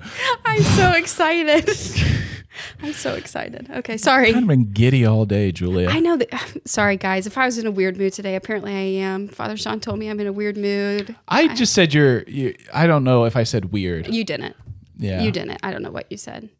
I'm 0.44 0.62
so 0.62 0.92
excited. 0.92 1.68
I'm 2.82 2.92
so 2.92 3.14
excited. 3.14 3.70
Okay, 3.70 3.96
sorry. 3.96 4.34
I've 4.34 4.46
been 4.46 4.70
giddy 4.72 5.06
all 5.06 5.24
day, 5.24 5.52
Julia. 5.52 5.88
I 5.88 6.00
know 6.00 6.16
that. 6.16 6.56
Sorry, 6.66 6.96
guys. 6.96 7.26
If 7.26 7.38
I 7.38 7.46
was 7.46 7.58
in 7.58 7.66
a 7.66 7.70
weird 7.70 7.96
mood 7.96 8.12
today, 8.12 8.36
apparently 8.36 8.72
I 8.72 9.04
am. 9.04 9.28
Father 9.28 9.56
Sean 9.56 9.80
told 9.80 9.98
me 9.98 10.08
I'm 10.10 10.20
in 10.20 10.26
a 10.26 10.32
weird 10.32 10.56
mood. 10.56 11.14
I 11.28 11.54
just 11.54 11.72
said 11.72 11.94
you're, 11.94 12.22
you, 12.24 12.54
I 12.72 12.86
don't 12.86 13.04
know 13.04 13.24
if 13.24 13.36
I 13.36 13.44
said 13.44 13.72
weird. 13.72 14.08
You 14.08 14.24
didn't. 14.24 14.54
Yeah. 14.98 15.22
You 15.22 15.30
didn't. 15.32 15.58
I 15.62 15.70
don't 15.70 15.82
know 15.82 15.90
what 15.90 16.06
you 16.10 16.16
said, 16.18 16.50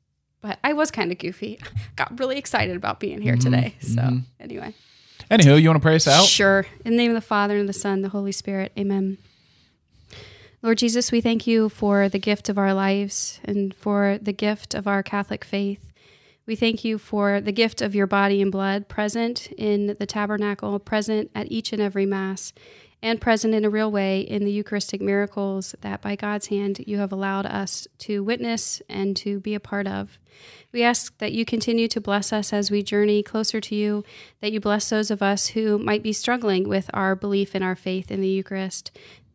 but 0.41 0.59
I 0.65 0.73
was 0.73 0.91
kind 0.91 1.13
of 1.13 1.19
goofy. 1.19 1.61
Got 1.97 2.19
really 2.19 2.39
excited 2.39 2.77
about 2.77 2.99
being 3.01 3.21
here 3.21 3.35
Mm-hmm. 3.37 3.51
today. 3.53 3.75
So 3.81 4.21
anyway, 4.41 4.75
Anywho, 5.31 5.61
you 5.61 5.69
want 5.69 5.81
to 5.81 5.87
pray 5.87 5.97
us 5.97 6.09
out? 6.09 6.25
sure. 6.25 6.67
In 6.85 6.93
the 6.93 6.97
name 6.97 7.11
of 7.11 7.15
the 7.17 7.21
Father 7.21 7.57
and 7.59 7.69
the 7.69 7.73
Son, 7.75 7.95
and 7.95 8.05
the 8.05 8.09
Holy 8.09 8.33
Spirit. 8.33 8.73
Amen. 8.79 9.19
Lord 10.65 10.79
Jesus, 10.79 11.11
we 11.11 11.21
thank 11.21 11.49
you 11.49 11.69
for 11.69 12.09
the 12.09 12.21
gift 12.21 12.49
of 12.49 12.57
our 12.57 12.73
lives 12.73 13.41
and 13.45 13.75
for 13.75 14.17
the 14.23 14.33
gift 14.33 14.77
of 14.77 14.87
our 14.87 15.03
Catholic 15.03 15.45
faith. 15.45 15.93
We 16.47 16.55
thank 16.55 16.85
you 16.85 16.99
for 16.99 17.41
the 17.41 17.51
gift 17.51 17.83
of 17.83 17.97
your 17.97 18.07
body 18.07 18.41
and 18.41 18.53
blood 18.53 18.87
present 18.87 19.49
in 19.59 19.97
the 19.99 20.07
tabernacle, 20.07 20.79
present 20.79 21.33
at 21.35 21.51
each 21.51 21.73
and 21.73 21.83
every 21.83 22.07
Mass, 22.07 22.53
and 23.03 23.21
present 23.21 23.55
in 23.55 23.65
a 23.65 23.71
real 23.71 23.91
way 23.91 24.21
in 24.21 24.45
the 24.45 24.53
Eucharistic 24.53 25.01
miracles 25.01 25.75
that 25.81 26.01
by 26.01 26.15
God's 26.15 26.47
hand 26.47 26.85
you 26.87 26.99
have 26.99 27.11
allowed 27.11 27.47
us 27.47 27.89
to 27.99 28.23
witness 28.23 28.81
and 28.89 29.17
to 29.17 29.41
be 29.41 29.57
a 29.57 29.61
part 29.61 29.89
of. 29.89 30.21
We 30.71 30.85
ask 30.85 31.19
that 31.19 31.33
you 31.33 31.45
continue 31.45 31.89
to 31.89 32.01
bless 32.01 32.33
us 32.33 32.53
as 32.53 32.71
we 32.71 32.85
journey 32.85 33.25
closer 33.25 33.61
to 33.61 33.75
you, 33.75 34.05
that 34.41 34.53
you 34.53 34.61
bless 34.61 34.89
those 34.89 35.11
of 35.11 35.23
us 35.23 35.49
who 35.49 35.79
might 35.79 36.05
be 36.05 36.13
struggling 36.13 36.69
with 36.69 36.89
our 36.95 37.17
belief 37.17 37.57
in 37.57 37.63
our 37.65 37.77
faith 37.77 38.11
in 38.13 38.21
the 38.21 38.29
Eucharist, 38.29 38.93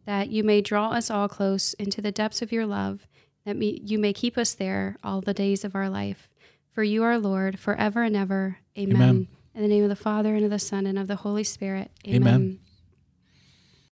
that 0.07 0.29
you 0.29 0.41
may 0.41 0.61
draw 0.61 0.91
us 0.91 1.11
all 1.11 1.27
close 1.27 1.73
into 1.73 2.01
the 2.01 2.13
depths 2.13 2.41
of 2.41 2.53
your 2.53 2.65
love, 2.65 3.05
that 3.45 3.57
me, 3.57 3.81
you 3.83 3.99
may 3.99 4.13
keep 4.13 4.37
us 4.37 4.53
there 4.53 4.95
all 5.03 5.19
the 5.19 5.33
days 5.33 5.65
of 5.65 5.75
our 5.75 5.89
life. 5.89 6.29
For 6.71 6.81
you 6.81 7.03
are 7.03 7.19
Lord, 7.19 7.59
forever 7.59 8.03
and 8.03 8.15
ever. 8.15 8.59
Amen. 8.77 8.95
Amen. 8.95 9.27
In 9.53 9.61
the 9.61 9.67
name 9.67 9.83
of 9.83 9.89
the 9.89 9.97
Father, 9.97 10.33
and 10.33 10.45
of 10.45 10.51
the 10.51 10.59
Son, 10.59 10.85
and 10.85 10.97
of 10.97 11.07
the 11.07 11.17
Holy 11.17 11.43
Spirit. 11.43 11.91
Amen. 12.07 12.59